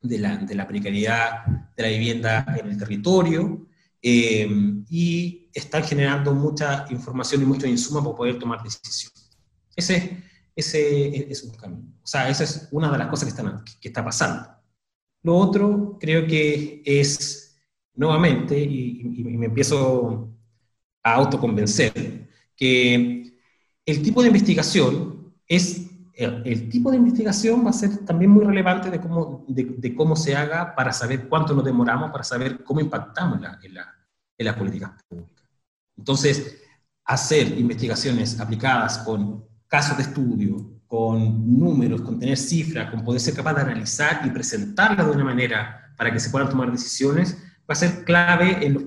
la, 0.01 0.67
precariedad 0.67 1.45
de 1.77 1.83
la 1.83 1.89
vivienda 1.89 2.43
en 2.59 2.67
el 2.67 2.77
territorio, 2.79 3.67
eh, 4.01 4.49
y 4.89 5.47
están 5.53 5.83
generando 5.83 6.33
mucha 6.33 6.87
información 6.89 7.43
y 7.43 7.45
mucho 7.45 7.67
insumo 7.67 8.03
para 8.03 8.17
poder 8.17 8.39
tomar 8.39 8.63
decisiones. 8.63 9.29
Ese, 9.75 10.23
ese 10.55 11.31
es 11.31 11.43
un 11.43 11.53
camino. 11.53 11.93
O 12.01 12.07
sea, 12.07 12.29
esa 12.29 12.45
es 12.45 12.67
una 12.71 12.91
de 12.91 12.97
las 12.97 13.09
cosas 13.09 13.25
que, 13.25 13.29
están, 13.29 13.63
que 13.79 13.89
está 13.89 14.03
pasando. 14.03 14.60
Lo 15.23 15.35
otro 15.37 15.97
creo 15.99 16.25
que 16.25 16.81
es, 16.85 17.61
nuevamente, 17.95 18.59
y, 18.59 19.03
me 19.03 19.47
empiezo 19.47 20.29
a 21.03 21.13
autoconvencer, 21.13 22.29
que 22.55 23.33
el 23.85 24.01
tipo 24.01 24.21
de 24.21 24.27
investigación 24.27 25.33
es, 25.47 25.89
el, 26.13 26.69
tipo 26.69 26.91
de 26.91 26.97
investigación 26.97 27.65
va 27.65 27.71
a 27.71 27.73
ser 27.73 28.05
también 28.05 28.31
muy 28.31 28.45
relevante 28.45 28.89
de 28.89 28.99
cómo, 28.99 29.45
de, 29.47 29.95
cómo 29.95 30.15
se 30.15 30.35
haga 30.35 30.75
para 30.75 30.93
saber 30.93 31.27
cuánto 31.27 31.53
nos 31.53 31.65
demoramos, 31.65 32.11
para 32.11 32.23
saber 32.23 32.63
cómo 32.63 32.79
impactamos 32.79 33.37
en, 33.63 33.73
la, 33.73 33.95
en 34.37 34.45
las 34.45 34.55
políticas 34.55 34.91
públicas. 35.07 35.43
Entonces, 35.97 36.61
hacer 37.05 37.57
investigaciones 37.59 38.39
aplicadas 38.39 38.99
con 38.99 39.45
casos 39.67 39.97
de 39.97 40.03
estudio, 40.03 40.70
con 40.91 41.57
números, 41.57 42.01
con 42.01 42.19
tener 42.19 42.37
cifras, 42.37 42.91
con 42.91 43.01
poder 43.01 43.21
ser 43.21 43.33
capaz 43.33 43.53
de 43.53 43.61
analizar 43.61 44.23
y 44.25 44.29
presentarla 44.29 45.05
de 45.05 45.11
una 45.11 45.23
manera 45.23 45.93
para 45.95 46.11
que 46.11 46.19
se 46.19 46.29
puedan 46.29 46.49
tomar 46.49 46.69
decisiones, 46.69 47.37
va 47.61 47.69
a 47.69 47.75
ser 47.75 48.03
clave 48.03 48.57
en 48.61 48.73
los, 48.73 48.83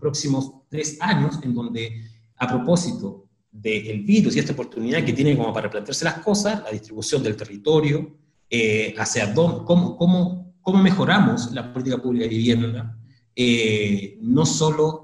próximos 0.00 0.52
tres 0.68 0.98
años, 1.00 1.38
en 1.44 1.54
donde, 1.54 2.10
a 2.38 2.48
propósito 2.48 3.28
del 3.52 4.02
virus 4.02 4.34
y 4.34 4.40
esta 4.40 4.52
oportunidad 4.52 5.04
que 5.04 5.12
tiene 5.12 5.36
como 5.36 5.52
para 5.52 5.68
replantearse 5.68 6.04
las 6.04 6.18
cosas, 6.18 6.60
la 6.64 6.72
distribución 6.72 7.22
del 7.22 7.36
territorio, 7.36 8.16
eh, 8.50 8.92
hacia 8.98 9.32
dónde, 9.32 9.64
cómo, 9.64 9.96
cómo, 9.96 10.56
cómo, 10.60 10.82
mejoramos 10.82 11.52
la 11.52 11.72
política 11.72 12.02
pública 12.02 12.24
de 12.24 12.30
vivienda, 12.30 12.98
eh, 13.36 14.18
no 14.22 14.44
solo 14.44 15.01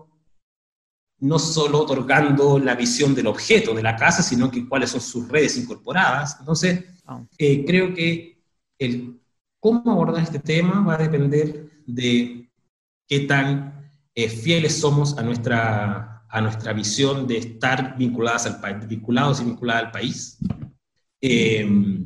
no 1.20 1.38
solo 1.38 1.80
otorgando 1.80 2.58
la 2.58 2.74
visión 2.74 3.14
del 3.14 3.26
objeto 3.26 3.74
de 3.74 3.82
la 3.82 3.96
casa, 3.96 4.22
sino 4.22 4.50
que 4.50 4.68
cuáles 4.68 4.90
son 4.90 5.00
sus 5.00 5.28
redes 5.28 5.56
incorporadas. 5.56 6.36
Entonces, 6.38 6.84
ah. 7.06 7.22
eh, 7.36 7.64
creo 7.64 7.92
que 7.92 8.40
el 8.78 9.18
cómo 9.60 9.90
abordar 9.90 10.22
este 10.22 10.38
tema 10.38 10.80
va 10.80 10.94
a 10.94 10.98
depender 10.98 11.70
de 11.86 12.48
qué 13.06 13.20
tan 13.20 13.92
eh, 14.14 14.28
fieles 14.28 14.78
somos 14.78 15.16
a 15.18 15.22
nuestra, 15.22 16.24
a 16.28 16.40
nuestra 16.40 16.72
visión 16.72 17.26
de 17.26 17.38
estar 17.38 17.96
vinculadas 17.96 18.46
al 18.46 18.86
vinculados 18.86 19.40
y 19.40 19.44
vinculadas 19.44 19.84
al 19.84 19.90
país, 19.90 20.38
em, 21.20 22.04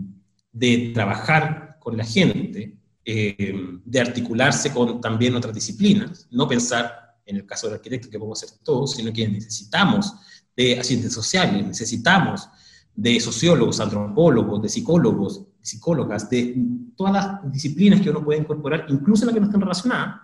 de 0.53 0.93
trabajar 0.95 1.77
con 1.81 1.97
la 1.97 2.05
gente, 2.05 2.79
em, 3.05 3.81
de 3.85 4.01
articularse 4.01 4.73
con 4.73 5.01
también 5.01 5.35
otras 5.35 5.55
disciplinas, 5.55 6.29
no 6.31 6.47
pensar 6.47 7.12
en 7.25 7.37
el 7.37 7.47
caso 7.47 7.67
del 7.67 7.77
arquitecto, 7.77 8.11
que 8.11 8.19
podemos 8.19 8.43
hacer 8.43 8.59
todos, 8.65 8.93
sino 8.93 9.13
que 9.13 9.29
necesitamos 9.29 10.15
de 10.57 10.79
asistentes 10.79 11.13
sociales, 11.13 11.67
necesitamos 11.67 12.49
de 12.95 13.21
sociólogos, 13.21 13.81
antropólogos, 13.81 14.63
de 14.63 14.69
psicólogos, 14.69 15.47
psicólogas, 15.61 16.29
de 16.29 16.57
todas 16.97 17.13
las 17.13 17.53
disciplinas 17.53 18.01
que 18.01 18.11
uno 18.11 18.25
puede 18.25 18.41
incorporar, 18.41 18.87
incluso 18.89 19.25
las 19.25 19.35
que 19.35 19.41
no 19.41 19.47
están 19.47 19.61
relacionadas, 19.61 20.21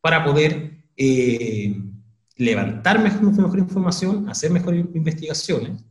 para 0.00 0.24
poder 0.24 0.88
eh, 0.96 1.80
levantar 2.36 3.00
mejor, 3.00 3.58
información, 3.58 4.28
hacer 4.28 4.50
mejores 4.50 4.84
investigaciones 4.94 5.84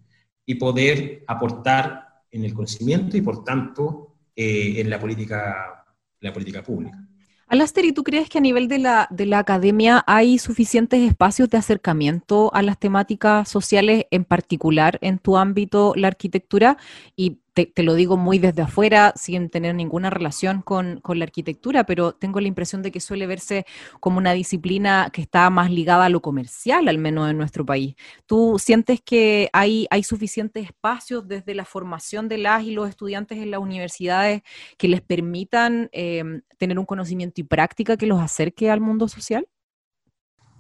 y 0.46 0.56
poder 0.56 1.24
aportar 1.28 2.24
en 2.30 2.44
el 2.44 2.54
conocimiento 2.54 3.16
y, 3.16 3.22
por 3.22 3.44
tanto, 3.44 4.16
eh, 4.36 4.82
en 4.82 4.90
la 4.90 5.00
política, 5.00 5.86
la 6.20 6.34
política 6.34 6.64
pública. 6.64 7.08
Alaster, 7.52 7.84
¿y 7.84 7.92
tú 7.92 8.06
crees 8.06 8.30
que 8.30 8.38
a 8.38 8.42
nivel 8.42 8.70
de 8.70 8.78
la, 8.78 9.10
de 9.12 9.26
la 9.26 9.40
academia 9.40 10.06
hay 10.08 10.40
suficientes 10.40 11.02
espacios 11.02 11.50
de 11.50 11.58
acercamiento 11.58 12.50
a 12.54 12.62
las 12.62 12.80
temáticas 12.80 13.50
sociales, 13.50 14.06
en 14.10 14.24
particular 14.24 14.98
en 15.02 15.20
tu 15.20 15.36
ámbito, 15.36 15.92
la 15.98 16.08
arquitectura? 16.08 16.78
Y 17.18 17.40
te, 17.66 17.84
lo 17.84 17.96
digo 17.96 18.18
muy 18.18 18.40
desde 18.40 18.62
afuera, 18.62 19.14
sin 19.16 19.50
tener 19.50 19.76
ninguna 19.76 20.10
relación 20.10 20.62
con, 20.62 21.02
la 21.04 21.24
arquitectura, 21.24 21.86
pero 21.86 22.14
tengo 22.14 22.40
la 22.40 22.48
impresión 22.48 22.82
de 22.82 22.92
que 22.92 23.00
suele 23.00 23.28
verse 23.28 23.66
como 24.00 24.18
una 24.18 24.34
disciplina 24.34 25.10
que 25.12 25.22
está 25.22 25.50
más 25.50 25.72
ligada 25.72 26.06
a 26.06 26.10
lo 26.10 26.22
comercial, 26.22 26.88
al 26.88 26.98
menos 26.98 27.30
en 27.30 27.38
nuestro 27.38 27.66
país. 27.66 27.96
¿Tú 28.26 28.58
sientes 28.60 29.02
que 29.02 29.50
hay, 29.54 29.88
hay 29.90 30.04
suficientes 30.04 30.66
espacios 30.66 31.28
desde 31.28 31.54
la 31.54 31.66
formación 31.66 32.28
de 32.28 32.38
las 32.38 32.64
y 32.64 32.72
los 32.72 32.90
estudiantes 32.90 33.38
en 33.38 33.52
las 33.52 33.60
universidades 33.60 34.42
que 34.78 34.88
les 34.88 35.02
permitan 35.02 35.90
em, 35.92 36.42
tener 36.58 36.80
un 36.80 36.86
conocimiento 36.86 37.42
y 37.42 37.44
práctica 37.44 37.98
que 37.98 38.06
los 38.06 38.22
acerque 38.22 38.70
al 38.72 38.82
mundo 38.82 39.08
social? 39.08 39.48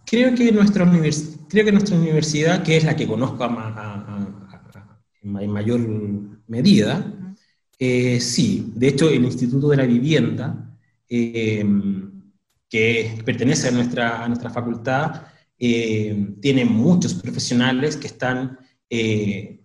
Creo 0.05 0.35
que, 0.35 0.51
nuestra 0.51 0.89
creo 1.47 1.65
que 1.65 1.71
nuestra 1.71 1.95
universidad, 1.95 2.63
que 2.63 2.75
es 2.75 2.83
la 2.83 2.95
que 2.95 3.07
conozco 3.07 3.43
en 5.23 5.51
mayor 5.51 5.79
medida. 6.47 7.13
Eh, 7.77 8.19
sí, 8.19 8.71
de 8.75 8.89
hecho 8.89 9.09
el 9.09 9.25
Instituto 9.25 9.69
de 9.69 9.77
la 9.77 9.85
Vivienda, 9.85 10.77
eh, 11.09 11.65
que 12.69 13.21
pertenece 13.25 13.67
a 13.67 13.71
nuestra, 13.71 14.23
a 14.23 14.27
nuestra 14.27 14.49
facultad, 14.49 15.23
eh, 15.57 16.35
tiene 16.39 16.65
muchos 16.65 17.13
profesionales 17.15 17.97
que 17.97 18.07
están 18.07 18.57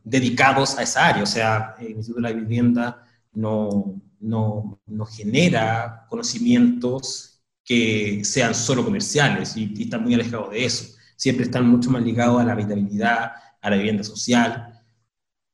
dedicados 0.05 0.79
a 0.79 0.83
esa 0.85 1.09
área. 1.09 1.25
O 1.25 1.27
sea, 1.27 1.75
el 1.81 1.97
Instituto 1.97 2.23
de 2.23 2.33
la 2.33 2.41
Vivienda 2.41 3.05
no, 3.35 4.01
no, 4.21 4.81
no 4.87 5.05
genera 5.05 6.07
conocimientos 6.09 7.43
que 7.65 8.25
sean 8.25 8.55
solo 8.55 8.85
comerciales 8.85 9.57
y, 9.57 9.75
y 9.77 9.83
están 9.83 10.05
muy 10.05 10.15
alejados 10.15 10.51
de 10.51 10.65
eso. 10.65 10.95
Siempre 11.17 11.45
están 11.45 11.69
mucho 11.69 11.91
más 11.91 12.03
ligados 12.03 12.41
a 12.41 12.45
la 12.45 12.53
habitabilidad, 12.53 13.33
a 13.61 13.71
la 13.71 13.77
vivienda 13.77 14.05
social, 14.05 14.76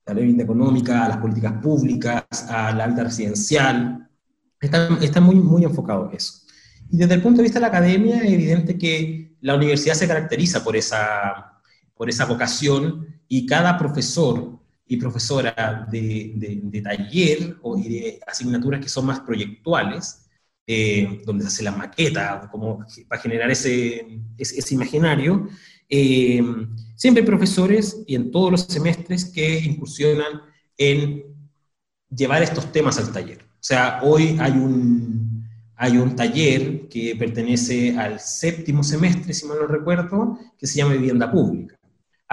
la 0.07 0.15
vivienda 0.15 0.45
económica, 0.45 1.05
a 1.05 1.09
las 1.09 1.17
políticas 1.19 1.55
públicas, 1.63 2.25
a 2.49 2.73
la 2.73 2.87
vida 2.87 3.05
residencial. 3.05 4.09
Está, 4.61 5.21
muy, 5.21 5.37
muy 5.37 5.65
enfocado 5.65 6.09
en 6.09 6.17
eso. 6.17 6.43
Y 6.91 6.97
desde 6.99 7.15
el 7.15 7.23
punto 7.23 7.39
de 7.39 7.45
vista 7.45 7.59
de 7.59 7.63
la 7.63 7.69
academia, 7.69 8.19
es 8.19 8.33
evidente 8.33 8.79
que 8.79 9.37
la 9.41 9.57
universidad 9.57 9.95
se 9.95 10.07
caracteriza 10.07 10.63
por 10.63 10.77
esa, 10.77 11.61
por 11.97 12.09
esa 12.09 12.27
vocación 12.27 13.07
y 13.29 13.47
cada 13.47 13.79
profesor 13.79 14.59
y 14.87 14.97
profesora 14.97 15.87
de, 15.91 16.83
taller 16.85 17.57
o 17.63 17.77
de 17.77 18.21
asignaturas 18.27 18.81
que 18.81 18.89
son 18.89 19.07
más 19.07 19.21
proyectuales, 19.21 20.29
eh, 20.67 21.23
donde 21.25 21.45
se 21.45 21.49
hace 21.49 21.63
la 21.65 21.73
maqueta, 21.73 22.49
como 22.51 22.85
para 23.09 23.23
generar 23.23 23.51
ese, 23.51 24.21
ese, 24.37 24.75
imaginario. 24.75 25.49
Eh, 25.95 26.43
siempre 26.97 27.21
hay 27.21 27.27
profesores 27.27 28.03
y 28.07 28.15
en 28.15 28.31
todos 28.31 28.51
los 28.51 28.63
semestres 28.63 29.27
que 29.27 29.59
incursionan 29.61 30.41
en 30.79 31.23
llevar 32.09 32.43
estos 32.43 32.73
temas 32.73 32.97
al 32.97 33.13
taller. 33.13 33.43
O 33.43 33.65
sea, 33.65 34.01
hoy 34.03 34.39
hay 34.41 34.53
un, 34.53 35.47
hay 35.77 35.99
un 35.99 36.17
taller 36.17 36.89
que 36.89 37.15
pertenece 37.17 37.95
al 37.99 38.19
séptimo 38.21 38.83
semestre, 38.83 39.35
si 39.35 39.45
mal 39.47 39.59
no 39.61 39.67
recuerdo, 39.67 40.39
que 40.59 40.67
se 40.67 40.79
llama 40.79 40.95
Vivienda 40.95 41.31
Pública 41.31 41.77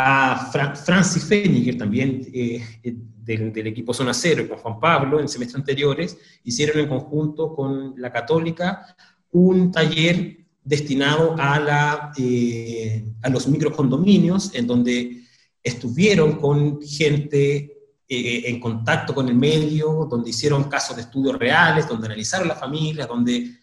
a 0.02 0.50
Francis 0.86 1.26
Feniger, 1.26 1.78
también 1.78 2.22
eh, 2.34 2.64
eh, 2.84 2.96
del, 3.26 3.68
equipo 3.68 3.94
Zona 3.94 4.14
Cero, 4.14 4.44
y 4.44 4.48
con 4.48 4.58
Juan 4.58 4.80
Pablo, 4.80 5.20
en 5.20 5.28
semestres 5.28 5.60
anteriores, 5.60 6.18
hicieron 6.46 6.80
en 6.80 6.88
conjunto 6.88 7.54
con 7.54 7.96
la 7.98 8.10
Católica 8.10 8.96
un 9.32 9.70
taller 9.70 10.38
destinado 10.64 11.36
a, 11.38 11.60
la, 11.60 12.12
eh, 12.18 13.06
a 13.22 13.30
los 13.30 13.48
microcondominios, 13.48 14.54
en 14.56 14.68
donde 14.68 15.24
estuvieron 15.64 16.34
con 16.34 16.82
gente 16.82 17.76
en 18.12 18.60
contacto 18.60 19.14
con 19.14 19.30
el 19.30 19.36
medio, 19.36 20.08
donde 20.10 20.32
hicieron 20.32 20.64
casos 20.64 20.96
de 20.96 21.04
estudios 21.04 21.38
reales, 21.38 21.88
donde 21.88 22.08
analizaron 22.08 22.48
las 22.48 22.60
familias, 22.60 23.08
donde 23.08 23.56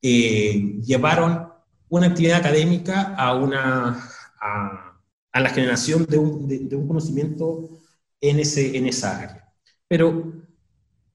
llevaron 0.00 1.48
una 1.90 2.06
actividad 2.06 2.38
académica 2.38 3.14
a 3.14 3.34
una 3.34 4.02
a 5.32 5.40
la 5.40 5.50
generación 5.50 6.04
de 6.06 6.18
un, 6.18 6.48
de, 6.48 6.76
un 6.76 6.86
conocimiento 6.86 7.68
en, 8.20 8.40
ese, 8.40 8.76
en 8.76 8.86
esa 8.86 9.18
área. 9.18 9.52
Pero, 9.88 10.39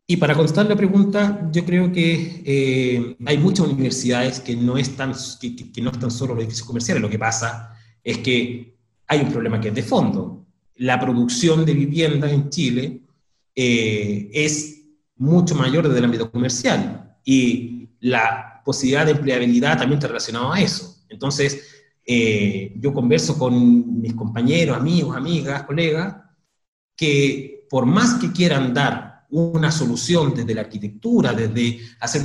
y 0.08 0.18
para 0.18 0.36
contestar 0.36 0.68
la 0.68 0.76
pregunta, 0.76 1.50
yo 1.52 1.66
creo 1.66 1.92
que 1.92 2.44
eh, 2.46 3.16
hay 3.26 3.38
muchas 3.38 3.68
universidades 3.68 4.40
que 4.40 4.56
no, 4.56 4.78
están, 4.78 5.14
que, 5.42 5.56
que, 5.56 5.82
no 5.82 5.92
están 5.92 6.12
solo 6.12 6.36
los 6.36 6.44
edificios 6.44 6.68
comerciales, 6.68 7.02
lo 7.02 7.10
que 7.10 7.18
pasa 7.18 7.76
es 8.04 8.20
que 8.20 8.78
hay 9.08 9.20
un 9.22 9.32
problema 9.32 9.60
que 9.60 9.70
es 9.70 9.76
de 9.76 9.84
fondo. 9.84 10.46
La 10.76 11.00
producción 11.00 11.66
de 11.66 11.74
viviendas 11.74 12.32
en 12.32 12.50
Chile 12.50 13.02
eh, 13.56 14.30
es 14.34 14.84
mucho 15.16 15.56
mayor 15.56 15.88
desde 15.88 16.00
el 16.00 16.06
ámbito 16.06 16.30
comercial 16.30 17.16
y 17.24 17.90
la 18.02 18.62
posibilidad 18.64 19.06
de 19.06 19.14
empleabilidad 19.14 19.78
también 19.78 19.98
está 19.98 20.08
relacionada 20.08 20.56
a 20.56 20.62
eso. 20.62 21.04
Entonces, 21.10 21.68
eh, 22.06 22.74
yo 22.78 22.94
converso 22.94 23.40
con 23.40 24.02
mis 24.02 24.14
compañeros, 24.14 24.78
amigos, 24.78 25.16
amigas, 25.16 25.64
colegas, 25.64 26.16
que 26.96 27.66
por 27.70 27.86
más 27.86 28.16
que 28.16 28.32
quieran 28.32 28.74
dar 28.74 29.05
una 29.30 29.72
solución 29.72 30.34
desde 30.34 30.54
la 30.54 30.62
arquitectura, 30.62 31.34
desde 31.34 31.80
hacer 32.00 32.22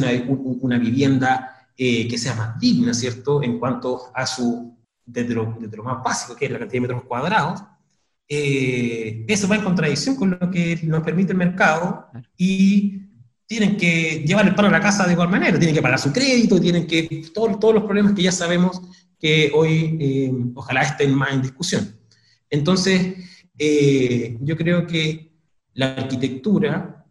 una, 0.62 0.78
vivienda 0.78 1.68
eh, 1.76 2.07
que 2.09 2.18
sea 2.18 2.34
más 2.34 2.59
digna, 2.59 2.94
¿cierto? 2.94 3.42
En 3.42 3.59
cuanto 3.59 4.11
a 4.14 4.26
su, 4.26 4.76
desde 5.05 5.34
lo, 5.34 5.46
más 5.82 6.03
básico, 6.03 6.36
que 6.36 6.46
es 6.46 6.51
la 6.51 6.59
cantidad 6.59 6.82
de 6.82 6.88
metros 6.88 7.05
cuadrados, 7.05 7.62
eh, 8.28 9.24
eso 9.26 9.48
va 9.48 9.57
en 9.57 9.64
contradicción 9.64 10.14
con 10.14 10.30
lo 10.30 10.51
que 10.51 10.78
nos 10.84 11.03
permite 11.03 11.32
el 11.32 11.38
mercado 11.38 12.07
y 12.36 13.01
tienen 13.51 13.76
que 13.76 14.22
llevar 14.24 14.46
el 14.46 14.55
pan 14.55 14.66
a 14.66 14.70
la 14.70 14.80
casa 14.80 15.05
de 15.05 15.14
igual 15.14 15.28
manera, 15.28 15.59
tienen 15.59 15.74
que 15.74 15.82
pagar 15.82 15.98
su 15.98 16.12
crédito, 16.12 16.61
tienen 16.61 16.86
que, 16.86 17.24
todos 17.34 17.74
los 17.74 17.82
problemas 17.82 18.12
que 18.12 18.22
ya 18.22 18.30
sabemos 18.30 18.80
que 19.18 19.51
hoy 19.53 19.98
eh, 20.01 20.32
ojalá 20.55 20.82
estén 20.82 21.12
más 21.12 21.32
en 21.32 21.42
discusión. 21.42 21.96
Entonces, 22.48 23.16
eh, 23.59 24.38
yo 24.40 24.57
creo 24.57 24.86
que 24.86 25.30
la 25.75 25.95
arquitectura, 25.95 27.07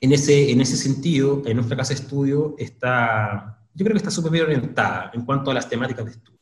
en 0.00 0.12
ese, 0.12 0.50
en 0.50 0.60
ese 0.60 0.76
sentido, 0.76 1.42
en 1.44 1.56
nuestra 1.56 1.76
casa 1.76 1.94
de 1.94 2.00
estudio, 2.00 2.54
está, 2.58 3.66
yo 3.74 3.84
creo 3.84 3.94
que 3.94 3.98
está 3.98 4.10
súper 4.10 4.32
bien 4.32 4.44
orientada 4.44 5.10
en 5.12 5.24
cuanto 5.24 5.50
a 5.50 5.54
las 5.54 5.68
temáticas 5.68 6.04
de 6.04 6.10
estudio. 6.12 6.38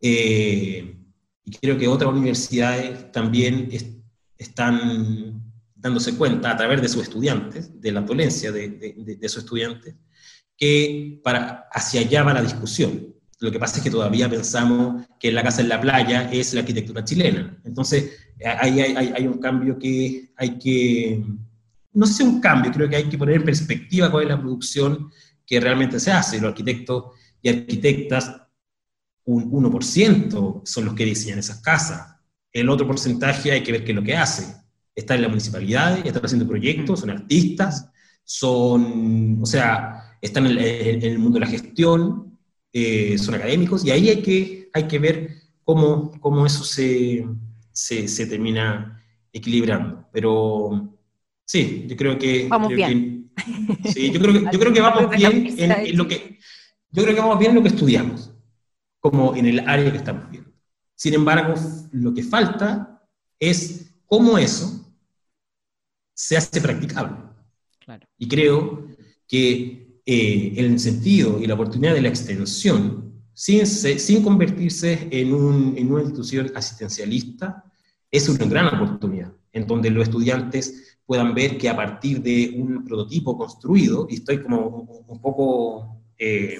Eh, 0.00 0.96
y 1.44 1.50
creo 1.58 1.78
que 1.78 1.88
otras 1.88 2.10
universidades 2.10 3.12
también 3.12 3.68
están 4.38 5.42
dándose 5.74 6.16
cuenta 6.16 6.50
a 6.50 6.56
través 6.56 6.80
de 6.80 6.88
sus 6.88 7.02
estudiantes, 7.02 7.78
de 7.80 7.92
la 7.92 8.00
dolencia 8.00 8.50
de, 8.50 8.70
de, 8.70 9.16
de, 9.16 9.28
sus 9.28 9.44
estudiantes, 9.44 9.94
que 10.56 11.20
para, 11.22 11.68
hacia 11.70 12.00
allá 12.00 12.22
va 12.22 12.32
la 12.32 12.42
discusión. 12.42 13.13
Lo 13.44 13.52
que 13.52 13.58
pasa 13.58 13.76
es 13.76 13.82
que 13.82 13.90
todavía 13.90 14.26
pensamos 14.26 15.06
que 15.20 15.30
la 15.30 15.42
casa 15.42 15.60
en 15.60 15.68
la 15.68 15.78
playa 15.78 16.30
es 16.32 16.54
la 16.54 16.60
arquitectura 16.60 17.04
chilena. 17.04 17.60
Entonces, 17.62 18.10
ahí 18.58 18.80
hay, 18.80 19.26
un 19.26 19.38
cambio 19.38 19.78
que 19.78 20.32
hay 20.34 20.58
que, 20.58 21.22
no 21.92 22.06
sé 22.06 22.14
si 22.14 22.22
un 22.22 22.40
cambio, 22.40 22.72
creo 22.72 22.88
que 22.88 22.96
hay 22.96 23.04
que 23.04 23.18
poner 23.18 23.36
en 23.36 23.44
perspectiva 23.44 24.10
cuál 24.10 24.22
es 24.22 24.30
la 24.30 24.40
producción 24.40 25.10
que 25.46 25.60
realmente 25.60 26.00
se 26.00 26.10
hace. 26.10 26.40
Los 26.40 26.48
arquitectos 26.48 27.04
y 27.42 27.50
arquitectas, 27.50 28.34
un 29.26 29.52
1% 29.52 30.62
son 30.64 30.84
los 30.86 30.94
que 30.94 31.04
diseñan 31.04 31.38
esas 31.38 31.60
casas. 31.60 32.16
El 32.50 32.70
otro 32.70 32.86
porcentaje 32.86 33.52
hay 33.52 33.62
que 33.62 33.72
ver 33.72 33.84
qué 33.84 33.92
es 33.92 33.96
lo 33.96 34.02
que 34.02 34.16
hace. 34.16 34.56
Está 34.94 35.16
en 35.16 35.22
la 35.22 35.28
municipalidad, 35.28 35.98
están 35.98 36.24
haciendo 36.24 36.48
proyectos, 36.48 37.00
son 37.00 37.10
artistas, 37.10 37.90
son, 38.24 39.38
o 39.42 39.44
sea, 39.44 40.16
están 40.22 40.46
en 40.46 41.02
el 41.02 41.18
mundo 41.18 41.38
de 41.38 41.44
la 41.44 41.50
gestión, 41.50 42.33
eh, 42.76 43.16
son 43.18 43.36
académicos, 43.36 43.84
y 43.84 43.92
ahí 43.92 44.08
hay 44.08 44.20
que, 44.20 44.68
hay 44.72 44.88
que 44.88 44.98
ver 44.98 45.36
cómo, 45.62 46.10
cómo 46.20 46.44
eso 46.44 46.64
se, 46.64 47.24
se, 47.70 48.26
termina 48.26 49.00
equilibrando. 49.32 50.08
Pero 50.12 50.98
sí, 51.44 51.86
yo 51.88 51.96
creo 51.96 52.18
que... 52.18 52.48
Vamos 52.48 52.74
bien. 52.74 53.30
sí, 53.94 54.10
yo 54.10 54.20
creo 54.20 54.32
que, 54.32 54.52
yo 54.52 54.58
creo 54.58 54.72
que 54.72 54.80
vamos 54.80 55.08
bien 55.16 55.54
en, 55.56 55.96
lo 55.96 56.08
que... 56.08 56.40
Yo 56.90 57.04
creo 57.04 57.14
que 57.14 57.20
vamos 57.20 57.38
bien 57.38 57.52
en 57.52 57.56
lo 57.58 57.62
que 57.62 57.68
estudiamos, 57.68 58.32
como 58.98 59.36
en 59.36 59.46
el 59.46 59.60
área 59.60 59.92
que 59.92 59.98
estamos 59.98 60.28
viendo. 60.28 60.50
Sin 60.96 61.14
embargo, 61.14 61.54
lo 61.92 62.12
que 62.12 62.24
falta 62.24 63.06
es 63.38 63.94
cómo 64.04 64.36
eso 64.36 64.84
se 66.12 66.36
hace 66.36 66.60
practicable. 66.60 67.18
Y 68.18 68.26
creo 68.26 68.88
que 69.28 69.83
eh, 70.06 70.52
el 70.56 70.78
sentido 70.78 71.40
y 71.40 71.46
la 71.46 71.54
oportunidad 71.54 71.94
de 71.94 72.02
la 72.02 72.08
extensión, 72.08 73.22
sin, 73.32 73.66
sin 73.66 74.22
convertirse 74.22 75.08
en, 75.10 75.32
un, 75.32 75.74
en 75.76 75.90
una 75.90 76.02
institución 76.02 76.52
asistencialista, 76.54 77.64
es 78.10 78.28
una 78.28 78.44
gran 78.44 78.66
oportunidad, 78.74 79.32
en 79.52 79.66
donde 79.66 79.90
los 79.90 80.04
estudiantes 80.04 80.98
puedan 81.06 81.34
ver 81.34 81.58
que 81.58 81.68
a 81.68 81.76
partir 81.76 82.22
de 82.22 82.54
un 82.56 82.84
prototipo 82.84 83.36
construido, 83.36 84.06
y 84.08 84.16
estoy 84.16 84.42
como 84.42 85.04
un, 85.08 85.20
poco, 85.20 86.02
eh, 86.18 86.58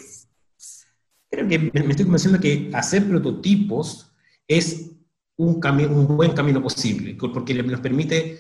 creo 1.31 1.47
que 1.47 1.59
me, 1.59 1.91
estoy 1.91 2.07
convenciendo 2.07 2.41
que 2.41 2.71
hacer 2.73 3.07
prototipos 3.07 4.11
es 4.49 4.91
un, 5.37 5.61
un 5.91 6.17
buen 6.17 6.33
camino 6.33 6.63
posible, 6.63 7.15
porque 7.15 7.55
nos 7.63 7.81
permite, 7.81 8.39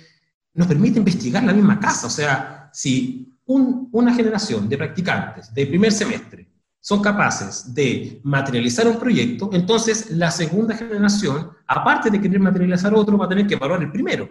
nos 0.54 0.66
permite 0.66 0.98
investigar 0.98 1.44
la 1.44 1.52
misma 1.52 1.78
casa, 1.78 2.06
o 2.06 2.10
sea, 2.10 2.70
si 2.72 3.33
una 3.46 4.14
generación 4.14 4.68
de 4.68 4.78
practicantes 4.78 5.52
de 5.52 5.66
primer 5.66 5.92
semestre 5.92 6.48
son 6.80 7.00
capaces 7.00 7.74
de 7.74 8.20
materializar 8.24 8.86
un 8.86 8.98
proyecto, 8.98 9.48
entonces 9.52 10.10
la 10.10 10.30
segunda 10.30 10.76
generación, 10.76 11.50
aparte 11.66 12.10
de 12.10 12.20
querer 12.20 12.40
materializar 12.40 12.92
otro, 12.94 13.16
va 13.16 13.24
a 13.24 13.28
tener 13.28 13.46
que 13.46 13.54
evaluar 13.54 13.82
el 13.82 13.90
primero. 13.90 14.28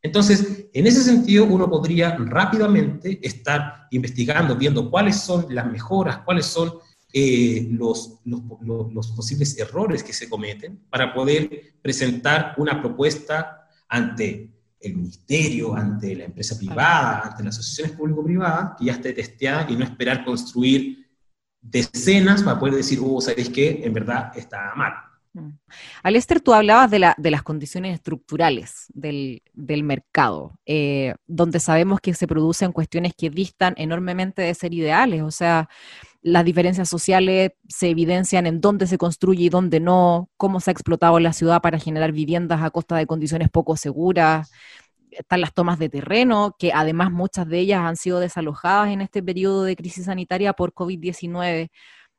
Entonces, 0.00 0.68
en 0.72 0.86
ese 0.86 1.02
sentido, 1.02 1.44
uno 1.44 1.68
podría 1.68 2.16
rápidamente 2.16 3.18
estar 3.26 3.88
investigando, 3.90 4.54
viendo 4.54 4.88
cuáles 4.88 5.16
son 5.16 5.46
las 5.50 5.66
mejoras, 5.66 6.18
cuáles 6.18 6.46
son 6.46 6.74
eh, 7.12 7.66
los, 7.72 8.20
los, 8.24 8.92
los, 8.92 9.08
posibles 9.12 9.58
errores 9.58 10.04
que 10.04 10.12
se 10.12 10.28
cometen 10.28 10.84
para 10.90 11.12
poder 11.12 11.74
presentar 11.82 12.54
una 12.58 12.80
propuesta 12.80 13.66
ante 13.88 14.57
el 14.80 14.96
ministerio, 14.96 15.74
ante 15.74 16.14
la 16.14 16.24
empresa 16.24 16.56
privada, 16.56 17.22
ante 17.24 17.42
las 17.42 17.58
asociaciones 17.58 17.96
público-privadas, 17.96 18.76
que 18.78 18.86
ya 18.86 18.92
esté 18.92 19.12
testeada 19.12 19.66
y 19.68 19.76
no 19.76 19.84
esperar 19.84 20.24
construir 20.24 21.06
decenas 21.60 22.42
para 22.42 22.58
poder 22.58 22.76
decir, 22.76 23.00
oh, 23.02 23.20
¿sabéis 23.20 23.50
qué? 23.50 23.80
En 23.84 23.92
verdad 23.92 24.32
está 24.36 24.72
mal. 24.76 24.92
Mm. 25.34 25.50
Alester, 26.02 26.40
tú 26.40 26.54
hablabas 26.54 26.90
de, 26.90 26.98
la, 27.00 27.14
de, 27.18 27.30
las 27.30 27.42
condiciones 27.42 27.94
estructurales 27.94 28.86
del, 28.94 29.42
del 29.52 29.82
mercado, 29.82 30.58
eh, 30.64 31.14
donde 31.26 31.60
sabemos 31.60 32.00
que 32.00 32.14
se 32.14 32.26
producen 32.26 32.72
cuestiones 32.72 33.12
que 33.16 33.30
distan 33.30 33.74
enormemente 33.76 34.42
de 34.42 34.54
ser 34.54 34.72
ideales, 34.72 35.22
o 35.22 35.30
sea, 35.30 35.68
las 36.32 36.44
diferencias 36.44 36.88
sociales 36.88 37.52
se 37.68 37.90
evidencian 37.90 38.46
en 38.46 38.60
dónde 38.60 38.86
se 38.86 38.98
construye 38.98 39.44
y 39.44 39.48
dónde 39.48 39.80
no, 39.80 40.30
cómo 40.36 40.60
se 40.60 40.70
ha 40.70 40.72
explotado 40.72 41.18
la 41.20 41.32
ciudad 41.32 41.60
para 41.62 41.78
generar 41.78 42.12
viviendas 42.12 42.62
a 42.62 42.70
costa 42.70 42.96
de 42.96 43.06
condiciones 43.06 43.48
poco 43.50 43.76
seguras. 43.76 44.50
Están 45.10 45.40
las 45.40 45.54
tomas 45.54 45.78
de 45.78 45.88
terreno, 45.88 46.54
que 46.58 46.72
además 46.72 47.10
muchas 47.10 47.48
de 47.48 47.60
ellas 47.60 47.80
han 47.80 47.96
sido 47.96 48.20
desalojadas 48.20 48.90
en 48.90 49.00
este 49.00 49.22
periodo 49.22 49.64
de 49.64 49.76
crisis 49.76 50.04
sanitaria 50.04 50.52
por 50.52 50.74
COVID-19. 50.74 51.70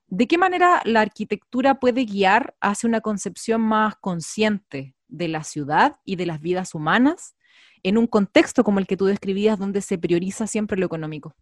¿De 0.08 0.28
qué 0.28 0.38
manera 0.40 0.82
la 0.86 1.02
arquitectura 1.02 1.80
puede 1.80 2.06
guiar 2.06 2.56
hacia 2.62 2.88
una 2.88 3.02
concepción 3.02 3.62
más 3.62 3.96
consciente 4.02 4.96
de 5.08 5.28
la 5.28 5.44
ciudad 5.44 5.98
y 6.04 6.16
de 6.16 6.26
las 6.26 6.42
vidas 6.42 6.74
humanas 6.74 7.36
en 7.84 7.98
un 7.98 8.08
contexto 8.08 8.64
como 8.64 8.80
el 8.80 8.88
que 8.88 8.98
tú 8.98 9.06
describías, 9.06 9.60
donde 9.60 9.82
se 9.82 9.98
prioriza 9.98 10.48
siempre 10.48 10.80
lo 10.80 10.88
económico? 10.88 11.36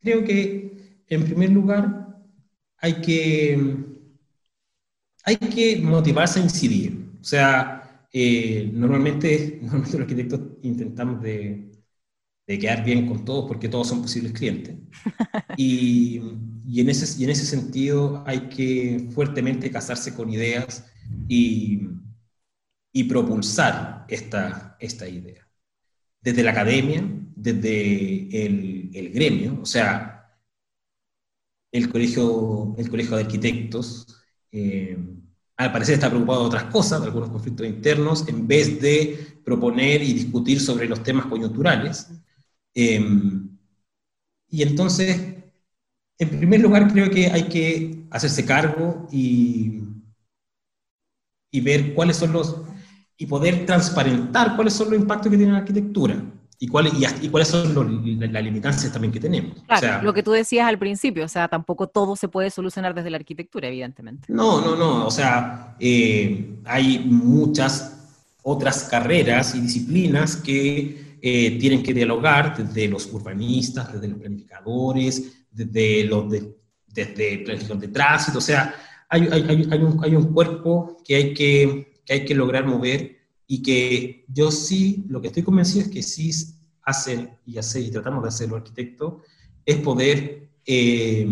Creo 0.00 0.24
que, 0.24 0.87
en 1.08 1.24
primer 1.24 1.50
lugar, 1.50 2.08
hay 2.78 3.00
que, 3.00 3.58
hay 5.24 5.36
que 5.36 5.76
motivarse 5.82 6.40
a 6.40 6.42
incidir. 6.42 7.10
O 7.20 7.24
sea, 7.24 8.06
eh, 8.12 8.70
normalmente, 8.72 9.58
normalmente 9.62 9.92
los 9.92 10.00
arquitectos 10.02 10.40
intentamos 10.62 11.22
de, 11.22 11.70
de, 12.46 12.58
quedar 12.58 12.84
bien 12.84 13.06
con 13.06 13.24
todos 13.24 13.46
porque 13.46 13.68
todos 13.68 13.88
son 13.88 14.02
posibles 14.02 14.32
clientes. 14.32 14.76
Y, 15.56 16.20
y, 16.68 16.80
en 16.80 16.88
ese, 16.88 17.20
y 17.20 17.24
en 17.24 17.30
ese 17.30 17.44
sentido 17.44 18.22
hay 18.26 18.48
que 18.48 19.08
fuertemente 19.12 19.70
casarse 19.72 20.14
con 20.14 20.30
ideas 20.30 20.86
y, 21.26 21.88
y 22.92 23.04
propulsar 23.04 24.04
esta, 24.08 24.76
esta 24.78 25.08
idea. 25.08 25.48
Desde 26.20 26.44
la 26.44 26.52
academia, 26.52 27.02
desde 27.34 28.46
el, 28.46 28.90
el 28.94 29.10
gremio, 29.10 29.58
o 29.62 29.66
sea, 29.66 30.17
el 31.72 31.88
colegio, 31.90 32.74
el 32.78 32.88
colegio 32.88 33.16
de 33.16 33.22
arquitectos, 33.22 34.06
eh, 34.50 34.98
al 35.56 35.72
parecer 35.72 35.94
está 35.94 36.08
preocupado 36.08 36.42
de 36.42 36.46
otras 36.46 36.64
cosas, 36.64 37.00
de 37.00 37.06
algunos 37.06 37.30
conflictos 37.30 37.66
internos, 37.66 38.26
en 38.28 38.46
vez 38.46 38.80
de 38.80 39.40
proponer 39.44 40.02
y 40.02 40.12
discutir 40.12 40.60
sobre 40.60 40.88
los 40.88 41.02
temas 41.02 41.26
coyunturales. 41.26 42.08
Eh, 42.74 43.04
y 44.50 44.62
entonces, 44.62 45.20
en 46.18 46.28
primer 46.28 46.60
lugar, 46.60 46.90
creo 46.92 47.10
que 47.10 47.26
hay 47.26 47.48
que 47.48 48.06
hacerse 48.10 48.44
cargo 48.44 49.08
y, 49.10 49.82
y 51.50 51.60
ver 51.60 51.92
cuáles 51.92 52.16
son 52.16 52.32
los, 52.32 52.62
y 53.16 53.26
poder 53.26 53.66
transparentar 53.66 54.54
cuáles 54.54 54.74
son 54.74 54.90
los 54.90 55.00
impactos 55.00 55.30
que 55.30 55.36
tiene 55.36 55.52
la 55.52 55.58
arquitectura 55.58 56.37
y, 56.60 56.66
cuáles 56.66 56.92
y, 57.22 57.28
cuáles 57.28 57.48
son 57.48 57.74
las 58.18 58.42
limitancias 58.42 58.92
también 58.92 59.12
que 59.12 59.20
tenemos. 59.20 59.62
Claro, 59.66 60.02
lo 60.02 60.12
que 60.12 60.22
tú 60.22 60.32
decías 60.32 60.66
al 60.66 60.78
principio, 60.78 61.24
o 61.24 61.28
sea, 61.28 61.48
tampoco 61.48 61.86
todo 61.88 62.16
se 62.16 62.28
puede 62.28 62.50
solucionar 62.50 62.94
desde 62.94 63.10
la 63.10 63.16
arquitectura, 63.16 63.68
evidentemente. 63.68 64.32
No, 64.32 64.60
no, 64.60 64.74
no, 64.74 65.06
o 65.06 65.10
sea, 65.10 65.76
eh, 65.78 66.58
hay 66.64 66.98
muchas 66.98 67.94
otras 68.42 68.84
carreras 68.84 69.54
y 69.54 69.60
disciplinas 69.60 70.36
que 70.36 71.18
eh, 71.20 71.58
tienen 71.58 71.82
que 71.82 71.94
dialogar 71.94 72.56
desde 72.56 72.88
los 72.88 73.06
urbanistas, 73.12 73.92
desde 73.92 74.08
los 74.08 74.18
planificadores, 74.18 75.44
desde 75.50 76.04
los 76.04 76.28
de, 76.28 76.56
desde 76.88 77.38
planificación 77.38 77.78
de 77.78 77.88
tránsito, 77.88 78.38
o 78.38 78.42
sea, 78.42 78.74
hay, 79.08 79.28
hay, 79.30 79.66
hay, 79.70 79.82
un, 79.82 80.02
hay 80.02 80.14
un 80.14 80.32
cuerpo 80.32 80.98
que 81.04 81.14
hay 81.14 81.34
que, 81.34 82.00
que 82.04 82.12
hay 82.12 82.24
que 82.24 82.34
lograr 82.34 82.66
mover 82.66 83.17
y 83.50 83.62
que 83.62 84.26
yo 84.28 84.50
sí, 84.50 85.06
lo 85.08 85.20
que 85.22 85.28
estoy 85.28 85.42
convencido 85.42 85.86
es 85.86 85.90
que 85.90 86.02
sí 86.02 86.30
hacen 86.82 87.30
y 87.46 87.56
hace, 87.56 87.80
y 87.80 87.90
tratamos 87.90 88.22
de 88.22 88.28
hacer 88.28 88.48
los 88.50 88.58
arquitectos, 88.58 89.22
es 89.64 89.76
poder 89.78 90.50
eh, 90.66 91.26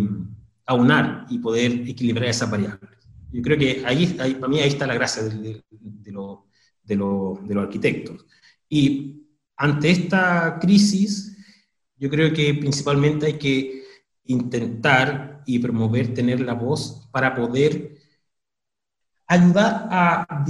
aunar 0.65 1.27
y 1.29 1.39
poder 1.39 1.73
equilibrar 1.87 2.31
esas 2.31 2.51
variables. 2.51 2.91
Yo 3.31 3.43
creo 3.43 3.59
que 3.59 3.85
ahí, 3.85 4.17
ahí 4.19 4.35
para 4.35 4.49
mí 4.49 4.59
ahí 4.61 4.69
está 4.69 4.87
la 4.87 4.95
gracia 4.95 5.25
de, 5.25 5.37
de, 5.37 5.65
de, 5.71 6.13
lo, 6.13 6.47
de, 6.83 6.97
lo, 6.97 7.39
de 7.43 7.55
los 7.55 7.65
arquitectos. 7.65 8.25
Y 8.67 9.27
ante 9.55 9.91
esta 9.91 10.59
crisis, 10.59 11.37
yo 11.99 12.09
creo 12.09 12.33
que 12.33 12.55
principalmente 12.55 13.27
hay 13.27 13.35
que 13.35 13.83
intentar 14.25 15.43
y 15.45 15.59
promover 15.59 16.15
tener 16.15 16.41
la 16.41 16.55
voz 16.55 17.09
para 17.13 17.35
poder 17.35 17.99
ayudar 19.27 19.89
a 19.91 20.45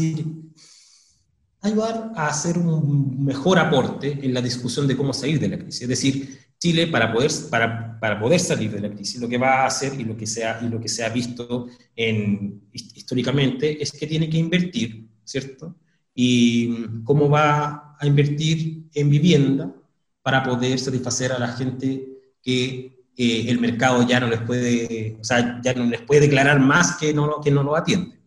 ayudar 1.66 2.12
a 2.14 2.28
hacer 2.28 2.58
un 2.58 3.24
mejor 3.24 3.58
aporte 3.58 4.18
en 4.22 4.32
la 4.34 4.40
discusión 4.40 4.86
de 4.86 4.96
cómo 4.96 5.12
salir 5.12 5.38
de 5.38 5.48
la 5.48 5.58
crisis. 5.58 5.82
Es 5.82 5.88
decir, 5.88 6.38
Chile, 6.58 6.86
para 6.86 7.12
poder, 7.12 7.30
para, 7.50 7.98
para 8.00 8.18
poder 8.18 8.40
salir 8.40 8.70
de 8.70 8.80
la 8.80 8.90
crisis, 8.90 9.20
lo 9.20 9.28
que 9.28 9.38
va 9.38 9.62
a 9.62 9.66
hacer 9.66 9.92
y 9.98 10.04
lo 10.04 10.16
que 10.16 10.26
se 10.26 10.44
ha, 10.44 10.58
y 10.62 10.68
lo 10.68 10.80
que 10.80 10.88
se 10.88 11.04
ha 11.04 11.08
visto 11.10 11.66
en, 11.94 12.62
históricamente 12.72 13.82
es 13.82 13.92
que 13.92 14.06
tiene 14.06 14.30
que 14.30 14.38
invertir, 14.38 15.06
¿cierto? 15.24 15.76
Y 16.14 17.02
cómo 17.04 17.28
va 17.28 17.96
a 17.98 18.06
invertir 18.06 18.88
en 18.94 19.10
vivienda 19.10 19.74
para 20.22 20.42
poder 20.42 20.78
satisfacer 20.78 21.32
a 21.32 21.38
la 21.38 21.48
gente 21.48 22.08
que 22.42 23.04
eh, 23.16 23.44
el 23.48 23.58
mercado 23.60 24.06
ya 24.06 24.20
no 24.20 24.28
les 24.28 24.40
puede, 24.40 25.18
o 25.20 25.24
sea, 25.24 25.60
ya 25.62 25.74
no 25.74 25.84
les 25.84 26.02
puede 26.02 26.22
declarar 26.22 26.58
más 26.60 26.96
que 26.96 27.12
no, 27.12 27.40
que 27.42 27.50
no 27.50 27.62
lo 27.62 27.76
atiende. 27.76 28.18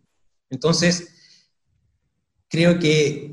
Entonces, 0.50 1.19
creo 2.50 2.78
que 2.78 3.32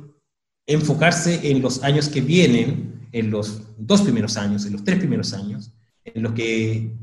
enfocarse 0.65 1.51
en 1.51 1.61
los 1.61 1.83
años 1.83 2.07
que 2.07 2.21
vienen, 2.21 3.09
en 3.11 3.31
los 3.31 3.63
dos 3.77 4.01
primeros 4.01 4.37
años, 4.37 4.65
en 4.65 4.73
los 4.73 4.83
tres 4.83 4.99
primeros 4.99 5.33
años, 5.33 5.73
en 6.05 6.23
los 6.23 6.33
que 6.33 6.95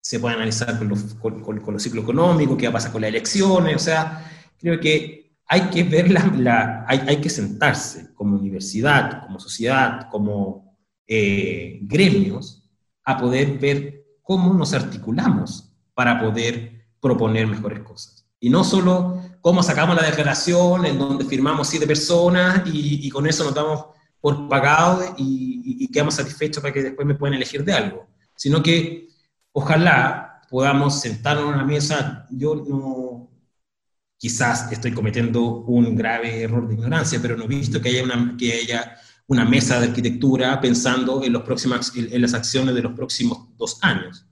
se 0.00 0.20
puede 0.20 0.36
analizar 0.36 0.78
con, 0.78 0.88
los, 0.88 1.02
con, 1.14 1.40
con, 1.42 1.74
los 1.74 1.82
ciclos 1.82 2.04
económicos, 2.04 2.56
qué 2.56 2.66
va 2.66 2.70
a 2.70 2.72
pasar 2.74 2.92
con 2.92 3.02
las 3.02 3.08
elecciones, 3.08 3.74
o 3.74 3.78
sea, 3.80 4.24
creo 4.58 4.78
que 4.78 5.34
hay 5.48 5.62
que 5.62 5.82
ver 5.82 6.10
la, 6.10 6.24
la 6.26 6.84
hay, 6.86 7.00
hay, 7.08 7.20
que 7.20 7.28
sentarse 7.28 8.14
como 8.14 8.36
universidad, 8.36 9.26
como 9.26 9.40
sociedad, 9.40 10.08
como 10.10 10.76
eh, 11.08 11.80
gremios, 11.82 12.68
a 13.04 13.16
poder 13.16 13.58
ver 13.58 14.04
cómo 14.22 14.54
nos 14.54 14.74
articulamos 14.74 15.72
para 15.94 16.20
poder 16.20 16.86
proponer 17.00 17.46
mejores 17.46 17.80
cosas. 17.80 18.28
Y 18.38 18.50
no 18.50 18.64
solo 18.64 19.22
cómo 19.46 19.62
sacamos 19.62 19.94
la 19.94 20.02
declaración 20.02 20.86
en 20.86 20.98
donde 20.98 21.24
firmamos 21.24 21.68
siete 21.68 21.86
personas 21.86 22.66
y, 22.66 23.06
y 23.06 23.10
con 23.10 23.28
eso 23.28 23.44
nos 23.44 23.54
damos 23.54 23.86
por 24.20 24.48
pagado 24.48 25.14
y, 25.16 25.84
y, 25.84 25.86
quedamos 25.86 26.14
satisfechos 26.14 26.60
para 26.60 26.74
que 26.74 26.82
después 26.82 27.06
me 27.06 27.14
puedan 27.14 27.34
elegir 27.34 27.62
de 27.62 27.72
algo, 27.72 28.08
sino 28.34 28.60
que 28.60 29.06
ojalá 29.52 30.42
podamos 30.50 31.00
sentarnos 31.00 31.44
en 31.44 31.54
una 31.54 31.64
mesa, 31.64 32.26
yo 32.28 32.56
no, 32.56 33.30
quizás 34.18 34.72
estoy 34.72 34.90
cometiendo 34.90 35.58
un 35.60 35.94
grave 35.94 36.42
error 36.42 36.66
de 36.66 36.74
ignorancia, 36.74 37.20
pero 37.22 37.36
no 37.36 37.44
he 37.44 37.46
visto 37.46 37.80
que 37.80 37.90
haya 37.90 38.02
una, 38.02 38.36
que 38.36 38.52
haya 38.52 38.96
una 39.28 39.44
mesa 39.44 39.78
de 39.78 39.86
arquitectura 39.86 40.60
pensando 40.60 41.22
en, 41.22 41.32
los 41.32 41.44
próximos, 41.44 41.92
en 41.94 42.20
las 42.20 42.34
acciones 42.34 42.74
de 42.74 42.82
los 42.82 42.94
próximos 42.94 43.56
dos 43.56 43.78
años, 43.82 44.26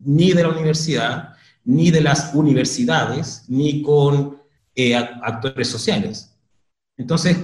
ni 0.00 0.32
de 0.32 0.42
la 0.42 0.50
universidad, 0.50 1.37
ni 1.68 1.90
de 1.90 2.00
las 2.00 2.34
universidades, 2.34 3.44
ni 3.48 3.82
con 3.82 4.38
eh, 4.74 4.96
actores 4.96 5.68
sociales. 5.68 6.34
Entonces, 6.96 7.36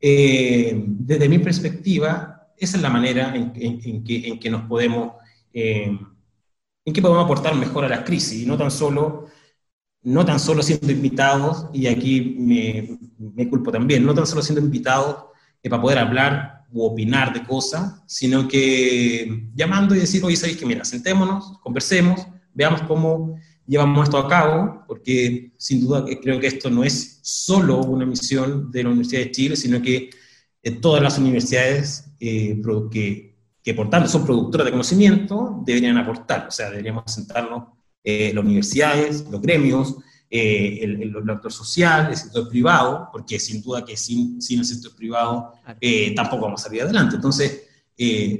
eh, 0.00 0.84
desde 0.86 1.28
mi 1.28 1.40
perspectiva, 1.40 2.48
esa 2.56 2.76
es 2.76 2.82
la 2.82 2.90
manera 2.90 3.34
en, 3.34 4.04
que, 4.04 4.50
nos 4.50 4.62
podemos, 4.68 5.14
eh, 5.52 5.98
en 6.84 6.92
que 6.92 7.02
podemos 7.02 7.24
aportar 7.24 7.56
mejor 7.56 7.84
a 7.84 7.88
la 7.88 8.04
crisis, 8.04 8.44
y 8.44 8.46
no 8.46 8.56
tan 8.56 8.70
solo, 8.70 9.26
no 10.04 10.24
tan 10.24 10.38
solo 10.38 10.62
siendo 10.62 10.92
invitados, 10.92 11.66
y 11.72 11.88
aquí 11.88 12.36
me, 12.38 13.00
me 13.18 13.48
culpo 13.48 13.72
también, 13.72 14.06
no 14.06 14.14
tan 14.14 14.28
solo 14.28 14.42
siendo 14.42 14.64
invitados 14.64 15.24
para 15.60 15.82
poder 15.82 15.98
hablar 15.98 16.66
u 16.70 16.84
opinar 16.84 17.32
de 17.32 17.42
cosas, 17.42 18.00
sino 18.06 18.46
que 18.46 19.48
llamando 19.56 19.96
y 19.96 19.98
decir, 19.98 20.24
oye, 20.24 20.36
¿sabéis 20.36 20.58
que 20.58 20.66
mira, 20.66 20.84
sentémonos, 20.84 21.58
conversemos, 21.58 22.28
veamos 22.54 22.82
cómo 22.82 23.34
llevamos 23.66 24.04
esto 24.04 24.18
a 24.18 24.28
cabo, 24.28 24.84
porque 24.86 25.52
sin 25.56 25.80
duda 25.80 26.04
creo 26.20 26.40
que 26.40 26.46
esto 26.46 26.70
no 26.70 26.84
es 26.84 27.20
solo 27.22 27.78
una 27.78 28.06
misión 28.06 28.70
de 28.70 28.82
la 28.82 28.90
Universidad 28.90 29.22
de 29.22 29.30
Chile, 29.30 29.56
sino 29.56 29.80
que 29.80 30.10
eh, 30.62 30.70
todas 30.72 31.02
las 31.02 31.18
universidades 31.18 32.04
eh, 32.20 32.60
que, 32.90 33.36
que, 33.62 33.74
por 33.74 33.90
tanto, 33.90 34.08
son 34.08 34.24
productoras 34.24 34.64
de 34.64 34.70
conocimiento 34.72 35.62
deberían 35.64 35.98
aportar, 35.98 36.48
o 36.48 36.50
sea, 36.50 36.70
deberíamos 36.70 37.04
sentarnos 37.06 37.64
eh, 38.04 38.32
las 38.34 38.44
universidades, 38.44 39.24
los 39.30 39.40
gremios, 39.40 39.96
eh, 40.28 40.80
el, 40.82 41.02
el, 41.02 41.30
actor 41.30 41.52
social, 41.52 42.08
el 42.10 42.16
sector 42.16 42.48
privado, 42.48 43.08
porque 43.12 43.38
sin 43.38 43.62
duda 43.62 43.84
que 43.84 43.96
sin, 43.96 44.42
sin 44.42 44.58
el 44.58 44.64
sector 44.64 44.96
privado 44.96 45.52
eh, 45.80 46.12
tampoco 46.14 46.46
vamos 46.46 46.62
a 46.62 46.64
salir 46.64 46.82
adelante. 46.82 47.16
Entonces, 47.16 47.68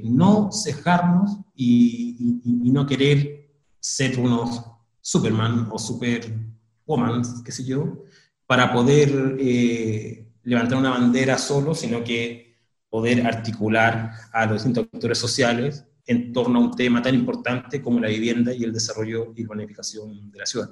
no 0.02 0.50
cejarnos 0.50 1.38
y, 1.54 2.40
y, 2.44 2.68
y, 2.68 2.70
no 2.72 2.84
querer 2.84 3.48
ser 3.78 4.18
unos 4.18 4.64
Superman 5.02 5.68
o 5.70 5.78
Superwoman, 5.78 7.22
qué 7.44 7.52
sé 7.52 7.64
yo, 7.64 8.04
para 8.46 8.72
poder 8.72 9.36
eh, 9.38 10.28
levantar 10.44 10.78
una 10.78 10.90
bandera 10.90 11.36
solo, 11.36 11.74
sino 11.74 12.02
que 12.02 12.56
poder 12.88 13.26
articular 13.26 14.12
a 14.32 14.46
los 14.46 14.54
distintos 14.54 14.86
actores 14.92 15.18
sociales 15.18 15.84
en 16.06 16.32
torno 16.32 16.58
a 16.58 16.62
un 16.62 16.70
tema 16.72 17.00
tan 17.00 17.14
importante 17.14 17.80
como 17.80 18.00
la 18.00 18.08
vivienda 18.08 18.52
y 18.52 18.64
el 18.64 18.72
desarrollo 18.72 19.32
y 19.36 19.44
planificación 19.44 20.30
de 20.30 20.38
la 20.38 20.46
ciudad. 20.46 20.70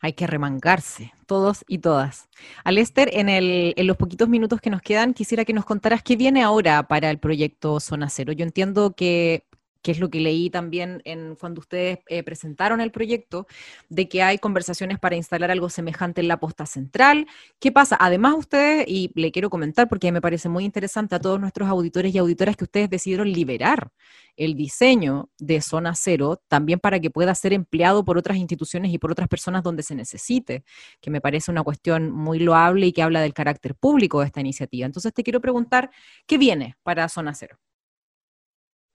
Hay 0.00 0.12
que 0.12 0.26
remangarse, 0.26 1.12
todos 1.26 1.64
y 1.66 1.78
todas. 1.78 2.28
Alester, 2.64 3.10
en, 3.12 3.28
en 3.28 3.86
los 3.86 3.96
poquitos 3.96 4.28
minutos 4.28 4.60
que 4.60 4.70
nos 4.70 4.80
quedan, 4.80 5.14
quisiera 5.14 5.44
que 5.44 5.52
nos 5.52 5.64
contaras 5.64 6.02
qué 6.02 6.16
viene 6.16 6.42
ahora 6.42 6.86
para 6.86 7.10
el 7.10 7.18
proyecto 7.18 7.80
Zona 7.80 8.08
Cero. 8.08 8.32
Yo 8.32 8.44
entiendo 8.44 8.94
que 8.94 9.47
que 9.82 9.92
es 9.92 10.00
lo 10.00 10.10
que 10.10 10.20
leí 10.20 10.50
también 10.50 11.02
cuando 11.38 11.60
ustedes 11.60 11.98
eh, 12.08 12.22
presentaron 12.22 12.80
el 12.80 12.90
proyecto, 12.90 13.46
de 13.88 14.08
que 14.08 14.22
hay 14.22 14.38
conversaciones 14.38 14.98
para 14.98 15.16
instalar 15.16 15.50
algo 15.50 15.68
semejante 15.70 16.20
en 16.20 16.28
la 16.28 16.38
posta 16.40 16.66
central. 16.66 17.26
¿Qué 17.58 17.72
pasa? 17.72 17.96
Además, 18.00 18.34
ustedes, 18.36 18.84
y 18.88 19.12
le 19.14 19.30
quiero 19.32 19.50
comentar 19.50 19.88
porque 19.88 20.10
me 20.12 20.20
parece 20.20 20.48
muy 20.48 20.64
interesante 20.64 21.14
a 21.14 21.20
todos 21.20 21.40
nuestros 21.40 21.68
auditores 21.68 22.14
y 22.14 22.18
auditoras 22.18 22.56
que 22.56 22.64
ustedes 22.64 22.90
decidieron 22.90 23.30
liberar 23.30 23.90
el 24.36 24.54
diseño 24.54 25.30
de 25.38 25.60
zona 25.60 25.94
cero 25.94 26.40
también 26.48 26.78
para 26.78 27.00
que 27.00 27.10
pueda 27.10 27.34
ser 27.34 27.52
empleado 27.52 28.04
por 28.04 28.18
otras 28.18 28.38
instituciones 28.38 28.92
y 28.92 28.98
por 28.98 29.10
otras 29.10 29.28
personas 29.28 29.62
donde 29.62 29.82
se 29.82 29.94
necesite, 29.94 30.64
que 31.00 31.10
me 31.10 31.20
parece 31.20 31.50
una 31.50 31.62
cuestión 31.62 32.10
muy 32.10 32.38
loable 32.38 32.86
y 32.86 32.92
que 32.92 33.02
habla 33.02 33.20
del 33.20 33.34
carácter 33.34 33.74
público 33.74 34.20
de 34.20 34.26
esta 34.26 34.40
iniciativa. 34.40 34.86
Entonces, 34.86 35.12
te 35.12 35.24
quiero 35.24 35.40
preguntar, 35.40 35.90
¿qué 36.26 36.38
viene 36.38 36.76
para 36.82 37.08
zona 37.08 37.34
cero? 37.34 37.58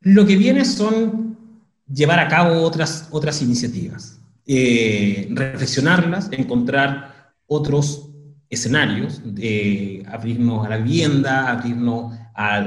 Lo 0.04 0.26
que 0.26 0.36
viene 0.36 0.66
son 0.66 1.38
llevar 1.92 2.20
a 2.20 2.28
cabo 2.28 2.62
otras, 2.62 3.08
otras 3.12 3.42
iniciativas, 3.42 4.20
eh, 4.46 5.30
reflexionarlas, 5.32 6.30
encontrar 6.34 7.32
otros 7.48 8.10
escenarios, 8.50 9.22
abrirnos 10.08 10.66
a 10.66 10.70
la 10.70 10.78
vivienda, 10.78 11.50
abrirnos 11.50 12.14
a, 12.36 12.60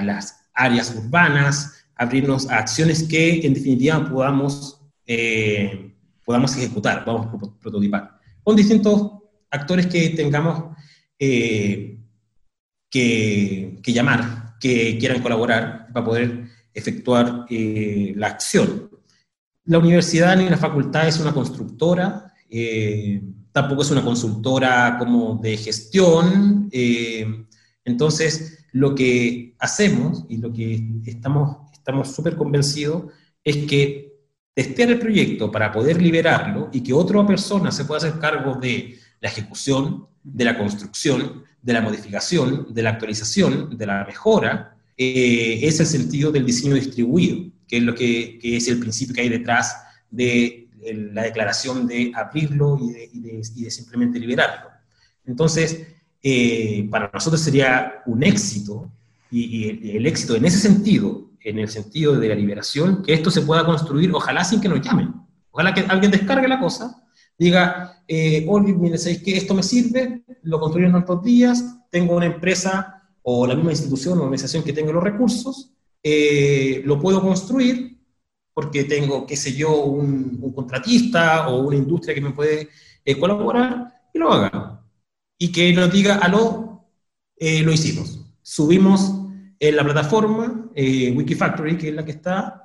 las 0.00 0.44
áreas 0.54 0.94
urbanas, 0.94 1.84
abrirnos 1.96 2.48
a 2.48 2.58
acciones 2.58 3.02
que 3.02 3.44
en 3.44 3.54
definitiva 3.54 4.08
podamos, 4.08 4.80
eh, 5.04 5.92
podamos 6.24 6.56
ejecutar, 6.56 7.04
podamos 7.04 7.54
prototipar, 7.60 8.18
con 8.44 8.54
distintos 8.54 9.14
actores 9.50 9.86
que 9.86 10.10
tengamos 10.10 10.76
eh, 11.18 11.98
que 12.88 13.82
llamar 13.84 14.37
que 14.60 14.98
quieran 14.98 15.22
colaborar 15.22 15.88
para 15.92 16.04
poder 16.04 16.44
efectuar 16.74 17.46
eh, 17.48 18.12
la 18.16 18.28
acción. 18.28 18.90
La 19.64 19.78
universidad 19.78 20.36
ni 20.36 20.48
la 20.48 20.56
facultad 20.56 21.06
es 21.06 21.20
una 21.20 21.32
constructora, 21.32 22.32
eh, 22.48 23.22
tampoco 23.52 23.82
es 23.82 23.90
una 23.90 24.04
consultora 24.04 24.96
como 24.98 25.36
de 25.36 25.56
gestión, 25.56 26.68
eh, 26.72 27.46
entonces 27.84 28.66
lo 28.72 28.94
que 28.94 29.54
hacemos 29.58 30.24
y 30.28 30.38
lo 30.38 30.52
que 30.52 30.82
estamos 31.06 31.68
estamos 31.88 32.14
súper 32.14 32.36
convencidos 32.36 33.04
es 33.42 33.66
que 33.66 34.12
testear 34.52 34.90
el 34.90 34.98
proyecto 34.98 35.50
para 35.50 35.72
poder 35.72 36.02
liberarlo 36.02 36.68
y 36.70 36.82
que 36.82 36.92
otra 36.92 37.26
persona 37.26 37.72
se 37.72 37.86
pueda 37.86 37.96
hacer 37.96 38.20
cargo 38.20 38.56
de 38.56 38.98
la 39.20 39.28
ejecución, 39.28 40.06
de 40.22 40.44
la 40.44 40.58
construcción, 40.58 41.44
de 41.62 41.72
la 41.72 41.80
modificación, 41.80 42.72
de 42.72 42.82
la 42.82 42.90
actualización, 42.90 43.76
de 43.76 43.86
la 43.86 44.04
mejora, 44.04 44.76
eh, 44.96 45.60
es 45.62 45.80
el 45.80 45.86
sentido 45.86 46.30
del 46.30 46.44
diseño 46.44 46.74
distribuido, 46.74 47.50
que 47.66 47.78
es 47.78 47.82
lo 47.82 47.94
que, 47.94 48.38
es 48.42 48.68
el 48.68 48.78
principio 48.78 49.14
que 49.14 49.22
hay 49.22 49.28
detrás 49.28 49.76
de 50.10 50.68
la 50.92 51.22
declaración 51.22 51.86
de 51.86 52.12
abrirlo 52.14 52.78
y 52.80 53.20
de, 53.20 53.70
simplemente 53.70 54.18
liberarlo. 54.18 54.70
Entonces, 55.24 55.86
eh, 56.22 56.86
para 56.90 57.10
nosotros 57.12 57.40
sería 57.40 58.02
un 58.06 58.22
éxito, 58.22 58.90
y, 59.30 59.68
el, 59.68 59.96
el, 59.96 60.06
éxito 60.06 60.36
en 60.36 60.46
ese 60.46 60.58
sentido, 60.58 61.30
en 61.42 61.58
el 61.58 61.68
sentido 61.68 62.18
de 62.18 62.28
la 62.28 62.34
liberación, 62.34 63.02
que 63.02 63.12
esto 63.12 63.30
se 63.30 63.42
pueda 63.42 63.66
construir, 63.66 64.10
ojalá 64.12 64.42
sin 64.44 64.60
que 64.60 64.68
nos 64.68 64.80
llamen. 64.80 65.12
Ojalá 65.50 65.74
que 65.74 65.80
alguien 65.80 66.10
descargue 66.10 66.48
la 66.48 66.58
cosa 66.58 67.02
diga, 67.38 67.97
eh, 68.08 68.46
oye, 68.48 68.72
mire, 68.72 68.98
¿sabéis 68.98 69.22
que 69.22 69.36
esto 69.36 69.54
me 69.54 69.62
sirve? 69.62 70.24
Lo 70.42 70.58
construí 70.58 70.86
en 70.86 70.92
tantos 70.92 71.22
días, 71.22 71.62
tengo 71.90 72.16
una 72.16 72.26
empresa 72.26 72.98
o 73.22 73.46
la 73.46 73.54
misma 73.54 73.72
institución 73.72 74.18
o 74.18 74.22
organización 74.22 74.62
que 74.62 74.72
tenga 74.72 74.90
los 74.90 75.04
recursos, 75.04 75.74
eh, 76.02 76.80
lo 76.86 76.98
puedo 76.98 77.20
construir 77.20 77.98
porque 78.54 78.84
tengo, 78.84 79.26
qué 79.26 79.36
sé 79.36 79.52
yo, 79.52 79.84
un, 79.84 80.52
contratista 80.54 81.48
o 81.48 81.66
una 81.66 81.76
industria 81.76 82.14
que 82.14 82.22
me 82.22 82.30
puede 82.30 82.70
eh, 83.04 83.18
colaborar 83.18 83.92
y 84.14 84.18
lo 84.18 84.32
haga. 84.32 84.82
Y 85.38 85.52
que 85.52 85.72
nos 85.74 85.92
diga, 85.92 86.16
aló, 86.16 86.88
eh, 87.36 87.62
lo 87.62 87.72
hicimos. 87.72 88.24
Subimos 88.40 89.12
en 89.60 89.76
la 89.76 89.84
plataforma 89.84 90.70
Wikifactory, 90.74 91.76
que 91.76 91.88
es 91.90 91.94
la 91.94 92.04
que 92.04 92.12
está, 92.12 92.64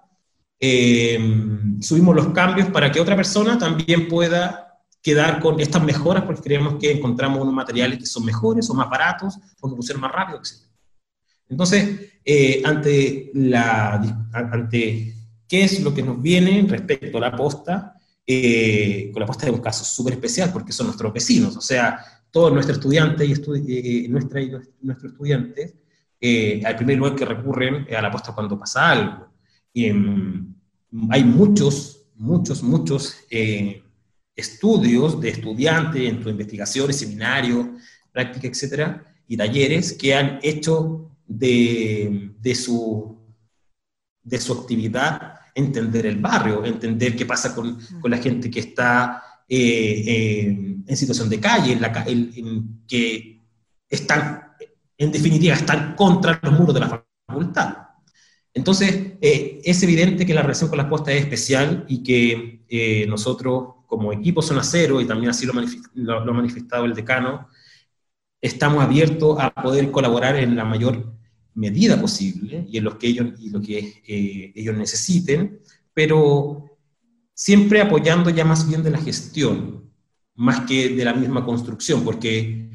subimos 1.81 2.15
los 2.15 2.29
cambios 2.29 2.69
para 2.69 2.89
que 2.89 3.01
otra 3.01 3.17
persona 3.17 3.57
también 3.57 4.07
pueda 4.07 4.72
quedar 5.03 5.41
con 5.41 5.59
estas 5.59 5.83
mejoras 5.83 6.23
porque 6.23 6.41
creemos 6.41 6.75
que 6.79 6.91
encontramos 6.91 7.41
unos 7.41 7.53
materiales 7.53 7.99
que 7.99 8.05
son 8.05 8.23
mejores 8.23 8.69
o 8.69 8.73
más 8.73 8.89
baratos 8.89 9.37
o 9.59 9.69
que 9.69 9.75
funcionan 9.75 10.01
más 10.01 10.11
rápido, 10.13 10.39
etc. 10.39 10.63
Entonces, 11.49 11.99
eh, 12.23 12.61
ante, 12.63 13.29
la, 13.33 13.95
ante 14.31 15.13
qué 15.45 15.63
es 15.65 15.81
lo 15.81 15.93
que 15.93 16.03
nos 16.03 16.21
viene 16.21 16.65
respecto 16.69 17.17
a 17.17 17.21
la 17.21 17.35
posta, 17.35 17.99
eh, 18.25 19.11
con 19.11 19.19
la 19.19 19.25
posta 19.25 19.45
es 19.45 19.51
un 19.51 19.59
caso 19.59 19.83
súper 19.83 20.13
especial 20.13 20.51
porque 20.53 20.71
son 20.71 20.87
nuestros 20.87 21.11
vecinos, 21.11 21.57
o 21.57 21.61
sea, 21.61 21.99
todos 22.31 22.53
nuestros 22.53 22.77
estudiantes 22.77 23.27
y, 23.27 24.05
eh, 24.05 24.07
nuestra, 24.07 24.41
y 24.41 24.51
nuestros 24.81 25.11
estudiantes 25.11 25.75
al 26.65 26.77
primer 26.77 26.97
lugar 26.97 27.15
que 27.15 27.25
recurren 27.25 27.85
a 27.93 28.01
la 28.01 28.09
posta 28.09 28.33
cuando 28.33 28.57
pasa 28.57 28.91
algo. 28.91 29.27
Em, 29.73 30.55
hay 31.09 31.25
muchos, 31.25 32.05
muchos, 32.15 32.63
muchos 32.63 33.17
estudios 34.35 35.19
de 35.21 35.29
estudiantes 35.29 36.01
en 36.01 36.21
tu 36.21 36.29
investigaciones, 36.29 36.97
seminarios, 36.97 37.67
práctica, 38.11 38.47
etcétera, 38.47 39.15
y 39.27 39.37
talleres 39.37 39.93
que 39.93 40.15
han 40.15 40.39
hecho 40.41 41.11
de, 41.27 42.55
su, 42.55 43.17
de 44.23 44.39
su 44.39 44.53
actividad 44.53 45.33
entender 45.55 46.05
el 46.05 46.17
barrio, 46.17 46.65
entender 46.65 47.15
qué 47.15 47.25
pasa 47.25 47.53
con, 47.53 47.79
con 48.01 48.11
la 48.11 48.17
gente 48.17 48.49
que 48.49 48.59
está 48.59 49.21
eh, 49.47 50.03
eh, 50.07 50.45
en 50.87 50.97
situación 50.97 51.29
de 51.29 51.39
calle, 51.39 51.77
en, 52.07 52.83
que 52.87 53.41
están, 53.89 54.53
en 54.97 55.11
definitiva, 55.11 55.55
están 55.55 55.95
contra 55.95 56.39
los 56.41 56.53
muros 56.53 56.73
de 56.73 56.79
la 56.79 57.05
facultad. 57.27 57.77
Entonces, 58.53 59.13
eh, 59.21 59.61
es 59.63 59.83
evidente 59.83 60.25
que 60.25 60.33
la 60.33 60.41
relación 60.41 60.69
con 60.69 60.77
las 60.77 60.87
postas 60.87 61.15
es 61.15 61.21
especial 61.21 61.85
y 61.87 62.03
que 62.03 63.05
nosotros 63.07 63.82
como 63.97 64.11
equipo 64.11 64.41
Zona 64.41 64.63
Cero, 64.63 64.99
y 64.99 65.05
también 65.05 65.29
así 65.29 65.45
lo, 65.93 66.17
ha 66.17 66.25
manifestado 66.25 66.85
el 66.85 66.93
decano, 66.93 67.47
estamos 68.41 68.83
abiertos 68.83 69.37
a 69.39 69.53
poder 69.53 69.91
colaborar 69.91 70.35
en 70.35 70.55
la 70.55 70.65
mayor 70.65 71.13
medida 71.53 71.99
posible 72.01 72.65
y 72.67 72.77
en 72.77 72.83
lo 72.83 72.97
que 72.97 73.07
ellos, 73.07 73.39
y 73.39 73.49
lo 73.49 73.61
que, 73.61 74.01
eh, 74.07 74.51
ellos 74.55 74.75
necesiten, 74.75 75.59
pero 75.93 76.77
siempre 77.33 77.81
apoyando 77.81 78.29
ya 78.29 78.45
más 78.45 78.67
bien 78.67 78.83
de 78.83 78.91
la 78.91 79.01
gestión, 79.01 79.91
más 80.35 80.61
que 80.61 80.89
de 80.89 81.05
la 81.05 81.13
misma 81.13 81.45
construcción, 81.45 82.03
porque, 82.03 82.69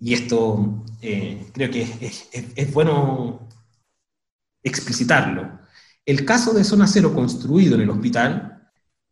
y 0.00 0.14
esto 0.14 0.84
eh, 1.02 1.46
creo 1.52 1.70
que 1.70 1.82
es, 1.82 2.28
es 2.32 2.72
bueno 2.72 3.48
explicitarlo, 4.62 5.60
el 6.04 6.24
caso 6.24 6.52
de 6.52 6.64
Zona 6.64 6.86
Cero 6.86 7.14
construido 7.14 7.76
en 7.76 7.82
el 7.82 7.90
hospital 7.90 8.51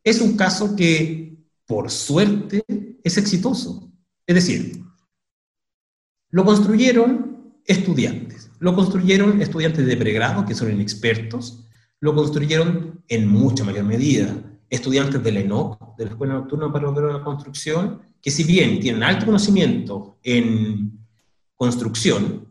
es 0.02 0.20
un 0.20 0.36
caso 0.36 0.74
que, 0.74 1.36
por 1.66 1.90
suerte, 1.90 2.64
es 3.02 3.16
exitoso. 3.16 3.90
Es 4.26 4.34
decir, 4.34 4.82
lo 6.30 6.44
construyeron 6.44 7.60
estudiantes, 7.66 8.50
lo 8.58 8.74
construyeron 8.74 9.40
estudiantes 9.42 9.86
de 9.86 9.96
pregrado, 9.96 10.44
que 10.44 10.54
son 10.54 10.70
inexpertos, 10.70 11.64
lo 12.00 12.14
construyeron 12.14 13.02
en 13.08 13.28
mucha 13.28 13.64
mayor 13.64 13.84
medida 13.84 14.34
estudiantes 14.68 15.22
del 15.22 15.38
ENOC, 15.38 15.96
de 15.96 16.04
la 16.04 16.10
Escuela 16.12 16.34
Nocturna 16.34 16.72
para 16.72 16.90
la 16.90 17.24
Construcción, 17.24 18.00
que 18.22 18.30
si 18.30 18.44
bien 18.44 18.78
tienen 18.80 19.02
alto 19.02 19.26
conocimiento 19.26 20.18
en 20.22 20.98
construcción, 21.56 22.46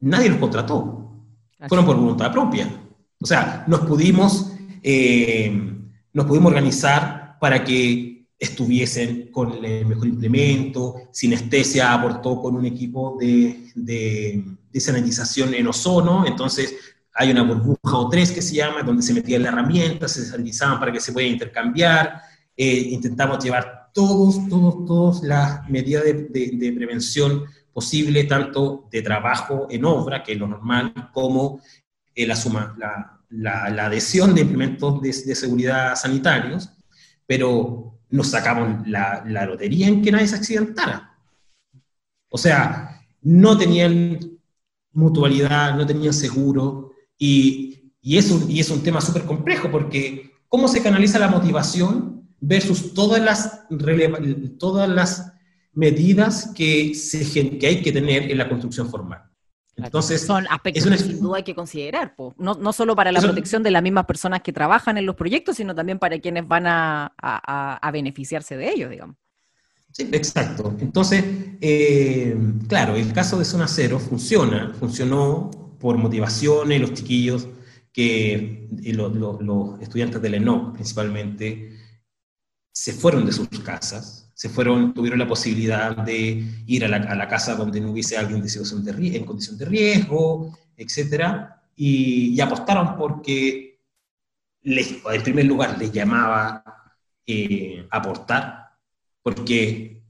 nadie 0.00 0.28
los 0.28 0.38
contrató. 0.38 1.00
Fueron 1.66 1.86
por 1.86 1.96
voluntad 1.96 2.30
propia. 2.30 2.68
O 3.20 3.26
sea, 3.26 3.64
nos 3.66 3.80
pudimos 3.80 4.53
eh, 4.86 5.50
nos 6.12 6.26
pudimos 6.26 6.52
organizar 6.52 7.38
para 7.40 7.64
que 7.64 8.26
estuviesen 8.38 9.30
con 9.32 9.64
el 9.64 9.86
mejor 9.86 10.06
implemento, 10.06 10.96
Sinestesia 11.10 11.94
aportó 11.94 12.40
con 12.40 12.54
un 12.54 12.66
equipo 12.66 13.16
de, 13.18 13.70
de, 13.74 14.80
sanitización 14.80 15.54
en 15.54 15.68
ozono, 15.68 16.26
entonces 16.26 16.74
hay 17.14 17.30
una 17.30 17.44
burbuja 17.44 17.96
o 17.96 18.08
tres 18.10 18.30
que 18.30 18.42
se 18.42 18.56
llama, 18.56 18.82
donde 18.82 19.02
se 19.02 19.14
metían 19.14 19.42
las 19.42 19.52
herramientas, 19.54 20.12
se 20.12 20.26
sanitizaban 20.26 20.78
para 20.78 20.92
que 20.92 21.00
se 21.00 21.12
puedan 21.12 21.30
intercambiar, 21.30 22.20
eh, 22.54 22.88
intentamos 22.90 23.42
llevar 23.42 23.90
todos, 23.94 24.46
todos, 24.48 24.84
todas 24.84 25.22
las 25.22 25.70
medidas 25.70 26.04
de, 26.04 26.28
de, 26.28 26.72
prevención 26.72 27.44
posible, 27.72 28.24
tanto 28.24 28.86
de 28.90 29.00
trabajo 29.00 29.66
en 29.70 29.84
obra, 29.86 30.22
que 30.22 30.32
es 30.32 30.38
lo 30.38 30.46
normal, 30.46 30.92
como 31.12 31.60
eh, 32.14 32.26
la, 32.26 32.36
suma, 32.36 32.74
la, 32.78 33.14
la, 33.30 33.86
adhesión 33.86 34.34
de 34.34 34.42
implementos 34.42 35.00
de, 35.00 35.12
seguridad 35.12 35.96
sanitarios, 35.96 36.70
pero 37.26 37.98
nos 38.10 38.28
sacamos 38.28 38.86
la, 38.86 39.24
lotería 39.46 39.88
en 39.88 40.02
que 40.02 40.12
nadie 40.12 40.28
se 40.28 40.36
accidentara. 40.36 41.16
O 42.28 42.38
sea, 42.38 43.00
no 43.22 43.56
tenían 43.56 44.18
mutualidad, 44.92 45.74
no 45.76 45.86
tenían 45.86 46.12
seguro, 46.12 46.92
y, 47.18 47.92
y, 48.00 48.18
es, 48.18 48.30
un, 48.30 48.50
y 48.50 48.60
es 48.60 48.70
un 48.70 48.82
tema 48.82 49.00
súper 49.00 49.24
complejo 49.24 49.70
porque 49.70 50.32
¿cómo 50.48 50.68
se 50.68 50.82
canaliza 50.82 51.18
la 51.18 51.28
motivación 51.28 52.28
versus 52.40 52.94
todas 52.94 53.22
las, 53.22 53.66
todas 54.58 54.88
las 54.88 55.32
medidas 55.72 56.52
que, 56.54 56.94
se, 56.94 57.58
que 57.58 57.66
hay 57.66 57.82
que 57.82 57.92
tener 57.92 58.30
en 58.30 58.38
la 58.38 58.48
construcción 58.48 58.88
formal? 58.88 59.22
Entonces, 59.76 60.24
son 60.24 60.46
aspectos 60.48 60.86
que 60.86 60.98
sin 60.98 61.20
duda 61.20 61.38
hay 61.38 61.42
que 61.42 61.54
considerar, 61.54 62.14
No, 62.38 62.54
no, 62.54 62.72
solo 62.72 62.94
para 62.94 63.10
la 63.10 63.20
protección 63.20 63.62
de 63.62 63.70
las 63.70 63.82
mismas 63.82 64.06
personas 64.06 64.42
que 64.42 64.52
trabajan 64.52 64.98
en 64.98 65.06
los 65.06 65.16
proyectos, 65.16 65.56
sino 65.56 65.74
también 65.74 65.98
para 65.98 66.18
quienes 66.20 66.46
van 66.46 66.66
a, 66.66 67.12
a 67.16 67.90
beneficiarse 67.90 68.56
de 68.56 68.70
ellos, 68.70 68.90
digamos. 68.90 69.16
Sí, 69.94 70.08
exacto. 70.10 70.74
Entonces, 70.80 71.24
eh, 71.60 72.36
claro, 72.68 72.96
el 72.96 73.12
caso 73.12 73.38
de 73.38 73.44
Zona 73.44 73.68
Cero 73.68 74.00
funciona, 74.00 74.74
funcionó 74.74 75.52
por 75.78 75.98
motivaciones, 75.98 76.80
los 76.80 76.94
chiquillos, 76.94 77.46
que 77.92 78.68
los 78.72 79.80
estudiantes 79.80 80.20
del 80.20 80.34
ENOC 80.34 80.74
principalmente, 80.74 81.78
se 82.72 82.92
fueron 82.92 83.24
de 83.24 83.30
sus 83.30 83.48
casas, 83.60 84.23
se 84.34 84.48
fueron, 84.48 84.92
tuvieron 84.92 85.18
la 85.18 85.28
posibilidad 85.28 85.96
de 85.96 86.44
ir 86.66 86.84
a 86.84 86.88
la, 86.88 87.28
casa 87.28 87.54
donde 87.54 87.80
no 87.80 87.92
hubiese 87.92 88.16
alguien 88.16 88.42
de 88.42 88.48
situación 88.48 88.84
de, 88.84 89.16
en 89.16 89.24
condición 89.24 89.56
de 89.56 89.64
riesgo, 89.64 90.56
etc. 90.76 91.46
Y, 91.76 92.40
apostaron 92.40 92.96
porque, 92.96 93.78
les, 94.62 94.96
en 95.12 95.22
primer 95.22 95.46
lugar, 95.46 95.78
les 95.78 95.92
llamaba 95.92 96.64
eh, 97.26 97.86
aportar 97.90 98.64
porque 99.22 100.02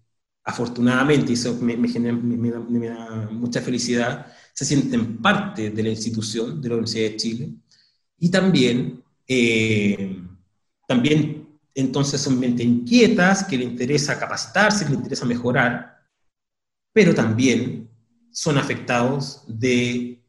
afortunadamente, 0.44 1.30
y 1.30 1.34
eso 1.34 1.56
me, 1.60 1.76
da 1.76 3.28
mucha 3.30 3.62
felicidad, 3.62 4.26
se 4.52 4.64
sienten 4.64 5.18
parte 5.22 5.70
de 5.70 5.82
la 5.82 5.88
institución 5.88 6.60
de 6.60 6.68
la 6.68 6.74
Universidad 6.74 7.10
de 7.10 7.16
Chile 7.16 7.54
y 8.18 8.30
también, 8.30 9.02
eh, 9.26 10.20
también 10.86 11.43
entonces 11.74 12.20
son 12.20 12.38
mente 12.38 12.62
inquietas, 12.62 13.44
que 13.44 13.58
le 13.58 13.64
interesa 13.64 14.18
capacitarse, 14.18 14.84
que 14.84 14.92
le 14.92 14.96
interesa 14.98 15.26
mejorar, 15.26 15.98
pero 16.92 17.14
también 17.14 17.90
son 18.30 18.58
afectados 18.58 19.42
de 19.46 20.24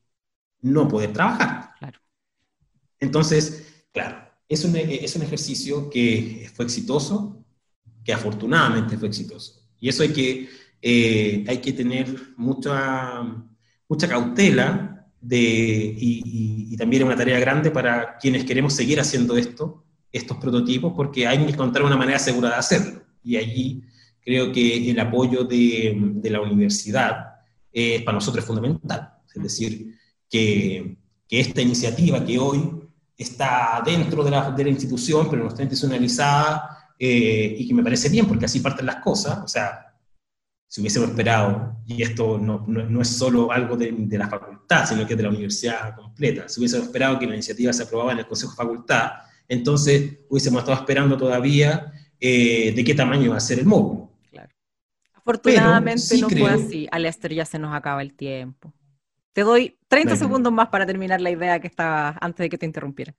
no 0.62 0.88
poder 0.88 1.14
trabajar. 1.14 1.74
Entonces, 3.00 3.86
claro, 3.92 4.18
es 4.48 4.64
un, 4.64 4.76
es 4.76 5.16
un 5.16 5.22
ejercicio 5.22 5.90
que 5.90 6.50
fue 6.54 6.66
exitoso, 6.66 7.46
que 8.04 8.14
afortunadamente 8.14 8.98
fue 8.98 9.08
exitoso. 9.08 9.68
Y 9.80 9.90
eso 9.90 10.04
hay 10.04 10.14
que, 10.14 10.50
eh, 10.82 11.44
hay 11.48 11.58
que 11.60 11.74
tener 11.74 12.34
mucha, 12.38 13.24
mucha 13.88 14.08
cautela 14.08 15.08
de, 15.22 15.96
y, 15.98 16.76
también 16.78 17.04
es 17.04 17.08
una 17.08 17.16
tarea 17.16 17.40
grande 17.40 17.72
para 17.72 18.18
quienes 18.18 18.44
queremos 18.44 18.74
seguir 18.74 19.00
haciendo 19.00 19.38
esto, 19.38 19.86
estos 20.18 20.38
prototipos, 20.38 20.94
porque 20.96 21.28
hay 21.28 21.38
que 21.40 21.52
encontrar 21.52 21.86
una 21.86 21.98
manera 21.98 22.20
segura 22.20 22.50
de 22.50 22.56
hacerlo. 22.56 23.02
Y 23.24 23.38
allí 23.38 23.84
creo 24.22 24.52
que 24.52 24.90
el 24.90 25.00
apoyo 25.00 25.44
de, 25.44 25.96
de 25.98 26.30
la 26.30 26.42
universidad 26.42 27.36
para 28.06 28.14
nosotros 28.14 28.44
es 28.44 28.48
fundamental. 28.48 29.14
Es 29.36 29.44
decir, 29.44 29.96
que, 30.30 30.98
que 31.28 31.40
esta 31.40 31.62
iniciativa 31.62 32.24
que 32.24 32.40
hoy 32.40 32.72
está 33.18 33.82
dentro 33.86 34.24
de 34.24 34.32
la, 34.32 34.52
de 34.52 34.64
la 34.64 34.70
institución, 34.70 35.28
pero 35.30 35.44
no 35.44 35.50
está 35.50 35.64
institucionalizada, 35.64 36.94
eh, 36.98 37.56
y 37.58 37.68
que 37.68 37.74
me 37.74 37.84
parece 37.84 38.10
bien 38.10 38.26
porque 38.26 38.46
así 38.46 38.60
parten 38.60 38.86
las 38.86 38.98
cosas, 38.98 39.40
o 39.44 39.48
sea, 39.48 39.94
si 40.68 40.82
hubiésemos 40.82 41.10
esperado, 41.10 41.78
y 41.86 42.02
esto 42.02 42.38
no, 42.38 42.66
no, 42.68 43.02
es 43.02 43.10
solo 43.10 43.52
algo 43.52 43.78
de, 43.78 43.92
de, 43.92 44.18
la 44.18 44.28
facultad, 44.28 44.86
sino 44.86 45.06
que 45.06 45.14
es 45.14 45.18
de 45.18 45.24
la 45.24 45.30
universidad 45.30 45.96
completa, 45.96 46.50
si 46.50 46.60
hubiésemos 46.60 46.88
esperado 46.88 47.20
que 47.20 47.28
la 47.28 47.34
iniciativa 47.34 47.72
se 47.72 47.84
aprobara 47.84 48.14
en 48.14 48.20
el 48.20 48.28
Consejo 48.28 48.52
de 48.52 48.58
Facultad, 48.58 49.12
entonces 49.48 50.20
hubiésemos 50.30 50.62
estado 50.62 50.80
esperando 50.80 51.18
todavía 51.18 51.94
eh, 52.20 52.74
de 52.76 52.84
qué 52.84 52.96
tamaño 52.96 53.32
va 53.32 53.38
a 53.38 53.42
ser 53.42 53.60
el 53.60 53.66
módulo. 53.66 54.12
Claro. 54.32 54.50
Afortunadamente 55.14 56.18
no 56.20 56.30
fue 56.30 56.50
así, 56.50 56.88
a 56.92 57.00
Lester 57.00 57.34
ya 57.34 57.46
se 57.46 57.60
nos 57.60 57.74
acaba 57.76 58.02
el 58.02 58.14
tiempo. 58.14 58.74
Te 59.34 59.42
doy 59.42 59.78
30 59.90 60.16
segundos 60.16 60.54
más 60.54 60.70
para 60.70 60.86
terminar 60.86 61.20
la 61.20 61.30
idea 61.30 61.60
que 61.60 61.68
estaba 61.68 62.18
antes 62.22 62.46
de 62.46 62.50
que 62.50 62.58
te 62.58 62.66
interrumpiera. 62.66 63.14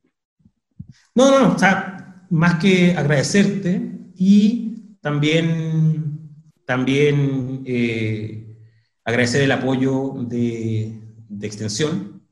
No, 1.14 1.30
no, 1.30 1.40
no, 1.40 1.54
o 1.54 1.58
sea, 1.58 2.24
más 2.30 2.54
que 2.58 2.96
agradecerte 2.96 3.82
y 4.14 4.96
también, 5.00 6.18
también 6.64 7.62
eh, 7.66 8.56
agradecer 9.04 9.42
el 9.42 9.52
apoyo 9.52 10.14
de, 10.26 11.00
extensión 11.42 12.22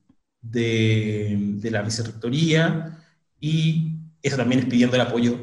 de, 0.40 1.36
de, 1.60 1.70
la 1.70 1.82
vicerrectoría 1.82 3.03
y 3.44 3.92
eso 4.22 4.38
también 4.38 4.60
es 4.60 4.66
pidiendo 4.66 4.96
el 4.96 5.02
apoyo 5.02 5.38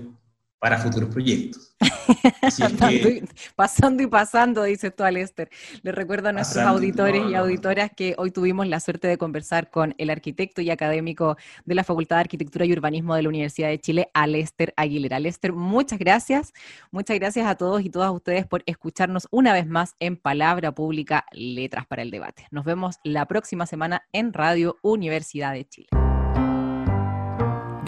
para 0.58 0.80
futuros 0.80 1.10
proyectos. 1.10 1.76
pasando 3.56 4.02
y 4.02 4.08
pasando, 4.08 4.64
dice 4.64 4.90
tú, 4.90 5.04
Alester. 5.04 5.52
Le 5.84 5.92
recuerdo 5.92 6.30
a 6.30 6.34
nuestros 6.34 6.66
auditores 6.66 7.22
y 7.30 7.36
auditoras 7.36 7.92
que 7.96 8.16
hoy 8.18 8.32
tuvimos 8.32 8.68
la 8.68 8.80
suerte 8.80 9.08
de 9.08 9.20
conversar 9.20 9.70
con 9.70 9.94
el 10.00 10.10
arquitecto 10.10 10.62
y 10.62 10.72
académico 10.72 11.38
de 11.66 11.76
la 11.76 11.84
Facultad 11.84 12.16
de 12.16 12.22
Arquitectura 12.22 12.66
y 12.66 12.74
Urbanismo 12.74 13.14
de 13.14 13.22
la 13.22 13.30
Universidad 13.30 13.70
de 13.70 13.80
Chile, 13.80 14.10
Alester 14.16 14.74
Aguilera. 14.78 15.18
Alester, 15.18 15.54
muchas 15.54 16.00
gracias. 16.00 16.54
Muchas 16.90 17.20
gracias 17.20 17.46
a 17.46 17.54
todos 17.54 17.84
y 17.84 17.92
todas 17.92 18.12
ustedes 18.12 18.48
por 18.48 18.64
escucharnos 18.66 19.28
una 19.30 19.54
vez 19.54 19.68
más 19.68 19.94
en 20.00 20.18
Palabra 20.18 20.72
Pública, 20.72 21.26
Letras 21.34 21.86
para 21.86 22.02
el 22.02 22.10
Debate. 22.10 22.48
Nos 22.50 22.66
vemos 22.66 22.96
la 23.04 23.28
próxima 23.28 23.68
semana 23.68 24.08
en 24.12 24.34
Radio 24.34 24.78
Universidad 24.82 25.54
de 25.54 25.66
Chile. 25.66 26.01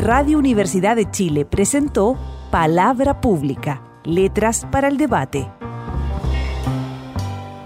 Radio 0.04 0.38
Universidad 0.38 0.98
de 0.98 1.10
Chile 1.10 1.46
presentó 1.46 2.18
Palabra 2.52 3.22
Pública, 3.22 3.82
Letras 4.04 4.68
para 4.70 4.90
el 4.90 4.98
Debate. 4.98 5.50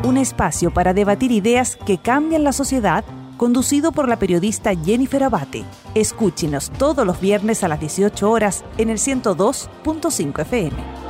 Un 0.03 0.17
espacio 0.17 0.71
para 0.71 0.93
debatir 0.93 1.31
ideas 1.31 1.75
que 1.77 1.97
cambian 1.97 2.43
la 2.43 2.53
sociedad, 2.53 3.03
conducido 3.38 3.91
por 3.91 4.07
la 4.07 4.19
periodista 4.19 4.75
Jennifer 4.75 5.23
Abate. 5.23 5.63
Escúchenos 5.95 6.69
todos 6.69 7.07
los 7.07 7.19
viernes 7.19 7.63
a 7.63 7.69
las 7.69 7.79
18 7.79 8.29
horas 8.29 8.63
en 8.77 8.91
el 8.91 8.99
102.5 8.99 10.41
FM. 10.41 11.06